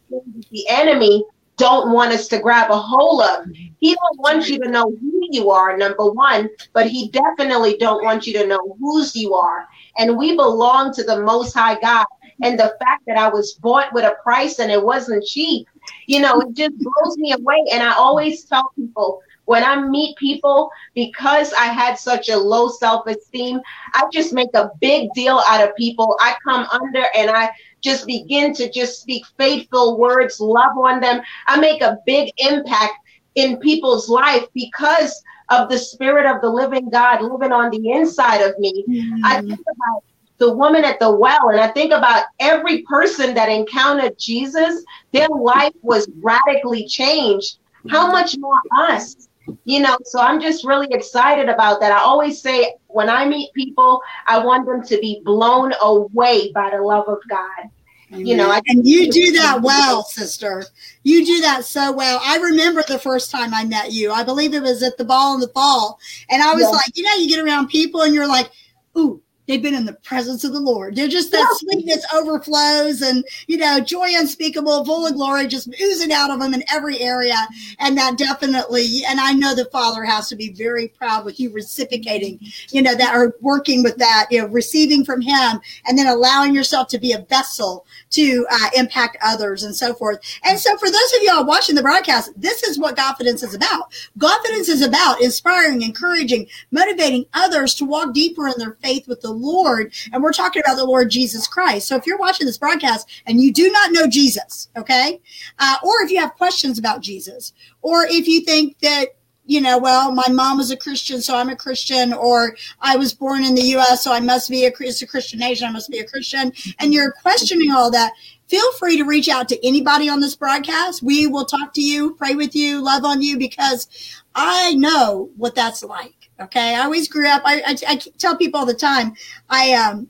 the 0.51 0.69
enemy 0.69 1.25
don't 1.61 1.93
want 1.93 2.11
us 2.11 2.27
to 2.29 2.41
grab 2.41 2.71
a 2.71 2.79
hold 2.79 3.23
of. 3.23 3.47
He 3.53 3.95
don't 3.95 4.19
want 4.19 4.49
you 4.49 4.59
to 4.61 4.71
know 4.71 4.91
who 5.01 5.29
you 5.31 5.51
are, 5.51 5.77
number 5.77 6.11
one, 6.11 6.49
but 6.73 6.89
he 6.89 7.09
definitely 7.11 7.77
don't 7.77 8.03
want 8.03 8.27
you 8.27 8.33
to 8.33 8.47
know 8.47 8.77
whose 8.81 9.15
you 9.15 9.35
are. 9.35 9.69
And 9.99 10.17
we 10.17 10.35
belong 10.35 10.93
to 10.95 11.05
the 11.05 11.21
Most 11.21 11.53
High 11.53 11.79
God. 11.79 12.07
And 12.43 12.59
the 12.59 12.75
fact 12.81 13.05
that 13.07 13.19
I 13.19 13.29
was 13.29 13.53
bought 13.53 13.93
with 13.93 14.05
a 14.05 14.17
price 14.23 14.59
and 14.59 14.73
it 14.73 14.83
wasn't 14.83 15.25
cheap, 15.25 15.69
you 16.07 16.21
know, 16.21 16.41
it 16.41 16.55
just 16.55 16.73
blows 16.79 17.19
me 17.19 17.33
away. 17.33 17.63
And 17.71 17.83
I 17.83 17.93
always 17.93 18.45
tell 18.45 18.73
people 18.75 19.21
when 19.51 19.65
I 19.65 19.81
meet 19.81 20.17
people, 20.17 20.71
because 20.95 21.53
I 21.53 21.65
had 21.65 21.99
such 21.99 22.29
a 22.29 22.37
low 22.37 22.69
self 22.69 23.07
esteem, 23.09 23.61
I 23.95 24.05
just 24.13 24.33
make 24.33 24.55
a 24.55 24.71
big 24.81 25.13
deal 25.13 25.43
out 25.49 25.69
of 25.69 25.75
people. 25.75 26.17
I 26.21 26.37
come 26.45 26.67
under 26.71 27.05
and 27.17 27.31
I 27.31 27.51
just 27.81 28.07
begin 28.07 28.53
to 28.55 28.71
just 28.71 29.01
speak 29.01 29.25
faithful 29.39 29.99
words, 29.99 30.41
love 30.41 30.77
on 30.79 31.01
them. 31.01 31.23
I 31.47 31.59
make 31.61 31.83
a 31.83 31.99
big 32.07 32.33
impact 32.39 32.95
in 33.35 33.59
people's 33.59 34.09
life 34.09 34.45
because 34.55 35.23
of 35.51 35.69
the 35.69 35.79
spirit 35.79 36.27
of 36.27 36.41
the 36.41 36.49
living 36.49 36.91
God 36.91 37.23
living 37.23 37.53
on 37.53 37.71
the 37.71 37.91
inside 37.91 38.41
of 38.43 38.59
me. 38.59 38.85
Mm-hmm. 38.89 39.25
I 39.25 39.41
think 39.41 39.61
about 39.61 40.05
the 40.39 40.53
woman 40.53 40.85
at 40.85 40.99
the 40.99 41.11
well, 41.11 41.51
and 41.51 41.61
I 41.61 41.69
think 41.69 41.93
about 41.93 42.25
every 42.39 42.83
person 42.83 43.35
that 43.35 43.49
encountered 43.49 44.19
Jesus, 44.19 44.85
their 45.13 45.29
life 45.29 45.75
was 45.83 46.09
radically 46.23 46.87
changed. 46.87 47.59
How 47.89 48.11
much 48.11 48.37
more 48.39 48.59
us? 48.79 49.29
You 49.65 49.81
know, 49.81 49.97
so 50.05 50.21
I'm 50.21 50.41
just 50.41 50.65
really 50.65 50.89
excited 50.91 51.49
about 51.49 51.81
that. 51.81 51.93
I 51.93 51.99
always 51.99 52.41
say 52.41 52.75
when 52.87 53.09
I 53.09 53.27
meet 53.27 53.53
people, 53.55 54.01
I 54.27 54.45
want 54.45 54.67
them 54.67 54.83
to 54.85 54.99
be 55.01 55.23
blown 55.25 55.73
away 55.81 56.53
by 56.53 56.71
the 56.71 56.83
love 56.83 57.09
of 57.09 57.19
God. 57.29 57.71
You 58.13 58.37
know, 58.37 58.51
I, 58.51 58.61
and 58.67 58.85
you 58.85 59.11
do 59.11 59.33
that 59.33 59.63
well, 59.63 60.03
sister. 60.03 60.65
You 61.05 61.25
do 61.25 61.41
that 61.43 61.65
so 61.65 61.93
well. 61.93 62.21
I 62.25 62.39
remember 62.39 62.83
the 62.83 62.99
first 62.99 63.31
time 63.31 63.55
I 63.55 63.65
met 63.65 63.93
you. 63.93 64.11
I 64.11 64.25
believe 64.25 64.53
it 64.53 64.63
was 64.63 64.83
at 64.83 64.97
the 64.99 65.05
ball 65.05 65.35
in 65.35 65.41
the 65.41 65.49
fall. 65.49 65.99
And 66.29 66.43
I 66.43 66.53
was 66.53 66.65
yeah. 66.65 66.71
like, 66.71 66.97
you 66.97 67.05
know, 67.05 67.15
you 67.15 67.29
get 67.29 67.45
around 67.45 67.69
people 67.69 68.03
and 68.03 68.13
you're 68.13 68.27
like, 68.27 68.51
ooh, 68.99 69.23
they've 69.51 69.63
been 69.63 69.75
in 69.75 69.85
the 69.85 69.95
presence 69.95 70.45
of 70.45 70.53
the 70.53 70.61
Lord. 70.61 70.95
They're 70.95 71.09
just 71.09 71.33
that 71.33 71.57
sweetness 71.59 72.07
overflows 72.15 73.03
and, 73.03 73.25
you 73.49 73.57
know, 73.57 73.81
joy 73.81 74.11
unspeakable, 74.15 74.85
full 74.85 75.09
of 75.09 75.15
glory, 75.15 75.49
just 75.49 75.69
oozing 75.81 76.13
out 76.13 76.31
of 76.31 76.39
them 76.39 76.55
in 76.55 76.63
every 76.71 77.01
area. 77.01 77.35
And 77.81 77.99
that 77.99 78.17
definitely, 78.17 79.03
and 79.09 79.19
I 79.19 79.33
know 79.33 79.57
the 79.57 79.65
Father 79.67 80.05
has 80.05 80.29
to 80.29 80.37
be 80.37 80.53
very 80.53 80.87
proud 80.87 81.25
with 81.25 81.41
you 81.41 81.53
reciprocating, 81.53 82.39
you 82.71 82.81
know, 82.81 82.95
that 82.95 83.13
are 83.13 83.35
working 83.41 83.83
with 83.83 83.97
that, 83.97 84.29
you 84.31 84.41
know, 84.41 84.47
receiving 84.47 85.05
from 85.05 85.21
Him 85.21 85.61
and 85.85 85.99
then 85.99 86.07
allowing 86.07 86.55
yourself 86.55 86.87
to 86.89 86.99
be 86.99 87.13
a 87.13 87.27
vessel 87.29 87.87
to 88.11 88.47
uh, 88.53 88.71
impact 88.77 89.17
others 89.21 89.65
and 89.65 89.75
so 89.75 89.95
forth. 89.95 90.21
And 90.45 90.61
so, 90.61 90.77
for 90.77 90.89
those 90.89 91.13
of 91.17 91.23
y'all 91.23 91.45
watching 91.45 91.75
the 91.75 91.83
broadcast, 91.83 92.31
this 92.37 92.63
is 92.63 92.79
what 92.79 92.97
confidence 92.97 93.43
is 93.43 93.55
about. 93.55 93.93
Confidence 94.21 94.69
is 94.69 94.83
about 94.83 95.21
inspiring, 95.21 95.83
encouraging, 95.83 96.47
motivating 96.71 97.27
others 97.35 97.75
to 97.75 97.85
walk 97.85 98.15
deeper 98.15 98.47
in 98.47 98.55
their 98.59 98.77
faith 98.83 99.09
with 99.09 99.21
the 99.21 99.40
Lord. 99.41 99.93
And 100.13 100.23
we're 100.23 100.33
talking 100.33 100.63
about 100.65 100.77
the 100.77 100.85
Lord 100.85 101.11
Jesus 101.11 101.47
Christ. 101.47 101.89
So, 101.89 101.97
if 101.97 102.07
you're 102.07 102.19
watching 102.19 102.47
this 102.47 102.59
broadcast 102.59 103.09
and 103.27 103.41
you 103.41 103.53
do 103.53 103.71
not 103.71 103.93
know 103.93 104.07
Jesus, 104.07 104.69
okay, 104.77 105.21
uh, 105.59 105.77
or 105.83 106.03
if 106.03 106.11
you 106.11 106.21
have 106.21 106.35
questions 106.35 106.79
about 106.79 107.01
Jesus, 107.01 107.53
or 107.83 108.05
if 108.05 108.29
you 108.29 108.43
think 108.43 108.79
that 108.81 109.09
you 109.51 109.61
know, 109.61 109.79
well, 109.79 110.13
my 110.13 110.29
mom 110.29 110.59
was 110.59 110.71
a 110.71 110.77
Christian, 110.77 111.21
so 111.21 111.37
I'm 111.37 111.49
a 111.49 111.57
Christian, 111.57 112.13
or 112.13 112.55
I 112.81 112.97
was 112.97 113.13
born 113.13 113.43
in 113.43 113.57
the 113.57 113.63
U.S., 113.63 114.05
so 114.05 114.13
I 114.13 114.21
must 114.21 114.49
be 114.49 114.65
a, 114.65 114.73
it's 114.79 115.03
a 115.03 115.09
Christian 115.09 115.41
nation, 115.41 115.67
I 115.67 115.73
must 115.73 115.91
be 115.91 115.99
a 115.99 116.07
Christian, 116.07 116.53
and 116.79 116.95
you're 116.95 117.11
questioning 117.11 117.73
all 117.73 117.91
that. 117.91 118.13
Feel 118.47 118.73
free 118.75 118.97
to 118.97 119.03
reach 119.03 119.29
out 119.29 119.49
to 119.49 119.67
anybody 119.67 120.09
on 120.09 120.21
this 120.21 120.37
broadcast. 120.37 121.03
We 121.03 121.27
will 121.27 121.47
talk 121.47 121.75
to 121.75 121.81
you, 121.81 122.15
pray 122.15 122.37
with 122.37 122.55
you, 122.55 122.81
love 122.81 123.05
on 123.05 123.23
you, 123.23 123.39
because 123.39 123.89
I 124.37 124.75
know 124.75 125.31
what 125.37 125.57
that's 125.57 125.83
like. 125.83 126.20
Okay, 126.41 126.75
I 126.75 126.85
always 126.85 127.09
grew 127.09 127.29
up. 127.29 127.43
I, 127.45 127.61
I, 127.67 127.77
I 127.89 127.97
tell 127.97 128.37
people 128.37 128.61
all 128.61 128.67
the 128.67 128.75
time. 128.75 129.15
I 129.51 129.75
um, 129.75 130.09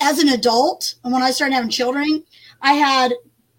as 0.00 0.18
an 0.18 0.28
adult, 0.28 0.94
and 1.02 1.12
when 1.12 1.22
I 1.22 1.32
started 1.32 1.54
having 1.54 1.70
children, 1.70 2.22
I 2.60 2.74
had 2.74 3.12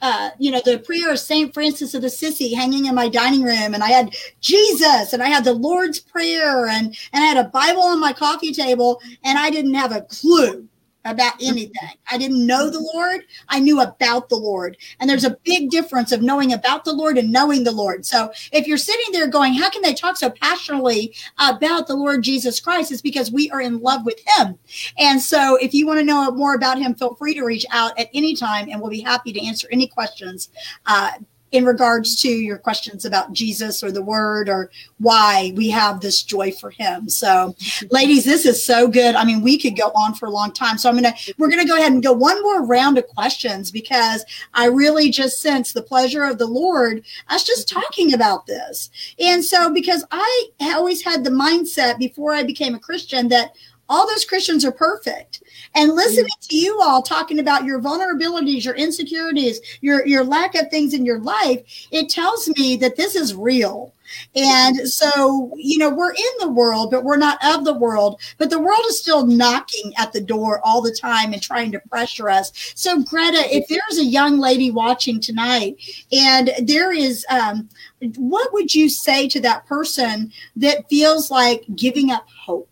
uh, 0.03 0.31
you 0.37 0.51
know, 0.51 0.61
the 0.65 0.79
prayer 0.79 1.09
of 1.13 1.17
St. 1.17 1.53
Francis 1.53 1.93
of 1.93 2.03
Assisi 2.03 2.53
hanging 2.53 2.87
in 2.87 2.93
my 2.93 3.07
dining 3.07 3.41
room. 3.41 3.73
And 3.73 3.81
I 3.81 3.87
had 3.87 4.13
Jesus 4.41 5.13
and 5.13 5.23
I 5.23 5.29
had 5.29 5.45
the 5.45 5.53
Lord's 5.53 5.97
Prayer 5.97 6.67
and, 6.67 6.87
and 7.13 7.23
I 7.23 7.25
had 7.25 7.37
a 7.37 7.47
Bible 7.47 7.83
on 7.83 8.01
my 8.01 8.11
coffee 8.11 8.51
table 8.51 9.01
and 9.23 9.39
I 9.39 9.49
didn't 9.49 9.75
have 9.75 9.93
a 9.93 10.01
clue 10.01 10.67
about 11.05 11.33
anything. 11.41 11.97
I 12.09 12.17
didn't 12.17 12.45
know 12.45 12.69
the 12.69 12.79
Lord. 12.93 13.21
I 13.49 13.59
knew 13.59 13.81
about 13.81 14.29
the 14.29 14.35
Lord. 14.35 14.77
And 14.99 15.09
there's 15.09 15.25
a 15.25 15.37
big 15.43 15.69
difference 15.69 16.11
of 16.11 16.21
knowing 16.21 16.53
about 16.53 16.85
the 16.85 16.93
Lord 16.93 17.17
and 17.17 17.31
knowing 17.31 17.63
the 17.63 17.71
Lord. 17.71 18.05
So 18.05 18.31
if 18.51 18.67
you're 18.67 18.77
sitting 18.77 19.11
there 19.11 19.27
going, 19.27 19.53
how 19.53 19.69
can 19.69 19.81
they 19.81 19.93
talk 19.93 20.17
so 20.17 20.29
passionately 20.29 21.13
about 21.39 21.87
the 21.87 21.95
Lord 21.95 22.23
Jesus 22.23 22.59
Christ? 22.59 22.91
It's 22.91 23.01
because 23.01 23.31
we 23.31 23.49
are 23.51 23.61
in 23.61 23.79
love 23.79 24.05
with 24.05 24.19
him. 24.37 24.57
And 24.97 25.21
so 25.21 25.57
if 25.57 25.73
you 25.73 25.85
want 25.85 25.99
to 25.99 26.05
know 26.05 26.31
more 26.31 26.55
about 26.55 26.79
him, 26.79 26.95
feel 26.95 27.15
free 27.15 27.33
to 27.33 27.43
reach 27.43 27.65
out 27.71 27.97
at 27.99 28.09
any 28.13 28.35
time 28.35 28.69
and 28.69 28.79
we'll 28.79 28.91
be 28.91 29.01
happy 29.01 29.33
to 29.33 29.45
answer 29.45 29.67
any 29.71 29.87
questions. 29.87 30.49
Uh, 30.85 31.11
in 31.53 31.65
regards 31.65 32.19
to 32.19 32.27
your 32.27 32.57
questions 32.57 33.05
about 33.05 33.31
Jesus 33.31 33.83
or 33.83 33.91
the 33.91 34.01
word 34.01 34.49
or 34.49 34.71
why 34.97 35.53
we 35.55 35.69
have 35.69 36.01
this 36.01 36.23
joy 36.23 36.51
for 36.51 36.71
him. 36.71 37.07
So 37.07 37.55
ladies, 37.91 38.25
this 38.25 38.47
is 38.47 38.65
so 38.65 38.87
good. 38.87 39.13
I 39.13 39.23
mean, 39.23 39.41
we 39.41 39.59
could 39.59 39.77
go 39.77 39.91
on 39.93 40.15
for 40.15 40.25
a 40.25 40.31
long 40.31 40.51
time. 40.51 40.79
So 40.79 40.89
I'm 40.89 40.99
going 40.99 41.13
to, 41.13 41.33
we're 41.37 41.49
going 41.49 41.61
to 41.61 41.67
go 41.67 41.77
ahead 41.77 41.91
and 41.91 42.01
go 42.01 42.11
one 42.11 42.41
more 42.41 42.65
round 42.65 42.97
of 42.97 43.05
questions 43.05 43.69
because 43.69 44.25
I 44.55 44.65
really 44.65 45.11
just 45.11 45.41
sense 45.41 45.73
the 45.73 45.83
pleasure 45.83 46.23
of 46.23 46.39
the 46.39 46.47
Lord 46.47 47.03
us 47.29 47.43
just 47.43 47.69
talking 47.69 48.15
about 48.15 48.47
this. 48.47 48.89
And 49.19 49.45
so 49.45 49.71
because 49.71 50.03
I 50.09 50.49
always 50.59 51.03
had 51.03 51.23
the 51.23 51.29
mindset 51.29 51.99
before 51.99 52.33
I 52.33 52.41
became 52.41 52.73
a 52.73 52.79
Christian 52.79 53.27
that 53.27 53.53
all 53.89 54.07
those 54.07 54.25
Christians 54.25 54.65
are 54.65 54.71
perfect. 54.71 55.42
And 55.75 55.93
listening 55.93 56.27
to 56.41 56.55
you 56.55 56.79
all 56.81 57.01
talking 57.01 57.39
about 57.39 57.65
your 57.65 57.81
vulnerabilities, 57.81 58.63
your 58.63 58.75
insecurities, 58.75 59.59
your, 59.81 60.05
your 60.05 60.23
lack 60.23 60.55
of 60.55 60.69
things 60.69 60.93
in 60.93 61.05
your 61.05 61.19
life, 61.19 61.61
it 61.91 62.09
tells 62.09 62.47
me 62.57 62.75
that 62.77 62.95
this 62.95 63.15
is 63.15 63.33
real. 63.33 63.93
And 64.35 64.87
so, 64.87 65.51
you 65.55 65.77
know, 65.77 65.89
we're 65.89 66.11
in 66.11 66.31
the 66.39 66.49
world, 66.49 66.91
but 66.91 67.03
we're 67.03 67.17
not 67.17 67.43
of 67.43 67.65
the 67.65 67.73
world. 67.73 68.21
But 68.37 68.49
the 68.49 68.59
world 68.59 68.81
is 68.87 68.99
still 68.99 69.25
knocking 69.25 69.93
at 69.97 70.13
the 70.13 70.21
door 70.21 70.61
all 70.63 70.81
the 70.81 70.95
time 70.95 71.33
and 71.33 71.41
trying 71.41 71.71
to 71.71 71.79
pressure 71.79 72.29
us. 72.29 72.51
So, 72.75 73.01
Greta, 73.01 73.43
if 73.55 73.67
there's 73.67 73.99
a 73.99 74.05
young 74.05 74.39
lady 74.39 74.71
watching 74.71 75.19
tonight 75.19 75.77
and 76.11 76.51
there 76.61 76.91
is, 76.91 77.25
um, 77.29 77.69
what 78.17 78.53
would 78.53 78.75
you 78.75 78.89
say 78.89 79.27
to 79.29 79.39
that 79.41 79.65
person 79.65 80.31
that 80.55 80.89
feels 80.89 81.31
like 81.31 81.63
giving 81.75 82.11
up 82.11 82.27
hope? 82.29 82.69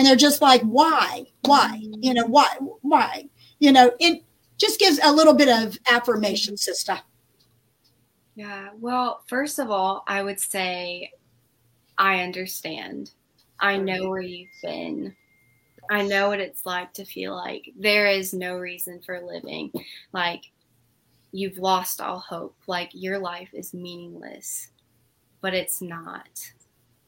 And 0.00 0.06
they're 0.06 0.16
just 0.16 0.40
like 0.40 0.62
why? 0.62 1.26
Why? 1.42 1.78
You 1.98 2.14
know 2.14 2.24
why? 2.24 2.48
Why? 2.80 3.28
You 3.58 3.70
know 3.70 3.92
it 4.00 4.24
just 4.56 4.80
gives 4.80 4.98
a 5.04 5.12
little 5.12 5.34
bit 5.34 5.50
of 5.50 5.78
affirmation 5.86 6.56
sister. 6.56 6.98
Yeah. 8.34 8.70
Well 8.78 9.22
first 9.26 9.58
of 9.58 9.70
all 9.70 10.02
i 10.06 10.22
would 10.22 10.40
say 10.40 11.12
i 11.98 12.22
understand. 12.22 13.10
I 13.58 13.76
know 13.76 14.08
where 14.08 14.22
you've 14.22 14.48
been. 14.62 15.14
I 15.90 16.00
know 16.06 16.28
what 16.28 16.40
it's 16.40 16.64
like 16.64 16.94
to 16.94 17.04
feel 17.04 17.36
like 17.36 17.70
there 17.78 18.06
is 18.06 18.32
no 18.32 18.56
reason 18.56 19.02
for 19.04 19.20
living. 19.20 19.70
Like 20.14 20.44
you've 21.30 21.58
lost 21.58 22.00
all 22.00 22.20
hope. 22.20 22.56
Like 22.66 22.88
your 22.94 23.18
life 23.18 23.50
is 23.52 23.74
meaningless 23.74 24.70
but 25.40 25.54
it's 25.54 25.80
not 25.80 26.28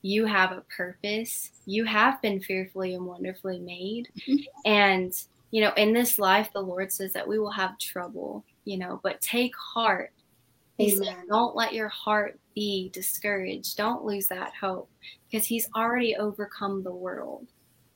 you 0.02 0.26
have 0.26 0.52
a 0.52 0.64
purpose. 0.76 1.52
You 1.64 1.84
have 1.84 2.20
been 2.20 2.40
fearfully 2.40 2.94
and 2.94 3.06
wonderfully 3.06 3.60
made. 3.60 4.08
Mm-hmm. 4.28 4.42
And, 4.66 5.14
you 5.52 5.62
know, 5.62 5.72
in 5.76 5.92
this 5.92 6.18
life, 6.18 6.50
the 6.52 6.60
Lord 6.60 6.92
says 6.92 7.12
that 7.12 7.26
we 7.26 7.38
will 7.38 7.52
have 7.52 7.78
trouble, 7.78 8.44
you 8.64 8.78
know, 8.78 9.00
but 9.02 9.20
take 9.20 9.54
heart. 9.56 10.12
He 10.78 10.90
said, 10.90 11.14
don't 11.28 11.54
let 11.54 11.74
your 11.74 11.88
heart 11.88 12.40
be 12.56 12.90
discouraged. 12.92 13.76
Don't 13.76 14.04
lose 14.04 14.26
that 14.28 14.52
hope 14.60 14.90
because 15.30 15.46
He's 15.46 15.68
already 15.76 16.16
overcome 16.16 16.82
the 16.82 16.90
world. 16.90 17.46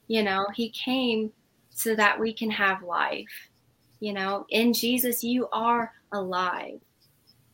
You 0.07 0.23
know, 0.23 0.47
He 0.55 0.69
came 0.69 1.33
so 1.71 1.97
that 1.97 2.21
we 2.21 2.33
can 2.33 2.51
have 2.51 2.85
life. 2.85 3.27
You 3.99 4.13
know, 4.13 4.47
in 4.51 4.73
Jesus, 4.73 5.25
you 5.25 5.49
are 5.53 5.93
alive 6.13 6.79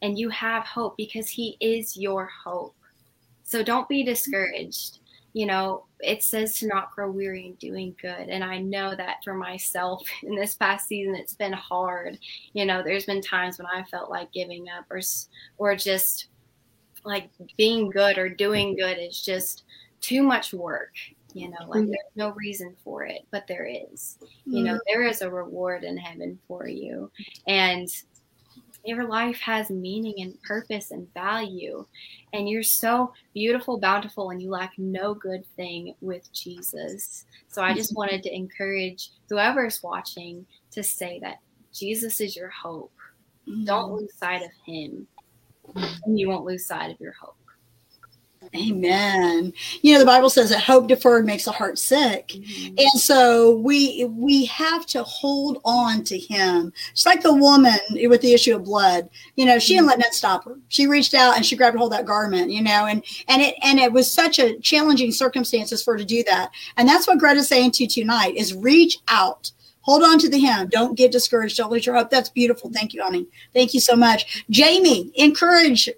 and 0.02 0.18
you 0.18 0.28
have 0.28 0.64
hope 0.64 0.98
because 0.98 1.30
He 1.30 1.56
is 1.60 1.96
your 1.96 2.28
hope. 2.44 2.74
So 3.52 3.62
don't 3.62 3.86
be 3.86 4.02
discouraged. 4.02 5.00
You 5.34 5.44
know, 5.44 5.84
it 6.00 6.22
says 6.22 6.58
to 6.58 6.66
not 6.66 6.90
grow 6.94 7.10
weary 7.10 7.44
in 7.44 7.52
doing 7.56 7.94
good. 8.00 8.30
And 8.30 8.42
I 8.42 8.56
know 8.56 8.96
that 8.96 9.22
for 9.22 9.34
myself 9.34 10.08
in 10.22 10.34
this 10.34 10.54
past 10.54 10.88
season, 10.88 11.14
it's 11.14 11.34
been 11.34 11.52
hard. 11.52 12.18
You 12.54 12.64
know, 12.64 12.82
there's 12.82 13.04
been 13.04 13.20
times 13.20 13.58
when 13.58 13.66
I 13.66 13.82
felt 13.82 14.08
like 14.08 14.32
giving 14.32 14.70
up 14.70 14.86
or, 14.90 15.02
or 15.58 15.76
just 15.76 16.28
like 17.04 17.28
being 17.58 17.90
good 17.90 18.16
or 18.16 18.30
doing 18.30 18.74
good 18.74 18.96
is 18.96 19.20
just 19.22 19.64
too 20.00 20.22
much 20.22 20.54
work 20.54 20.94
you 21.34 21.48
know 21.48 21.56
like 21.66 21.80
mm-hmm. 21.80 21.86
there's 21.86 22.16
no 22.16 22.30
reason 22.32 22.76
for 22.84 23.04
it 23.04 23.22
but 23.30 23.46
there 23.46 23.66
is 23.66 24.18
you 24.44 24.62
know 24.62 24.72
mm-hmm. 24.72 24.78
there 24.86 25.02
is 25.02 25.22
a 25.22 25.30
reward 25.30 25.82
in 25.82 25.96
heaven 25.96 26.38
for 26.46 26.68
you 26.68 27.10
and 27.46 27.88
your 28.84 29.06
life 29.06 29.38
has 29.40 29.70
meaning 29.70 30.14
and 30.18 30.40
purpose 30.42 30.90
and 30.90 31.12
value. 31.14 31.86
And 32.32 32.48
you're 32.48 32.62
so 32.62 33.12
beautiful, 33.34 33.78
bountiful, 33.78 34.30
and 34.30 34.42
you 34.42 34.50
lack 34.50 34.72
no 34.78 35.14
good 35.14 35.44
thing 35.56 35.94
with 36.00 36.32
Jesus. 36.32 37.24
So 37.48 37.62
I 37.62 37.74
just 37.74 37.90
mm-hmm. 37.90 37.98
wanted 37.98 38.22
to 38.24 38.34
encourage 38.34 39.10
whoever's 39.28 39.82
watching 39.82 40.46
to 40.72 40.82
say 40.82 41.18
that 41.22 41.38
Jesus 41.72 42.20
is 42.20 42.36
your 42.36 42.50
hope. 42.50 42.92
Mm-hmm. 43.48 43.64
Don't 43.64 43.92
lose 43.92 44.14
sight 44.16 44.42
of 44.42 44.50
him, 44.66 45.06
and 46.04 46.18
you 46.18 46.28
won't 46.28 46.44
lose 46.44 46.66
sight 46.66 46.90
of 46.90 47.00
your 47.00 47.14
hope. 47.20 47.36
Amen. 48.54 49.52
You 49.80 49.92
know, 49.92 49.98
the 49.98 50.06
Bible 50.06 50.28
says 50.28 50.50
that 50.50 50.60
hope 50.60 50.88
deferred 50.88 51.24
makes 51.24 51.44
the 51.44 51.52
heart 51.52 51.78
sick. 51.78 52.28
Mm-hmm. 52.28 52.74
And 52.78 53.00
so 53.00 53.56
we 53.56 54.04
we 54.04 54.44
have 54.46 54.84
to 54.86 55.02
hold 55.04 55.60
on 55.64 56.04
to 56.04 56.18
him. 56.18 56.72
It's 56.90 57.06
like 57.06 57.22
the 57.22 57.32
woman 57.32 57.78
with 57.90 58.20
the 58.20 58.34
issue 58.34 58.54
of 58.54 58.64
blood. 58.64 59.08
You 59.36 59.46
know, 59.46 59.58
she 59.58 59.74
mm-hmm. 59.74 59.86
didn't 59.86 59.88
let 59.88 59.98
that 60.00 60.14
stop 60.14 60.44
her. 60.44 60.58
She 60.68 60.86
reached 60.86 61.14
out 61.14 61.36
and 61.36 61.46
she 61.46 61.56
grabbed 61.56 61.78
hold 61.78 61.92
of 61.92 61.98
that 61.98 62.06
garment, 62.06 62.50
you 62.50 62.62
know, 62.62 62.86
and 62.86 63.02
and 63.28 63.40
it 63.40 63.54
and 63.62 63.78
it 63.78 63.92
was 63.92 64.12
such 64.12 64.38
a 64.38 64.58
challenging 64.58 65.12
circumstances 65.12 65.82
for 65.82 65.94
her 65.94 65.98
to 65.98 66.04
do 66.04 66.22
that. 66.24 66.50
And 66.76 66.88
that's 66.88 67.06
what 67.06 67.18
Greta's 67.18 67.48
saying 67.48 67.72
to 67.72 67.84
you 67.84 67.88
tonight 67.88 68.34
is 68.36 68.54
reach 68.54 68.98
out 69.08 69.50
hold 69.82 70.02
on 70.02 70.18
to 70.20 70.28
the 70.28 70.38
hem. 70.38 70.68
Don't 70.68 70.96
get 70.96 71.12
discouraged. 71.12 71.56
Don't 71.56 71.70
lose 71.70 71.84
your 71.84 71.96
hope. 71.96 72.08
That's 72.08 72.28
beautiful. 72.28 72.70
Thank 72.70 72.94
you, 72.94 73.02
honey. 73.02 73.26
Thank 73.52 73.74
you 73.74 73.80
so 73.80 73.94
much. 73.94 74.44
Jamie, 74.48 75.10
encourage 75.16 75.90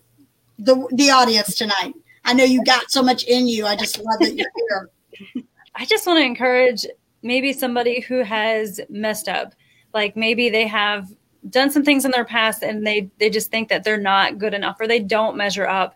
the, 0.59 0.89
the 0.93 1.11
audience 1.11 1.55
tonight. 1.55 1.95
I 2.25 2.33
know 2.33 2.45
you 2.45 2.65
got 2.65 2.91
so 2.91 3.03
much 3.03 3.25
in 3.25 3.47
you. 3.47 3.67
I 3.67 3.77
just 3.77 3.99
love 3.99 4.19
that 4.21 4.35
you're 4.35 4.51
here. 4.69 5.45
I 5.75 5.85
just 5.85 6.07
want 6.07 6.19
to 6.19 6.25
encourage 6.25 6.87
maybe 7.23 7.53
somebody 7.53 8.01
who 8.01 8.23
has 8.23 8.81
messed 8.89 9.29
up. 9.29 9.55
Like 9.93 10.17
maybe 10.17 10.51
they 10.51 10.67
have 10.67 11.09
done 11.51 11.71
some 11.71 11.85
things 11.85 12.05
in 12.05 12.11
their 12.11 12.25
past 12.25 12.63
and 12.63 12.87
they 12.87 13.11
they 13.19 13.29
just 13.29 13.51
think 13.51 13.69
that 13.69 13.85
they're 13.85 13.99
not 13.99 14.39
good 14.39 14.55
enough 14.55 14.77
or 14.81 14.87
they 14.87 14.99
don't 15.01 15.37
measure 15.37 15.69
up 15.69 15.95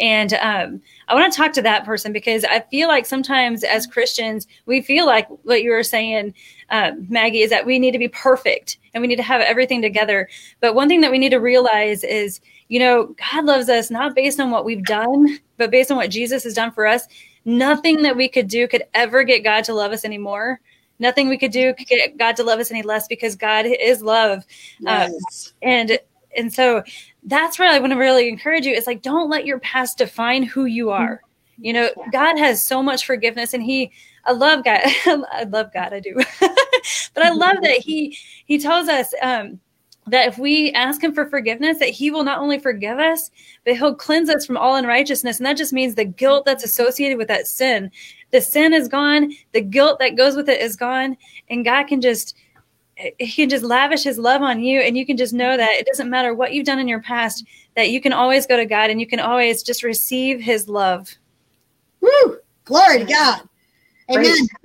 and 0.00 0.32
um, 0.34 0.80
I 1.08 1.14
want 1.14 1.30
to 1.30 1.36
talk 1.36 1.52
to 1.52 1.62
that 1.62 1.84
person 1.84 2.12
because 2.12 2.44
I 2.44 2.60
feel 2.70 2.88
like 2.88 3.04
sometimes 3.04 3.62
as 3.62 3.86
Christians, 3.86 4.46
we 4.64 4.80
feel 4.80 5.04
like 5.04 5.28
what 5.44 5.62
you 5.62 5.70
were 5.70 5.82
saying, 5.82 6.32
uh, 6.70 6.92
Maggie, 7.08 7.42
is 7.42 7.50
that 7.50 7.66
we 7.66 7.78
need 7.78 7.90
to 7.92 7.98
be 7.98 8.08
perfect 8.08 8.78
and 8.94 9.02
we 9.02 9.08
need 9.08 9.16
to 9.16 9.22
have 9.22 9.42
everything 9.42 9.82
together. 9.82 10.28
But 10.60 10.74
one 10.74 10.88
thing 10.88 11.02
that 11.02 11.10
we 11.10 11.18
need 11.18 11.30
to 11.30 11.40
realize 11.40 12.02
is, 12.02 12.40
you 12.70 12.78
know, 12.78 13.14
God 13.32 13.44
loves 13.44 13.68
us 13.68 13.90
not 13.90 14.14
based 14.14 14.40
on 14.40 14.50
what 14.50 14.64
we've 14.64 14.84
done, 14.84 15.38
but 15.58 15.70
based 15.70 15.90
on 15.90 15.98
what 15.98 16.10
Jesus 16.10 16.44
has 16.44 16.54
done 16.54 16.72
for 16.72 16.86
us. 16.86 17.06
Nothing 17.44 18.00
that 18.02 18.16
we 18.16 18.28
could 18.28 18.48
do 18.48 18.66
could 18.66 18.84
ever 18.94 19.22
get 19.22 19.44
God 19.44 19.64
to 19.64 19.74
love 19.74 19.92
us 19.92 20.06
anymore 20.06 20.60
nothing 21.00 21.28
we 21.28 21.38
could 21.38 21.50
do 21.50 21.74
could 21.74 21.88
get 21.88 22.16
God 22.16 22.36
to 22.36 22.44
love 22.44 22.60
us 22.60 22.70
any 22.70 22.82
less 22.82 23.08
because 23.08 23.34
God 23.34 23.66
is 23.66 24.02
love. 24.02 24.44
Um, 24.86 25.10
yes. 25.10 25.52
Um, 25.62 25.68
and 25.68 25.98
and 26.36 26.52
so 26.52 26.84
that's 27.24 27.58
where 27.58 27.68
I 27.68 27.80
want 27.80 27.92
to 27.92 27.98
really 27.98 28.28
encourage 28.28 28.66
you. 28.66 28.74
It's 28.74 28.86
like, 28.86 29.02
don't 29.02 29.28
let 29.28 29.46
your 29.46 29.58
past 29.58 29.98
define 29.98 30.44
who 30.44 30.66
you 30.66 30.90
are. 30.90 31.22
You 31.58 31.72
know, 31.72 31.90
God 32.12 32.38
has 32.38 32.64
so 32.64 32.82
much 32.82 33.04
forgiveness 33.04 33.52
and 33.52 33.62
he, 33.62 33.90
I 34.24 34.32
love 34.32 34.64
God. 34.64 34.80
I 34.84 35.44
love 35.48 35.72
God. 35.74 35.92
I 35.92 36.00
do. 36.00 36.14
but 36.40 37.24
I 37.24 37.30
love 37.30 37.56
that 37.62 37.78
he, 37.78 38.16
he 38.46 38.58
tells 38.58 38.88
us, 38.88 39.12
um, 39.20 39.60
that 40.06 40.28
if 40.28 40.38
we 40.38 40.72
ask 40.72 41.02
him 41.02 41.14
for 41.14 41.26
forgiveness 41.26 41.78
that 41.78 41.90
he 41.90 42.10
will 42.10 42.24
not 42.24 42.38
only 42.38 42.58
forgive 42.58 42.98
us 42.98 43.30
but 43.64 43.76
he'll 43.76 43.94
cleanse 43.94 44.28
us 44.28 44.46
from 44.46 44.56
all 44.56 44.76
unrighteousness. 44.76 45.38
And 45.38 45.46
that 45.46 45.56
just 45.56 45.72
means 45.72 45.94
the 45.94 46.04
guilt 46.04 46.44
that's 46.44 46.64
associated 46.64 47.18
with 47.18 47.28
that 47.28 47.46
sin. 47.46 47.90
The 48.30 48.40
sin 48.40 48.72
is 48.72 48.88
gone. 48.88 49.32
The 49.52 49.60
guilt 49.60 49.98
that 49.98 50.16
goes 50.16 50.36
with 50.36 50.48
it 50.48 50.60
is 50.60 50.76
gone. 50.76 51.16
And 51.48 51.64
god 51.64 51.84
can 51.84 52.00
just 52.00 52.36
he 53.18 53.28
can 53.28 53.48
just 53.48 53.64
lavish 53.64 54.02
his 54.02 54.18
love 54.18 54.42
on 54.42 54.60
you. 54.60 54.80
And 54.80 54.96
you 54.96 55.06
can 55.06 55.16
just 55.16 55.32
know 55.32 55.56
that 55.56 55.70
it 55.70 55.86
doesn't 55.86 56.10
matter 56.10 56.34
what 56.34 56.52
you've 56.52 56.66
done 56.66 56.78
in 56.78 56.88
your 56.88 57.00
past 57.00 57.44
that 57.76 57.90
you 57.90 58.00
can 58.00 58.12
always 58.12 58.46
go 58.46 58.56
to 58.56 58.66
god 58.66 58.90
and 58.90 59.00
you 59.00 59.06
can 59.06 59.20
always 59.20 59.62
just 59.62 59.82
receive 59.82 60.40
his 60.40 60.68
love. 60.68 61.16
Woo! 62.00 62.40
glory 62.70 63.00
to 63.00 63.04
god 63.04 63.40
amen. 64.10 64.48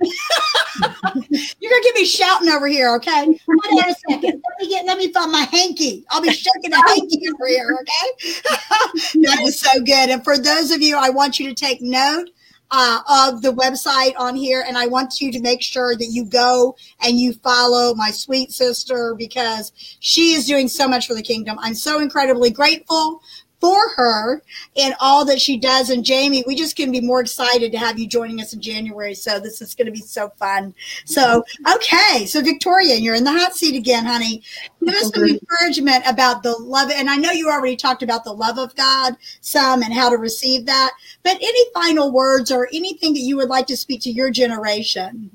You're 1.60 1.70
gonna 1.70 1.82
get 1.82 1.94
me 1.94 2.04
shouting 2.04 2.48
over 2.48 2.66
here 2.66 2.94
okay? 2.96 3.24
Hold 3.24 3.84
on 3.84 3.90
a 3.90 3.94
second. 4.10 4.42
Let 4.48 4.60
me 4.60 4.68
get 4.68 4.86
let 4.86 4.98
me 4.98 5.12
find 5.12 5.32
my 5.32 5.46
hanky. 5.50 6.04
I'll 6.10 6.20
be 6.20 6.32
shaking 6.32 6.72
a 6.72 6.76
hanky 6.88 7.20
over 7.32 7.46
here 7.46 7.78
okay? 7.80 8.32
That 9.22 9.42
is 9.44 9.58
so 9.60 9.80
good. 9.80 10.10
And 10.10 10.22
for 10.24 10.38
those 10.38 10.70
of 10.70 10.82
you 10.82 10.96
i 10.96 11.10
want 11.10 11.38
you 11.38 11.48
to 11.48 11.54
take 11.54 11.80
note 11.80 12.28
uh, 12.70 13.00
of 13.08 13.42
the 13.42 13.52
website 13.52 14.14
on 14.18 14.34
here. 14.34 14.64
And 14.66 14.76
I 14.76 14.86
want 14.86 15.20
you 15.20 15.30
to 15.32 15.40
make 15.40 15.62
sure 15.62 15.96
that 15.96 16.08
you 16.10 16.24
go 16.24 16.76
and 17.00 17.18
you 17.18 17.32
follow 17.34 17.94
my 17.94 18.10
sweet 18.10 18.52
sister 18.52 19.14
because 19.16 19.72
she 20.00 20.32
is 20.32 20.46
doing 20.46 20.68
so 20.68 20.88
much 20.88 21.06
for 21.06 21.14
the 21.14 21.22
kingdom. 21.22 21.58
I'm 21.60 21.74
so 21.74 22.00
incredibly 22.00 22.50
grateful 22.50 23.22
for 23.60 23.88
her 23.96 24.42
and 24.76 24.94
all 25.00 25.24
that 25.24 25.40
she 25.40 25.56
does. 25.56 25.90
And 25.90 26.04
Jamie, 26.04 26.44
we 26.46 26.54
just 26.54 26.76
can 26.76 26.92
be 26.92 27.00
more 27.00 27.20
excited 27.20 27.72
to 27.72 27.78
have 27.78 27.98
you 27.98 28.06
joining 28.06 28.40
us 28.40 28.52
in 28.52 28.60
January. 28.60 29.14
So 29.14 29.40
this 29.40 29.62
is 29.62 29.74
going 29.74 29.86
to 29.86 29.92
be 29.92 30.00
so 30.00 30.30
fun. 30.36 30.74
So, 31.04 31.42
okay. 31.74 32.26
So 32.26 32.42
Victoria, 32.42 32.96
you're 32.96 33.14
in 33.14 33.24
the 33.24 33.32
hot 33.32 33.54
seat 33.54 33.76
again, 33.76 34.04
honey. 34.04 34.42
Give 34.84 34.94
us 34.94 35.10
some 35.14 35.24
encouragement 35.24 36.04
about 36.06 36.42
the 36.42 36.52
love. 36.52 36.90
And 36.90 37.08
I 37.08 37.16
know 37.16 37.30
you 37.30 37.50
already 37.50 37.76
talked 37.76 38.02
about 38.02 38.24
the 38.24 38.32
love 38.32 38.58
of 38.58 38.74
God 38.76 39.16
some 39.40 39.82
and 39.82 39.92
how 39.92 40.10
to 40.10 40.16
receive 40.16 40.66
that, 40.66 40.92
but 41.22 41.36
any 41.36 41.70
final 41.72 42.12
words 42.12 42.50
or 42.52 42.68
anything 42.72 43.14
that 43.14 43.20
you 43.20 43.36
would 43.36 43.48
like 43.48 43.66
to 43.66 43.76
speak 43.76 44.00
to 44.02 44.10
your 44.10 44.30
generation? 44.30 45.30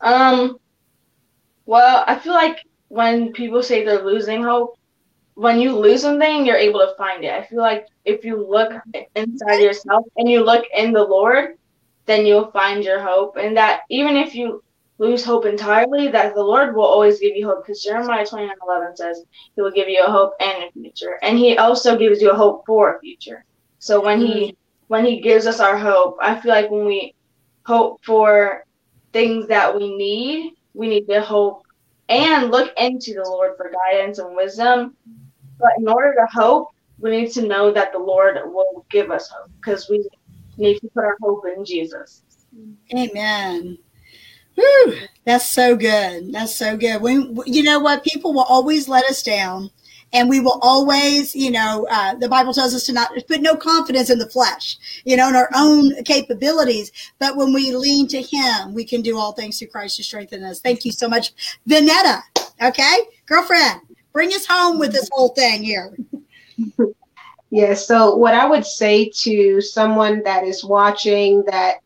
Um, 0.00 0.58
well, 1.64 2.04
I 2.06 2.18
feel 2.18 2.32
like 2.32 2.64
when 2.88 3.32
people 3.32 3.62
say 3.62 3.84
they're 3.84 4.04
losing 4.04 4.42
hope, 4.42 4.75
when 5.36 5.60
you 5.60 5.78
lose 5.78 6.00
something, 6.00 6.46
you're 6.46 6.56
able 6.56 6.80
to 6.80 6.94
find 6.96 7.22
it. 7.22 7.30
I 7.30 7.44
feel 7.44 7.60
like 7.60 7.86
if 8.06 8.24
you 8.24 8.42
look 8.48 8.72
inside 9.14 9.60
yourself 9.60 10.06
and 10.16 10.28
you 10.28 10.42
look 10.42 10.64
in 10.74 10.92
the 10.92 11.04
Lord, 11.04 11.58
then 12.06 12.24
you'll 12.24 12.50
find 12.50 12.82
your 12.82 13.00
hope. 13.00 13.36
And 13.36 13.54
that 13.54 13.82
even 13.90 14.16
if 14.16 14.34
you 14.34 14.64
lose 14.96 15.22
hope 15.22 15.44
entirely, 15.44 16.08
that 16.08 16.34
the 16.34 16.42
Lord 16.42 16.74
will 16.74 16.86
always 16.86 17.20
give 17.20 17.36
you 17.36 17.46
hope. 17.46 17.66
Because 17.66 17.84
Jeremiah 17.84 18.24
29 18.24 18.56
11 18.66 18.96
says 18.96 19.24
he 19.54 19.60
will 19.60 19.70
give 19.70 19.90
you 19.90 20.02
a 20.06 20.10
hope 20.10 20.32
and 20.40 20.64
a 20.64 20.72
future. 20.72 21.18
And 21.20 21.36
he 21.36 21.58
also 21.58 21.98
gives 21.98 22.22
you 22.22 22.30
a 22.30 22.36
hope 22.36 22.64
for 22.64 22.96
a 22.96 23.00
future. 23.00 23.44
So 23.78 24.02
when 24.02 24.20
he 24.20 24.32
mm-hmm. 24.32 24.56
when 24.88 25.04
he 25.04 25.20
gives 25.20 25.46
us 25.46 25.60
our 25.60 25.76
hope, 25.76 26.16
I 26.18 26.40
feel 26.40 26.50
like 26.50 26.70
when 26.70 26.86
we 26.86 27.14
hope 27.64 28.02
for 28.06 28.64
things 29.12 29.48
that 29.48 29.76
we 29.76 29.94
need, 29.94 30.54
we 30.72 30.88
need 30.88 31.06
to 31.08 31.20
hope 31.20 31.62
and 32.08 32.50
look 32.50 32.72
into 32.78 33.12
the 33.12 33.28
Lord 33.28 33.58
for 33.58 33.70
guidance 33.70 34.18
and 34.18 34.34
wisdom 34.34 34.96
but 35.58 35.70
in 35.78 35.88
order 35.88 36.14
to 36.14 36.26
hope, 36.32 36.68
we 36.98 37.10
need 37.10 37.32
to 37.32 37.46
know 37.46 37.72
that 37.72 37.92
the 37.92 37.98
Lord 37.98 38.38
will 38.46 38.86
give 38.90 39.10
us 39.10 39.28
hope 39.28 39.50
because 39.60 39.88
we 39.88 40.06
need 40.56 40.78
to 40.80 40.88
put 40.88 41.04
our 41.04 41.16
hope 41.22 41.44
in 41.54 41.64
Jesus. 41.64 42.22
Amen. 42.94 43.78
Whew, 44.54 44.96
that's 45.24 45.48
so 45.50 45.76
good. 45.76 46.32
That's 46.32 46.54
so 46.54 46.76
good. 46.76 47.02
We, 47.02 47.12
you 47.46 47.62
know 47.62 47.78
what? 47.78 48.04
People 48.04 48.32
will 48.32 48.44
always 48.44 48.88
let 48.88 49.04
us 49.04 49.22
down, 49.22 49.70
and 50.14 50.30
we 50.30 50.40
will 50.40 50.58
always, 50.62 51.36
you 51.36 51.50
know, 51.50 51.86
uh, 51.90 52.14
the 52.14 52.28
Bible 52.28 52.54
tells 52.54 52.74
us 52.74 52.86
to 52.86 52.94
not 52.94 53.10
put 53.28 53.42
no 53.42 53.54
confidence 53.54 54.08
in 54.08 54.18
the 54.18 54.30
flesh, 54.30 54.78
you 55.04 55.14
know, 55.16 55.28
in 55.28 55.36
our 55.36 55.50
own 55.54 56.02
capabilities. 56.04 56.90
But 57.18 57.36
when 57.36 57.52
we 57.52 57.76
lean 57.76 58.08
to 58.08 58.22
Him, 58.22 58.72
we 58.72 58.84
can 58.84 59.02
do 59.02 59.18
all 59.18 59.32
things 59.32 59.58
through 59.58 59.68
Christ 59.68 59.98
to 59.98 60.04
strengthen 60.04 60.42
us. 60.42 60.60
Thank 60.60 60.86
you 60.86 60.92
so 60.92 61.06
much, 61.06 61.32
Vonetta. 61.68 62.22
Okay, 62.62 62.96
girlfriend. 63.26 63.82
Bring 64.16 64.32
us 64.32 64.46
home 64.46 64.78
with 64.78 64.92
this 64.92 65.10
whole 65.12 65.28
thing 65.28 65.62
here. 65.62 65.94
yeah, 67.50 67.74
so 67.74 68.16
what 68.16 68.32
I 68.32 68.46
would 68.46 68.64
say 68.64 69.10
to 69.10 69.60
someone 69.60 70.22
that 70.22 70.42
is 70.42 70.64
watching 70.64 71.44
that 71.48 71.80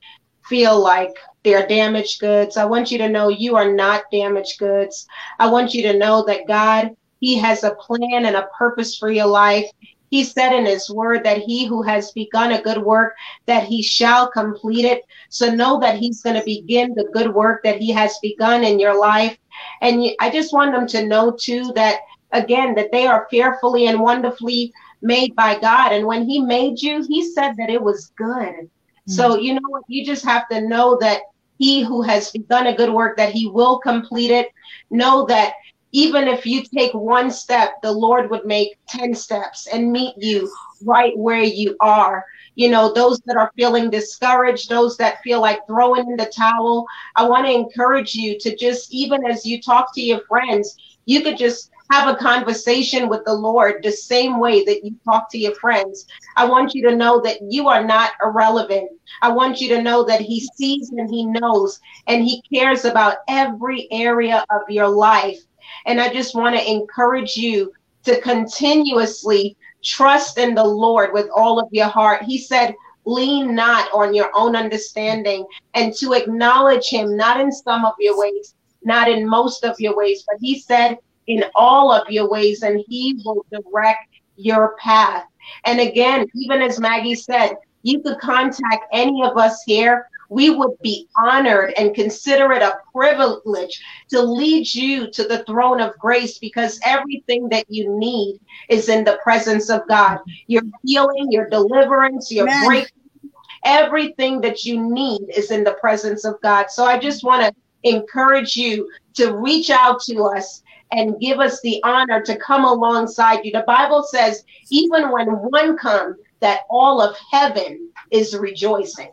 feel 0.48 0.78
like 0.78 1.10
they're 1.42 1.66
damaged 1.66 2.20
goods, 2.20 2.56
I 2.56 2.66
want 2.66 2.92
you 2.92 2.98
to 2.98 3.08
know 3.08 3.30
you 3.30 3.56
are 3.56 3.72
not 3.72 4.04
damaged 4.12 4.60
goods. 4.60 5.08
I 5.40 5.50
want 5.50 5.74
you 5.74 5.82
to 5.82 5.98
know 5.98 6.24
that 6.26 6.46
God, 6.46 6.90
He 7.18 7.36
has 7.38 7.64
a 7.64 7.74
plan 7.74 8.24
and 8.24 8.36
a 8.36 8.48
purpose 8.56 8.96
for 8.96 9.10
your 9.10 9.26
life. 9.26 9.66
He 10.10 10.22
said 10.22 10.52
in 10.52 10.66
his 10.66 10.88
word 10.88 11.24
that 11.24 11.38
he 11.38 11.66
who 11.66 11.82
has 11.82 12.12
begun 12.12 12.52
a 12.52 12.62
good 12.62 12.78
work, 12.78 13.14
that 13.46 13.64
he 13.64 13.82
shall 13.82 14.30
complete 14.30 14.84
it. 14.84 15.02
So 15.30 15.52
know 15.52 15.80
that 15.80 15.98
he's 15.98 16.22
going 16.22 16.36
to 16.36 16.44
begin 16.44 16.94
the 16.94 17.10
good 17.12 17.34
work 17.34 17.64
that 17.64 17.78
he 17.78 17.90
has 17.90 18.16
begun 18.22 18.62
in 18.62 18.78
your 18.78 18.96
life. 18.96 19.36
And 19.82 20.04
I 20.20 20.30
just 20.30 20.52
want 20.52 20.72
them 20.72 20.86
to 20.88 21.06
know 21.06 21.36
too 21.38 21.72
that 21.74 22.00
again 22.32 22.74
that 22.74 22.92
they 22.92 23.06
are 23.06 23.26
fearfully 23.30 23.86
and 23.86 24.00
wonderfully 24.00 24.72
made 25.02 25.34
by 25.34 25.58
God. 25.58 25.92
And 25.92 26.06
when 26.06 26.28
He 26.28 26.40
made 26.40 26.80
you, 26.80 27.04
He 27.06 27.32
said 27.32 27.54
that 27.56 27.70
it 27.70 27.82
was 27.82 28.12
good. 28.16 28.28
Mm-hmm. 28.28 29.12
So, 29.12 29.36
you 29.36 29.54
know 29.54 29.68
what? 29.68 29.84
You 29.88 30.04
just 30.04 30.24
have 30.24 30.48
to 30.48 30.60
know 30.60 30.98
that 31.00 31.22
He 31.58 31.82
who 31.82 32.02
has 32.02 32.32
done 32.48 32.66
a 32.66 32.76
good 32.76 32.92
work, 32.92 33.16
that 33.16 33.32
He 33.32 33.48
will 33.48 33.78
complete 33.78 34.30
it. 34.30 34.48
Know 34.90 35.26
that 35.26 35.54
even 35.92 36.28
if 36.28 36.46
you 36.46 36.62
take 36.62 36.92
one 36.92 37.30
step, 37.30 37.82
the 37.82 37.90
Lord 37.90 38.30
would 38.30 38.46
make 38.46 38.78
10 38.88 39.14
steps 39.14 39.66
and 39.66 39.90
meet 39.90 40.14
you 40.16 40.50
right 40.84 41.16
where 41.18 41.42
you 41.42 41.76
are. 41.80 42.24
You 42.54 42.70
know, 42.70 42.92
those 42.92 43.20
that 43.26 43.36
are 43.36 43.52
feeling 43.56 43.90
discouraged, 43.90 44.68
those 44.68 44.96
that 44.98 45.22
feel 45.22 45.40
like 45.40 45.66
throwing 45.66 46.08
in 46.08 46.16
the 46.16 46.26
towel, 46.26 46.86
I 47.16 47.28
want 47.28 47.46
to 47.46 47.52
encourage 47.52 48.14
you 48.14 48.38
to 48.38 48.54
just, 48.56 48.92
even 48.92 49.24
as 49.26 49.44
you 49.44 49.60
talk 49.60 49.94
to 49.94 50.00
your 50.00 50.20
friends, 50.28 50.76
you 51.06 51.22
could 51.22 51.38
just 51.38 51.70
have 51.90 52.08
a 52.08 52.18
conversation 52.18 53.08
with 53.08 53.24
the 53.24 53.34
Lord 53.34 53.82
the 53.82 53.90
same 53.90 54.38
way 54.38 54.64
that 54.64 54.84
you 54.84 54.94
talk 55.04 55.30
to 55.30 55.38
your 55.38 55.54
friends. 55.56 56.06
I 56.36 56.44
want 56.44 56.74
you 56.74 56.88
to 56.88 56.96
know 56.96 57.20
that 57.22 57.38
you 57.42 57.68
are 57.68 57.84
not 57.84 58.12
irrelevant. 58.22 58.90
I 59.22 59.30
want 59.30 59.60
you 59.60 59.68
to 59.70 59.82
know 59.82 60.04
that 60.04 60.20
He 60.20 60.48
sees 60.54 60.90
and 60.90 61.10
He 61.10 61.26
knows 61.26 61.80
and 62.06 62.22
He 62.22 62.42
cares 62.52 62.84
about 62.84 63.18
every 63.28 63.88
area 63.90 64.44
of 64.50 64.62
your 64.68 64.88
life. 64.88 65.40
And 65.86 66.00
I 66.00 66.12
just 66.12 66.34
want 66.34 66.56
to 66.56 66.70
encourage 66.70 67.36
you 67.36 67.72
to 68.04 68.20
continuously 68.20 69.56
trust 69.82 70.38
in 70.38 70.54
the 70.54 70.64
Lord 70.64 71.12
with 71.12 71.28
all 71.34 71.58
of 71.58 71.68
your 71.72 71.88
heart. 71.88 72.22
He 72.22 72.38
said, 72.38 72.74
lean 73.04 73.54
not 73.54 73.90
on 73.92 74.14
your 74.14 74.30
own 74.34 74.54
understanding 74.54 75.46
and 75.74 75.94
to 75.94 76.12
acknowledge 76.12 76.88
him 76.88 77.16
not 77.16 77.40
in 77.40 77.50
some 77.50 77.84
of 77.84 77.94
your 77.98 78.18
ways 78.18 78.54
not 78.82 79.08
in 79.08 79.28
most 79.28 79.64
of 79.64 79.74
your 79.78 79.96
ways 79.96 80.22
but 80.28 80.36
he 80.40 80.58
said 80.58 80.98
in 81.30 81.44
all 81.54 81.92
of 81.92 82.10
your 82.10 82.28
ways, 82.28 82.62
and 82.62 82.84
He 82.88 83.20
will 83.24 83.46
direct 83.52 84.00
your 84.36 84.76
path. 84.80 85.24
And 85.64 85.80
again, 85.80 86.26
even 86.34 86.60
as 86.60 86.80
Maggie 86.80 87.14
said, 87.14 87.54
you 87.82 88.02
could 88.02 88.18
contact 88.18 88.84
any 88.92 89.22
of 89.22 89.36
us 89.36 89.62
here. 89.64 90.06
We 90.28 90.50
would 90.50 90.76
be 90.82 91.08
honored 91.16 91.72
and 91.76 91.94
consider 91.94 92.52
it 92.52 92.62
a 92.62 92.78
privilege 92.94 93.80
to 94.10 94.22
lead 94.22 94.72
you 94.72 95.10
to 95.10 95.24
the 95.24 95.44
throne 95.44 95.80
of 95.80 95.98
grace 95.98 96.38
because 96.38 96.78
everything 96.84 97.48
that 97.48 97.64
you 97.68 97.98
need 97.98 98.38
is 98.68 98.88
in 98.88 99.02
the 99.04 99.18
presence 99.24 99.70
of 99.70 99.82
God. 99.88 100.18
Your 100.46 100.62
healing, 100.84 101.28
your 101.30 101.48
deliverance, 101.48 102.30
your 102.30 102.46
Amen. 102.46 102.64
breakthrough, 102.64 103.30
everything 103.64 104.40
that 104.42 104.64
you 104.64 104.80
need 104.80 105.22
is 105.34 105.50
in 105.50 105.64
the 105.64 105.74
presence 105.80 106.24
of 106.24 106.40
God. 106.42 106.70
So 106.70 106.84
I 106.84 106.98
just 106.98 107.24
want 107.24 107.42
to 107.42 107.52
encourage 107.82 108.56
you 108.56 108.88
to 109.14 109.36
reach 109.36 109.70
out 109.70 110.00
to 110.02 110.24
us 110.24 110.62
and 110.92 111.18
give 111.20 111.38
us 111.38 111.60
the 111.60 111.80
honor 111.84 112.22
to 112.22 112.36
come 112.36 112.64
alongside 112.64 113.44
you. 113.44 113.52
The 113.52 113.64
Bible 113.66 114.02
says, 114.02 114.44
even 114.70 115.10
when 115.10 115.28
one 115.28 115.76
comes, 115.76 116.16
that 116.40 116.62
all 116.70 117.00
of 117.00 117.16
heaven 117.30 117.90
is 118.10 118.36
rejoicing. 118.36 119.12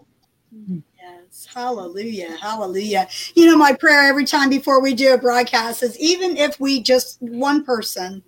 Yes. 0.67 1.47
Hallelujah. 1.53 2.35
Hallelujah. 2.37 3.07
You 3.35 3.45
know, 3.47 3.57
my 3.57 3.73
prayer 3.73 4.03
every 4.03 4.25
time 4.25 4.49
before 4.49 4.81
we 4.81 4.93
do 4.93 5.13
a 5.13 5.17
broadcast 5.17 5.83
is 5.83 5.97
even 5.99 6.37
if 6.37 6.59
we 6.59 6.81
just 6.81 7.21
one 7.21 7.63
person 7.63 8.23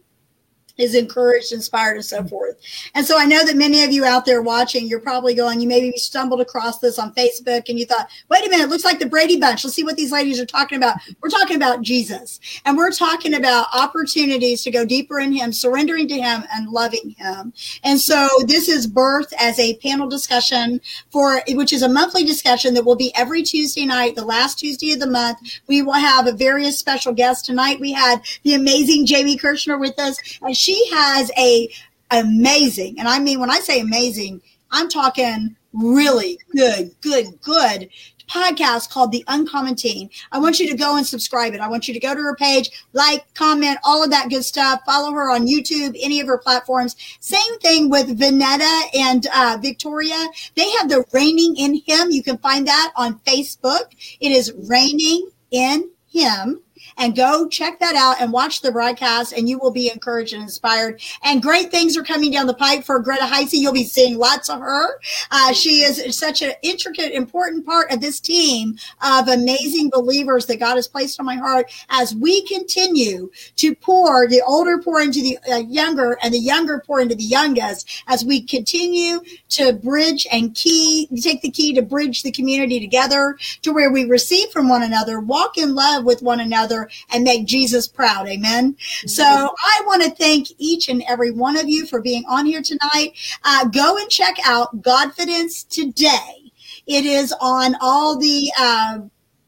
is 0.80 0.96
encouraged, 0.96 1.52
inspired, 1.52 1.98
and 1.98 2.06
so 2.06 2.24
mm. 2.24 2.30
forth. 2.30 2.58
And 2.96 3.06
so 3.06 3.20
I 3.20 3.26
know 3.26 3.46
that 3.46 3.56
many 3.56 3.84
of 3.84 3.92
you 3.92 4.06
out 4.06 4.26
there 4.26 4.42
watching, 4.42 4.88
you're 4.88 5.00
probably 5.00 5.36
going, 5.36 5.60
you 5.60 5.68
maybe 5.68 5.96
stumbled 5.98 6.42
across 6.42 6.80
this 6.80 6.98
on 6.98 7.14
Facebook 7.14 7.70
and 7.70 7.78
you 7.78 7.86
thought, 7.86 8.10
wait 8.30 8.46
a 8.46 8.50
minute, 8.50 8.64
it 8.64 8.70
looks 8.70 8.86
like 8.86 9.00
the 9.00 9.06
Brady 9.06 9.38
Bunch. 9.38 9.64
Let's 9.64 9.76
see 9.76 9.84
what 9.84 9.98
these 9.98 10.12
ladies 10.12 10.40
are 10.40 10.46
talking 10.46 10.78
about. 10.78 10.96
We're 11.22 11.30
talking 11.30 11.58
about 11.58 11.82
Jesus 11.82 12.40
and 12.66 12.78
we're 12.78 12.92
talking 12.92 13.34
about 13.34 13.68
opportunities 13.74 14.64
to 14.64 14.72
go 14.72 14.86
deeper 14.86 15.20
in 15.20 15.34
Him, 15.34 15.52
surrendering 15.52 16.08
to 16.08 16.16
Him, 16.16 16.44
and 16.54 16.70
loving 16.70 17.16
Him. 17.18 17.54
And 17.84 18.00
so 18.00 18.28
this 18.48 18.70
is 18.70 18.88
birth 18.88 19.34
as 19.38 19.60
a 19.60 19.76
panel 19.78 20.08
discussion 20.08 20.80
for 21.12 21.42
which 21.50 21.74
is 21.74 21.82
a 21.82 21.90
monthly 21.90 22.24
discussion 22.24 22.74
that 22.74 22.86
will 22.86 22.96
be 22.96 23.14
every 23.16 23.44
Tuesday 23.44 23.86
night, 23.86 24.16
the 24.16 24.24
last 24.26 24.60
Tuesday 24.60 24.94
of 24.94 25.00
the 25.00 25.08
month. 25.08 25.40
We 25.68 25.82
will 25.82 25.94
have 25.94 26.28
a 26.28 26.32
various 26.32 26.80
special 26.80 27.14
guests. 27.14 27.46
Tonight 27.46 27.80
we 27.80 27.92
had 27.92 28.22
the 28.44 28.54
amazing 28.54 29.06
Jamie 29.06 29.38
Kirschner 29.38 29.78
with 29.78 30.00
us, 30.00 30.18
and 30.42 30.56
she 30.56 30.69
she 30.70 30.90
has 30.92 31.32
a 31.38 31.70
amazing, 32.12 33.00
and 33.00 33.08
I 33.08 33.20
mean 33.20 33.40
when 33.40 33.50
I 33.50 33.60
say 33.60 33.80
amazing, 33.80 34.42
I'm 34.72 34.88
talking 34.88 35.56
really 35.74 36.40
good, 36.56 36.92
good, 37.02 37.42
good 37.42 37.90
podcast 38.30 38.92
called 38.92 39.12
The 39.12 39.24
Uncommon 39.28 39.74
Teen. 39.74 40.12
I 40.32 40.38
want 40.38 40.60
you 40.60 40.70
to 40.70 40.78
go 40.78 40.98
and 40.98 41.08
subscribe 41.08 41.56
it. 41.56 41.60
I 41.60 41.68
want 41.68 41.88
you 41.88 41.96
to 41.96 42.00
go 42.00 42.14
to 42.14 42.22
her 42.22 42.36
page, 42.36 42.70
like, 42.94 43.34
comment, 43.34 43.80
all 43.84 44.04
of 44.04 44.12
that 44.12 44.30
good 44.30 44.46
stuff. 44.46 44.82
Follow 44.86 45.12
her 45.14 45.32
on 45.32 45.48
YouTube, 45.48 45.98
any 46.00 46.20
of 46.20 46.28
her 46.28 46.38
platforms. 46.38 46.96
Same 47.20 47.60
thing 47.60 47.90
with 47.90 48.20
Vonetta 48.20 48.84
and 48.96 49.26
uh, 49.34 49.58
Victoria. 49.60 50.28
They 50.54 50.70
have 50.74 50.90
the 50.90 51.04
Reigning 51.12 51.56
in 51.58 51.82
Him. 51.88 52.12
You 52.12 52.22
can 52.22 52.38
find 52.38 52.68
that 52.68 52.94
on 52.96 53.18
Facebook. 53.22 53.94
It 54.20 54.32
is 54.32 54.54
Reigning 54.70 55.28
in 55.50 55.90
Him 56.12 56.62
and 57.00 57.16
go 57.16 57.48
check 57.48 57.80
that 57.80 57.96
out 57.96 58.22
and 58.22 58.32
watch 58.32 58.62
the 58.62 58.72
broadcast 58.72 59.34
and 59.34 59.50
you 59.50 59.58
will 59.58 59.72
be 59.72 59.90
encouraged 59.90 60.34
and 60.34 60.44
inspired. 60.44 61.02
And 61.24 61.42
great 61.42 61.72
things 61.72 61.98
are 61.98 62.04
coming 62.04 62.32
down 62.32 62.46
the 62.46 62.54
pipe 62.54 62.84
for 62.84 63.00
Greta 63.00 63.24
Heisey. 63.24 63.60
You'll 63.60 63.74
be 63.74 63.86
seeing 63.86 64.18
lots 64.18 64.50
of 64.50 64.60
her. 64.60 65.00
Uh, 65.32 65.54
she 65.54 65.82
is 65.82 66.18
such 66.18 66.42
an 66.42 66.52
intricate, 66.62 67.14
important 67.14 67.66
part 67.66 67.92
of 67.92 68.02
this 68.02 68.20
team 68.20 68.78
of 69.02 69.30
amazing 69.30 69.90
believers 69.90 70.46
that 70.46 70.60
God 70.60 70.76
has 70.76 70.88
placed 70.88 71.20
on 71.20 71.26
my 71.26 71.36
heart 71.36 71.72
as 71.90 72.14
we 72.14 72.46
continue 72.46 73.32
to 73.56 73.74
pour 73.76 74.28
the 74.28 74.42
older 74.42 74.78
pour 74.78 75.02
into 75.02 75.22
the 75.22 75.38
uh, 75.52 75.58
younger 75.58 76.18
and 76.22 76.34
the 76.34 76.40
younger 76.40 76.84
pour 76.86 77.00
into 77.00 77.16
the 77.16 77.24
youngest 77.24 78.04
as 78.08 78.26
we 78.26 78.42
continue 78.42 79.22
to 79.48 79.74
bridge 79.74 80.28
and 80.32 80.54
key, 80.56 81.08
take 81.22 81.42
the 81.42 81.50
key 81.50 81.74
to 81.74 81.82
bridge 81.82 82.24
the 82.24 82.32
community 82.32 82.80
together 82.80 83.38
to 83.62 83.72
where 83.72 83.92
we 83.92 84.06
receive 84.06 84.50
from 84.50 84.68
one 84.68 84.84
another, 84.84 85.20
walk 85.20 85.58
in 85.58 85.76
love 85.76 86.04
with 86.04 86.22
one 86.22 86.40
another, 86.40 86.89
and 87.12 87.24
make 87.24 87.46
Jesus 87.46 87.88
proud. 87.88 88.28
Amen. 88.28 88.76
So 89.06 89.24
I 89.24 89.82
want 89.86 90.04
to 90.04 90.12
thank 90.12 90.48
each 90.58 90.90
and 90.90 91.04
every 91.08 91.32
one 91.32 91.58
of 91.58 91.68
you 91.68 91.86
for 91.86 92.02
being 92.02 92.24
on 92.28 92.46
here 92.46 92.62
tonight. 92.62 93.14
Uh, 93.44 93.66
go 93.66 93.98
and 93.98 94.10
check 94.10 94.36
out 94.46 94.82
Godfidence 94.82 95.68
today. 95.68 96.52
It 96.88 97.06
is 97.06 97.34
on 97.40 97.76
all 97.82 98.18
the, 98.18 98.52
uh, 98.58 99.00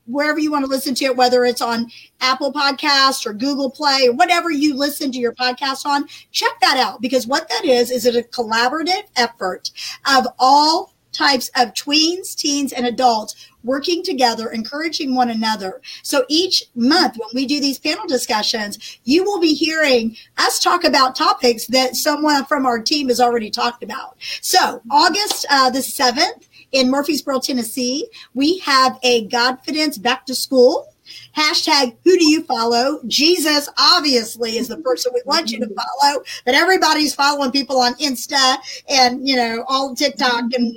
wherever 0.05 0.39
you 0.39 0.51
want 0.51 0.63
to 0.65 0.69
listen 0.69 0.93
to 0.95 1.05
it, 1.05 1.15
whether 1.15 1.45
it's 1.45 1.61
on 1.61 1.89
Apple 2.19 2.51
Podcast 2.51 3.25
or 3.25 3.33
Google 3.33 3.69
Play 3.69 4.07
or 4.07 4.13
whatever 4.13 4.51
you 4.51 4.75
listen 4.75 5.11
to 5.11 5.19
your 5.19 5.33
podcast 5.33 5.85
on, 5.85 6.07
check 6.31 6.51
that 6.61 6.77
out 6.77 7.01
because 7.01 7.27
what 7.27 7.47
that 7.49 7.65
is 7.65 7.91
is 7.91 8.05
it 8.05 8.15
a 8.15 8.27
collaborative 8.27 9.03
effort 9.15 9.71
of 10.05 10.27
all 10.37 10.93
types 11.11 11.49
of 11.55 11.73
tweens, 11.73 12.35
teens, 12.35 12.73
and 12.73 12.85
adults 12.85 13.50
working 13.63 14.03
together, 14.03 14.49
encouraging 14.49 15.15
one 15.15 15.29
another. 15.29 15.81
So 16.03 16.25
each 16.27 16.63
month 16.75 17.17
when 17.17 17.29
we 17.33 17.45
do 17.45 17.59
these 17.59 17.79
panel 17.79 18.07
discussions, 18.07 18.99
you 19.03 19.23
will 19.23 19.39
be 19.39 19.53
hearing 19.53 20.15
us 20.37 20.59
talk 20.59 20.83
about 20.83 21.15
topics 21.15 21.67
that 21.67 21.95
someone 21.95 22.45
from 22.45 22.65
our 22.65 22.79
team 22.79 23.07
has 23.09 23.19
already 23.19 23.49
talked 23.49 23.83
about. 23.83 24.17
So 24.41 24.81
August 24.91 25.45
uh, 25.49 25.69
the 25.69 25.79
7th 25.79 26.47
in 26.71 26.89
Murfreesboro, 26.89 27.39
Tennessee, 27.39 28.07
we 28.33 28.59
have 28.59 28.97
a 29.03 29.27
Godfidence 29.27 30.01
back 30.01 30.25
to 30.25 30.35
school 30.35 30.90
Hashtag 31.35 31.95
who 32.03 32.17
do 32.17 32.25
you 32.25 32.43
follow? 32.43 32.99
Jesus 33.07 33.69
obviously 33.77 34.57
is 34.57 34.67
the 34.67 34.77
person 34.77 35.11
we 35.13 35.21
want 35.25 35.51
you 35.51 35.59
to 35.59 35.67
follow, 35.67 36.23
but 36.45 36.55
everybody's 36.55 37.15
following 37.15 37.51
people 37.51 37.79
on 37.79 37.93
Insta 37.95 38.57
and, 38.89 39.27
you 39.27 39.35
know, 39.35 39.63
all 39.67 39.95
TikTok 39.95 40.45
and 40.53 40.75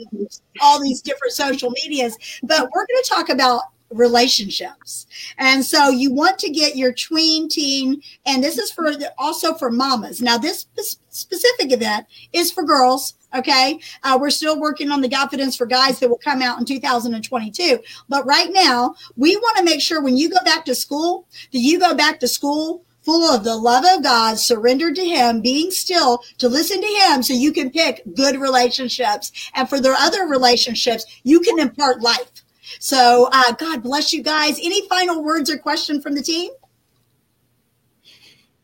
all 0.60 0.80
these 0.80 1.02
different 1.02 1.32
social 1.32 1.70
medias. 1.70 2.16
But 2.42 2.70
we're 2.74 2.86
going 2.86 3.02
to 3.02 3.08
talk 3.08 3.28
about 3.28 3.62
relationships. 3.94 5.06
And 5.38 5.64
so 5.64 5.88
you 5.88 6.12
want 6.12 6.38
to 6.40 6.50
get 6.50 6.76
your 6.76 6.92
tween 6.92 7.48
teen, 7.48 8.02
and 8.26 8.42
this 8.42 8.58
is 8.58 8.70
for 8.70 8.92
also 9.18 9.54
for 9.54 9.70
mamas. 9.70 10.20
Now, 10.20 10.36
this 10.38 10.66
specific 11.10 11.72
event 11.72 12.06
is 12.32 12.52
for 12.52 12.64
girls. 12.64 13.14
Okay. 13.34 13.80
Uh, 14.02 14.16
we're 14.20 14.30
still 14.30 14.60
working 14.60 14.90
on 14.90 15.00
the 15.00 15.08
confidence 15.08 15.56
for 15.56 15.66
guys 15.66 15.98
that 15.98 16.08
will 16.08 16.18
come 16.18 16.40
out 16.40 16.58
in 16.58 16.64
2022. 16.64 17.80
But 18.08 18.24
right 18.26 18.50
now, 18.52 18.94
we 19.16 19.36
want 19.36 19.56
to 19.58 19.64
make 19.64 19.80
sure 19.80 20.00
when 20.00 20.16
you 20.16 20.30
go 20.30 20.42
back 20.44 20.64
to 20.66 20.74
school, 20.74 21.26
that 21.52 21.58
you 21.58 21.80
go 21.80 21.94
back 21.94 22.20
to 22.20 22.28
school 22.28 22.84
full 23.04 23.28
of 23.28 23.44
the 23.44 23.56
love 23.56 23.84
of 23.84 24.02
God, 24.02 24.38
surrendered 24.38 24.96
to 24.96 25.04
Him, 25.04 25.40
being 25.40 25.70
still 25.70 26.22
to 26.38 26.48
listen 26.48 26.80
to 26.80 26.86
Him 26.86 27.22
so 27.22 27.34
you 27.34 27.52
can 27.52 27.70
pick 27.70 28.02
good 28.14 28.40
relationships. 28.40 29.50
And 29.54 29.68
for 29.68 29.80
their 29.80 29.94
other 29.94 30.26
relationships, 30.26 31.04
you 31.22 31.40
can 31.40 31.58
impart 31.58 32.00
life. 32.00 32.43
So, 32.78 33.28
uh, 33.32 33.52
God 33.52 33.82
bless 33.82 34.12
you 34.12 34.22
guys. 34.22 34.58
Any 34.62 34.86
final 34.88 35.22
words 35.22 35.50
or 35.50 35.58
question 35.58 36.00
from 36.00 36.14
the 36.14 36.22
team? 36.22 36.52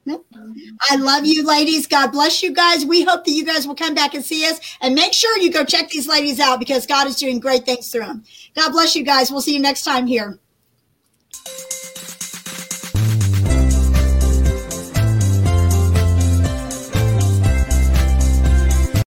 Nope. 0.07 0.27
I 0.91 0.97
love 0.97 1.27
you, 1.27 1.47
ladies. 1.47 1.87
God 1.87 2.11
bless 2.11 2.43
you 2.43 2.53
guys. 2.53 2.85
We 2.87 3.05
hope 3.05 3.25
that 3.25 3.33
you 3.33 3.45
guys 3.45 3.67
will 3.67 3.75
come 3.75 3.95
back 3.95 4.15
and 4.15 4.25
see 4.25 4.47
us. 4.47 4.59
And 4.81 4.95
make 4.95 5.13
sure 5.13 5.37
you 5.39 5.53
go 5.53 5.65
check 5.65 5.91
these 5.91 6.09
ladies 6.09 6.41
out 6.41 6.59
because 6.59 6.87
God 6.87 7.07
is 7.07 7.17
doing 7.17 7.39
great 7.39 7.65
things 7.65 7.93
through 7.93 8.07
them. 8.07 8.25
God 8.55 8.73
bless 8.73 8.97
you 8.97 9.05
guys. 9.05 9.31
We'll 9.31 9.43
see 9.43 9.55
you 9.55 9.61
next 9.61 9.85
time 9.85 10.07
here. 10.07 10.39